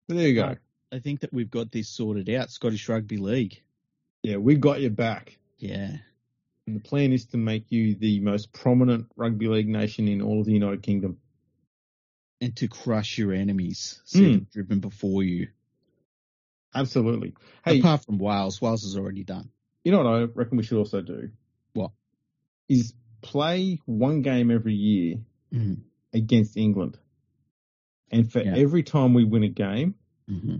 [0.08, 0.56] But there you go.
[0.92, 2.50] I think that we've got this sorted out.
[2.50, 3.62] Scottish Rugby League.
[4.24, 5.38] Yeah, we got your back.
[5.58, 5.98] Yeah.
[6.66, 10.40] And the plan is to make you the most prominent rugby league nation in all
[10.40, 11.18] of the United Kingdom.
[12.42, 14.50] and to crush your enemies, Mm.
[14.50, 15.48] driven before you.
[16.74, 17.34] Absolutely.
[17.64, 19.50] Hey, Apart from Wales, Wales is already done.
[19.84, 21.30] you know what I reckon we should also do?
[21.72, 21.90] What?
[22.68, 25.16] Is play one game every year
[25.52, 25.78] Mm.
[26.12, 26.96] against England.
[28.12, 28.54] And for Yeah.
[28.56, 29.94] every time we win a game,
[30.28, 30.56] hmm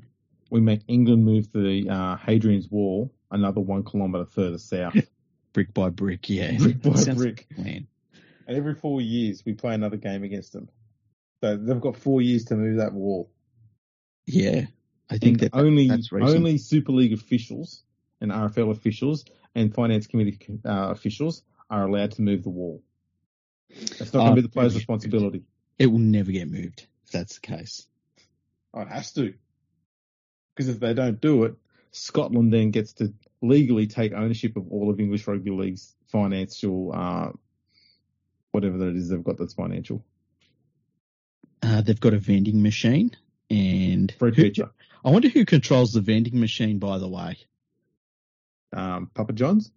[0.51, 4.95] we make England move the uh, Hadrian's Wall another one kilometre further south.
[5.53, 6.57] Brick by brick, yeah.
[6.59, 7.47] Brick by Sounds brick.
[7.57, 7.67] like.
[7.67, 7.87] And
[8.57, 10.69] every four years, we play another game against them.
[11.41, 13.31] So they've got four years to move that wall.
[14.27, 14.67] Yeah,
[15.11, 17.83] I think that only only Super League officials
[18.21, 19.25] and RFL officials
[19.55, 22.83] and finance committee uh, officials are allowed to move the wall.
[23.71, 24.79] That's not going to be the player's yeah.
[24.79, 25.43] responsibility.
[25.79, 27.87] it will never get moved if that's the case.
[28.75, 29.35] Oh, it has to.
[30.55, 31.55] Because if they don't do it,
[31.93, 33.13] Scotland then gets to
[33.43, 37.31] legally take ownership of all of English Rugby League's financial, uh,
[38.53, 40.05] whatever that is they've got that's financial.
[41.63, 43.17] Uh, they've got a vending machine,
[43.49, 44.71] and Fred who- Beecher,
[45.05, 46.79] I wonder who controls the vending machine.
[46.79, 47.39] By the way,
[48.73, 49.71] um, Papa John's.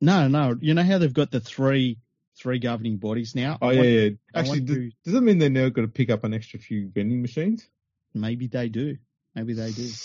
[0.00, 1.98] no, no, you know how they've got the three
[2.36, 3.58] three governing bodies now.
[3.62, 4.10] Oh yeah, wonder- yeah.
[4.34, 6.88] Actually, does, who- does that mean they're now got to pick up an extra few
[6.88, 7.68] vending machines?
[8.14, 8.96] maybe they do.
[9.34, 9.88] Maybe they do.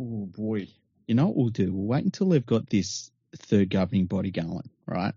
[0.00, 0.68] Oh boy.
[1.08, 1.72] You know what we'll do?
[1.72, 5.14] We'll wait until they've got this third governing body going, right?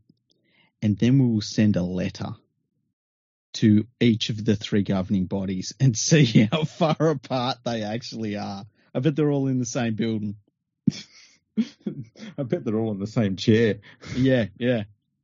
[0.82, 2.30] And then we will send a letter
[3.54, 8.66] to each of the three governing bodies and see how far apart they actually are.
[8.94, 10.36] I bet they're all in the same building.
[12.38, 13.80] I bet they're all in the same chair.
[14.16, 14.84] Yeah, yeah.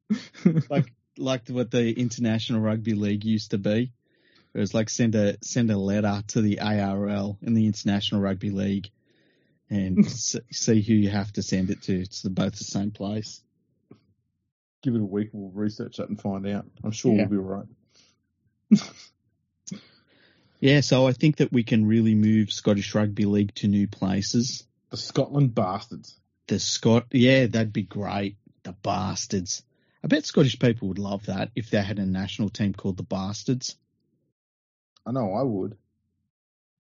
[0.70, 3.92] Like like what the International Rugby League used to be.
[4.54, 8.52] It was like send a send a letter to the ARL in the International Rugby
[8.52, 8.90] League
[9.70, 12.00] and s- see who you have to send it to.
[12.02, 13.42] It's both the same place.
[14.84, 16.66] Give it a week, we'll research that and find out.
[16.84, 17.26] I'm sure Yeah.
[17.26, 17.66] we'll be all right.
[20.60, 24.66] Yeah, so I think that we can really move Scottish Rugby League to new places.
[24.90, 26.20] The Scotland bastards.
[26.48, 28.38] The Scot, yeah, that'd be great.
[28.64, 29.64] The Bastards.
[30.04, 33.04] I bet Scottish people would love that if they had a national team called the
[33.04, 33.76] Bastards.
[35.06, 35.78] I know I would.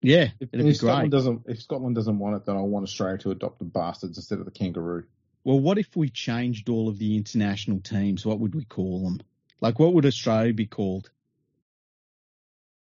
[0.01, 1.17] Yeah, If, it'd be Scotland great.
[1.17, 4.39] doesn't, if Scotland doesn't want it, then I want Australia to adopt the bastards instead
[4.39, 5.03] of the kangaroo.
[5.43, 8.25] Well, what if we changed all of the international teams?
[8.25, 9.21] What would we call them?
[9.61, 11.09] Like, what would Australia be called?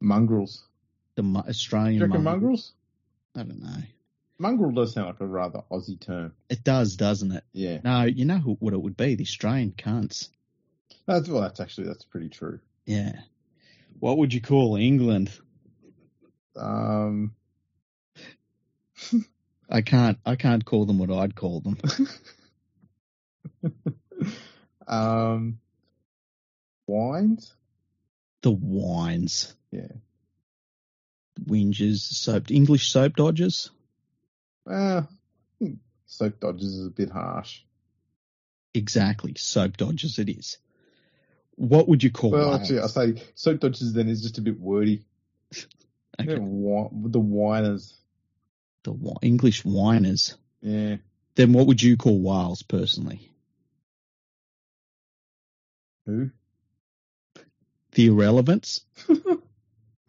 [0.00, 0.64] Mongrels.
[1.16, 2.22] The Do Australian mongrel?
[2.22, 2.72] mongrels?
[3.36, 3.82] I don't know.
[4.38, 6.32] Mongrel does sound like a rather Aussie term.
[6.48, 7.44] It does, doesn't it?
[7.52, 7.80] Yeah.
[7.84, 9.14] No, you know who, what it would be?
[9.14, 10.30] The Australian cunts.
[11.06, 11.42] That's well.
[11.42, 12.60] That's actually that's pretty true.
[12.86, 13.12] Yeah.
[13.98, 15.30] What would you call England?
[16.56, 17.34] Um,
[19.70, 20.18] I can't.
[20.24, 21.78] I can't call them what I'd call them.
[24.86, 25.58] um,
[26.86, 27.54] wines.
[28.42, 29.54] The wines.
[29.70, 29.92] Yeah.
[31.46, 33.70] Whingers, soap, English soap dodgers.
[34.68, 35.02] Uh,
[36.06, 37.60] soap dodgers is a bit harsh.
[38.74, 40.18] Exactly, soap dodgers.
[40.18, 40.58] It is.
[41.56, 42.30] What would you call?
[42.30, 45.04] Well, actually, I say soap dodgers then is just a bit wordy.
[46.20, 46.34] Okay.
[46.34, 47.94] The whiners.
[48.82, 50.36] the English whiners.
[50.60, 50.96] Yeah.
[51.34, 53.30] Then what would you call Wales personally?
[56.04, 56.30] Who?
[57.92, 58.84] The irrelevance.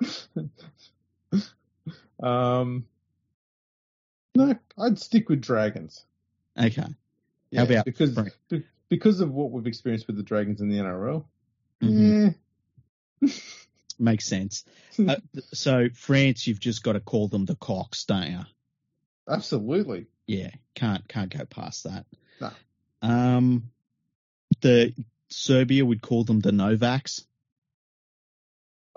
[2.24, 2.86] um.
[4.34, 6.06] No, I'd stick with dragons.
[6.58, 6.86] Okay.
[7.52, 8.18] Yeah, about because
[8.50, 11.26] be- because of what we've experienced with the dragons in the NRL?
[11.82, 12.36] Mhm.
[13.22, 13.30] Yeah.
[14.00, 14.64] Makes sense.
[15.00, 15.16] Uh,
[15.54, 18.40] so France, you've just got to call them the cocks, don't you?
[19.28, 20.08] Absolutely.
[20.28, 22.06] Yeah, can't can't go past that.
[22.40, 22.52] No.
[23.02, 23.72] Um,
[24.60, 24.94] the
[25.30, 27.26] Serbia would call them the Novaks.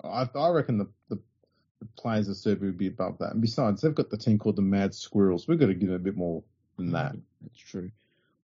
[0.03, 1.19] I, I reckon the, the,
[1.79, 3.31] the players of Serbia would be above that.
[3.31, 5.47] And besides, they've got the team called the Mad Squirrels.
[5.47, 6.43] We've got to give them a bit more
[6.77, 7.15] than that.
[7.41, 7.91] That's true.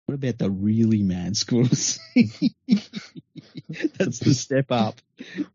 [0.07, 1.99] What about the really mad squirrels?
[2.16, 5.03] That's the step up.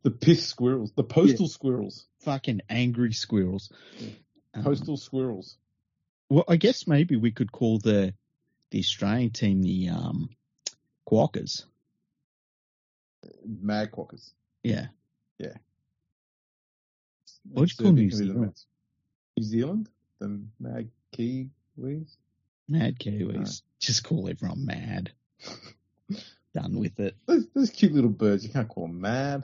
[0.04, 3.72] The piss squirrels, the postal squirrels, Fucking angry squirrels.
[4.54, 5.58] Um, postal squirrels.
[6.30, 8.14] well, I guess maybe we could call the
[8.70, 10.30] the Australian team the um,
[11.10, 11.66] Quackers.
[13.46, 14.32] Mad quackers.
[14.64, 14.88] Yeah.
[15.40, 15.54] Yeah.
[17.52, 18.66] What'd you call New can be the Zealand?
[19.38, 19.90] New Zealand?
[20.20, 22.18] The Mad Kiwis?
[22.68, 23.62] Mad Kiwis.
[23.80, 25.12] Just call everyone mad.
[26.54, 27.16] Done with it.
[27.26, 29.44] Those, those cute little birds, you can't call them mad.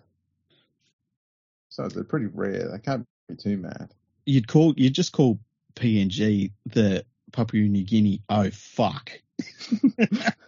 [1.70, 2.70] So they're pretty rare.
[2.70, 3.94] They can't be too mad.
[4.26, 5.40] You'd call you'd just call
[5.76, 8.22] PNG the Papua New Guinea.
[8.30, 9.12] Oh fuck.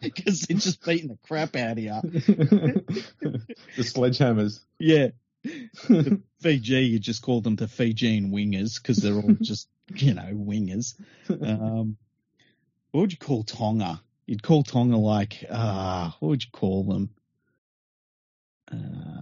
[0.02, 1.92] Because they're just beating the crap out of you.
[2.02, 3.44] the
[3.78, 4.62] sledgehammers.
[4.80, 5.10] Yeah.
[6.42, 10.96] Fiji, you just call them the Fijian wingers because they're all just, you know, wingers.
[11.30, 11.98] Um,
[12.92, 14.02] what would you call Tonga?
[14.26, 17.10] You'd call Tonga like, uh, what would you call them?
[18.72, 18.76] Uh,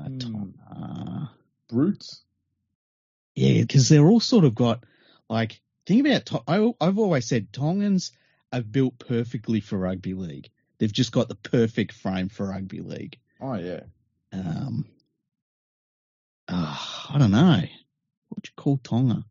[0.07, 0.17] Hmm.
[0.19, 1.31] Tonga.
[1.69, 2.23] Brutes.
[3.35, 4.83] Yeah, because they're all sort of got
[5.29, 6.43] like think about.
[6.47, 8.11] I, I've always said Tongans
[8.51, 10.49] are built perfectly for rugby league.
[10.77, 13.17] They've just got the perfect frame for rugby league.
[13.39, 13.81] Oh yeah.
[14.33, 14.85] Um,
[16.49, 17.61] ah, I don't know.
[18.27, 19.23] What would you call Tonga?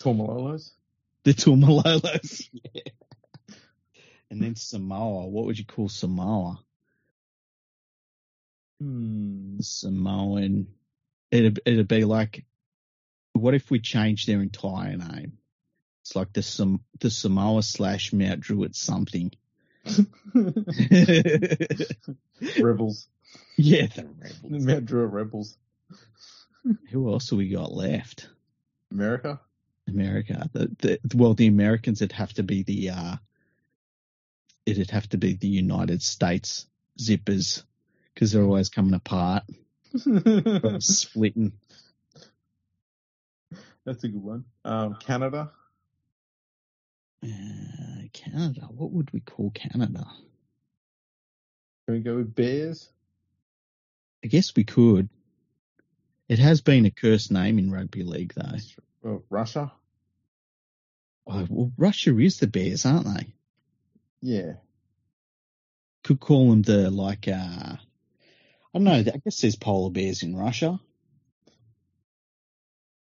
[0.00, 0.70] Taumalolos.
[1.24, 2.48] The Taumalolos.
[2.72, 2.82] yeah.
[4.30, 5.26] And then Samoa.
[5.26, 6.58] What would you call Samoa?
[8.80, 9.58] Hmm.
[9.60, 10.68] Samoan.
[11.30, 12.44] It'd, it'd be like,
[13.32, 15.38] what if we changed their entire name?
[16.02, 19.32] It's like the Sam, the Samoa slash Mount Druitt something.
[22.60, 23.08] Rebels.
[23.56, 24.64] yeah, the The rebels.
[24.66, 25.56] Mount Druitt Rebels.
[26.90, 28.28] Who else have we got left?
[28.90, 29.40] America.
[29.88, 30.48] America.
[30.52, 33.16] The, the well, the Americans would have to be the uh,
[34.64, 36.66] it'd have to be the United States
[36.98, 37.62] zippers
[38.14, 39.44] because they're always coming apart,
[40.80, 41.52] splitting.
[43.84, 44.44] That's a good one.
[44.64, 45.52] Um, Canada.
[47.24, 48.62] Uh, Canada.
[48.70, 50.06] What would we call Canada?
[51.86, 52.88] Can we go with Bears?
[54.24, 55.08] I guess we could.
[56.28, 58.58] It has been a cursed name in rugby league, though.
[59.04, 59.70] Oh, Russia.
[61.26, 63.34] Oh, well, Russia is the Bears, aren't they?
[64.22, 64.54] Yeah.
[66.02, 67.28] Could call them the like.
[67.28, 68.92] uh I don't know.
[68.92, 70.78] I guess there's polar bears in Russia.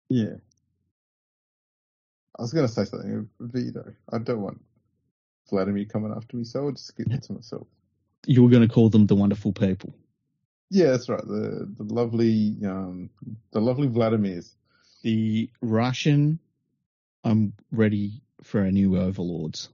[0.09, 0.37] Yeah.
[2.39, 3.29] I was going to say something,
[3.73, 4.63] know, I don't want
[5.51, 7.67] Vladimir coming after me, so I'll just keep it to myself.
[8.27, 9.95] You were going to call them the wonderful people.
[10.71, 11.27] Yeah, that's right.
[11.27, 13.11] The the lovely um
[13.51, 14.55] the lovely Vladimirs.
[15.03, 16.39] The Russian.
[17.25, 19.69] I'm ready for a new overlords.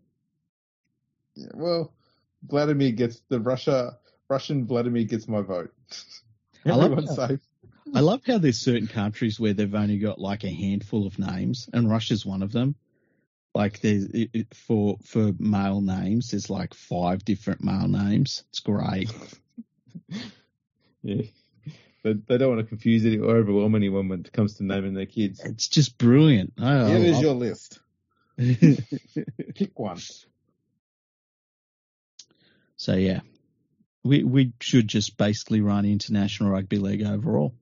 [1.36, 1.92] Yeah, well,
[2.48, 3.98] Vladimir gets the Russia
[4.28, 5.72] Russian Vladimir gets my vote.
[6.64, 7.14] I love that.
[7.14, 7.40] safe.
[7.94, 11.68] I love how there's certain countries where they've only got like a handful of names,
[11.72, 12.74] and Russia's one of them.
[13.56, 18.44] Like there's it, it, for for male names, there's like five different male names.
[18.50, 19.10] It's great.
[21.02, 21.22] Yeah.
[22.02, 24.94] They, they don't want to confuse it or overwhelm anyone when it comes to naming
[24.94, 25.40] their kids.
[25.44, 26.54] It's just brilliant.
[26.58, 27.78] I, I Here is love your list.
[28.38, 28.84] it.
[29.54, 30.00] Pick one.
[32.76, 33.20] so yeah,
[34.02, 37.54] we we should just basically run international rugby league overall.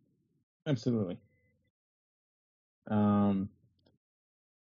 [0.66, 1.18] Absolutely.
[2.88, 3.50] Um,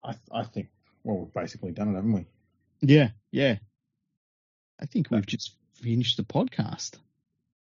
[0.03, 0.69] I I think
[1.05, 2.27] well we've basically done it, haven't we?
[2.81, 3.57] Yeah, yeah.
[4.81, 6.97] I think we've just finished the podcast.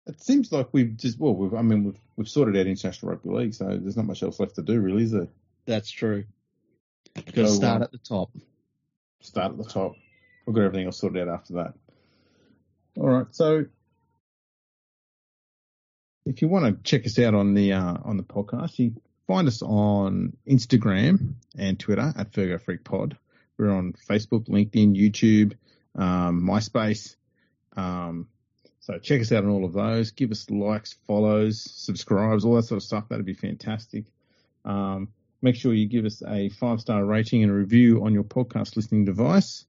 [0.06, 3.30] It seems like we've just well we've I mean we've we've sorted out international rugby
[3.30, 5.28] league, so there's not much else left to do really, is there?
[5.66, 6.24] That's true.
[7.14, 8.30] To So, start um, at the top.
[9.20, 9.94] start at the top.
[10.46, 11.74] We've got everything else sorted out after that.
[12.96, 13.26] All right.
[13.32, 13.66] So
[16.24, 18.94] if you want to check us out on the uh, on the podcast, you
[19.28, 23.16] find us on Instagram and Twitter at Fergo Freak Pod.
[23.58, 25.54] We're on Facebook, LinkedIn, YouTube,
[25.94, 27.14] um, MySpace.
[27.76, 28.28] Um,
[28.80, 30.12] so check us out on all of those.
[30.12, 33.08] Give us likes, follows, subscribes, all that sort of stuff.
[33.08, 34.06] That'd be fantastic.
[34.64, 35.08] Um,
[35.42, 38.76] make sure you give us a five star rating and a review on your podcast
[38.76, 39.66] listening device.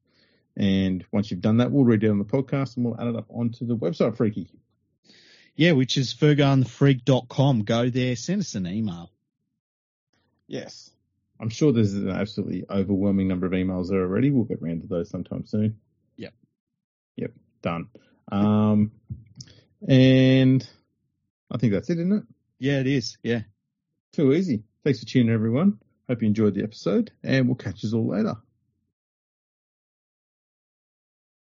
[0.55, 3.15] And once you've done that, we'll read it on the podcast and we'll add it
[3.17, 4.49] up onto the website, Freaky.
[5.55, 7.63] Yeah, which is fergoandthefreak.com.
[7.63, 9.11] Go there, send us an email.
[10.49, 10.89] Yes.
[11.39, 14.31] I'm sure there's an absolutely overwhelming number of emails there already.
[14.31, 15.77] We'll get around to those sometime soon.
[16.17, 16.33] Yep.
[17.15, 17.31] Yep.
[17.61, 17.87] Done.
[18.31, 18.91] Um,
[19.87, 20.67] and
[21.51, 22.23] I think that's it, isn't it?
[22.57, 23.17] Yeah, it is.
[23.23, 23.41] Yeah.
[24.13, 24.63] Too easy.
[24.83, 25.79] Thanks for tuning in, everyone.
[26.09, 28.35] Hope you enjoyed the episode, and we'll catch you all later.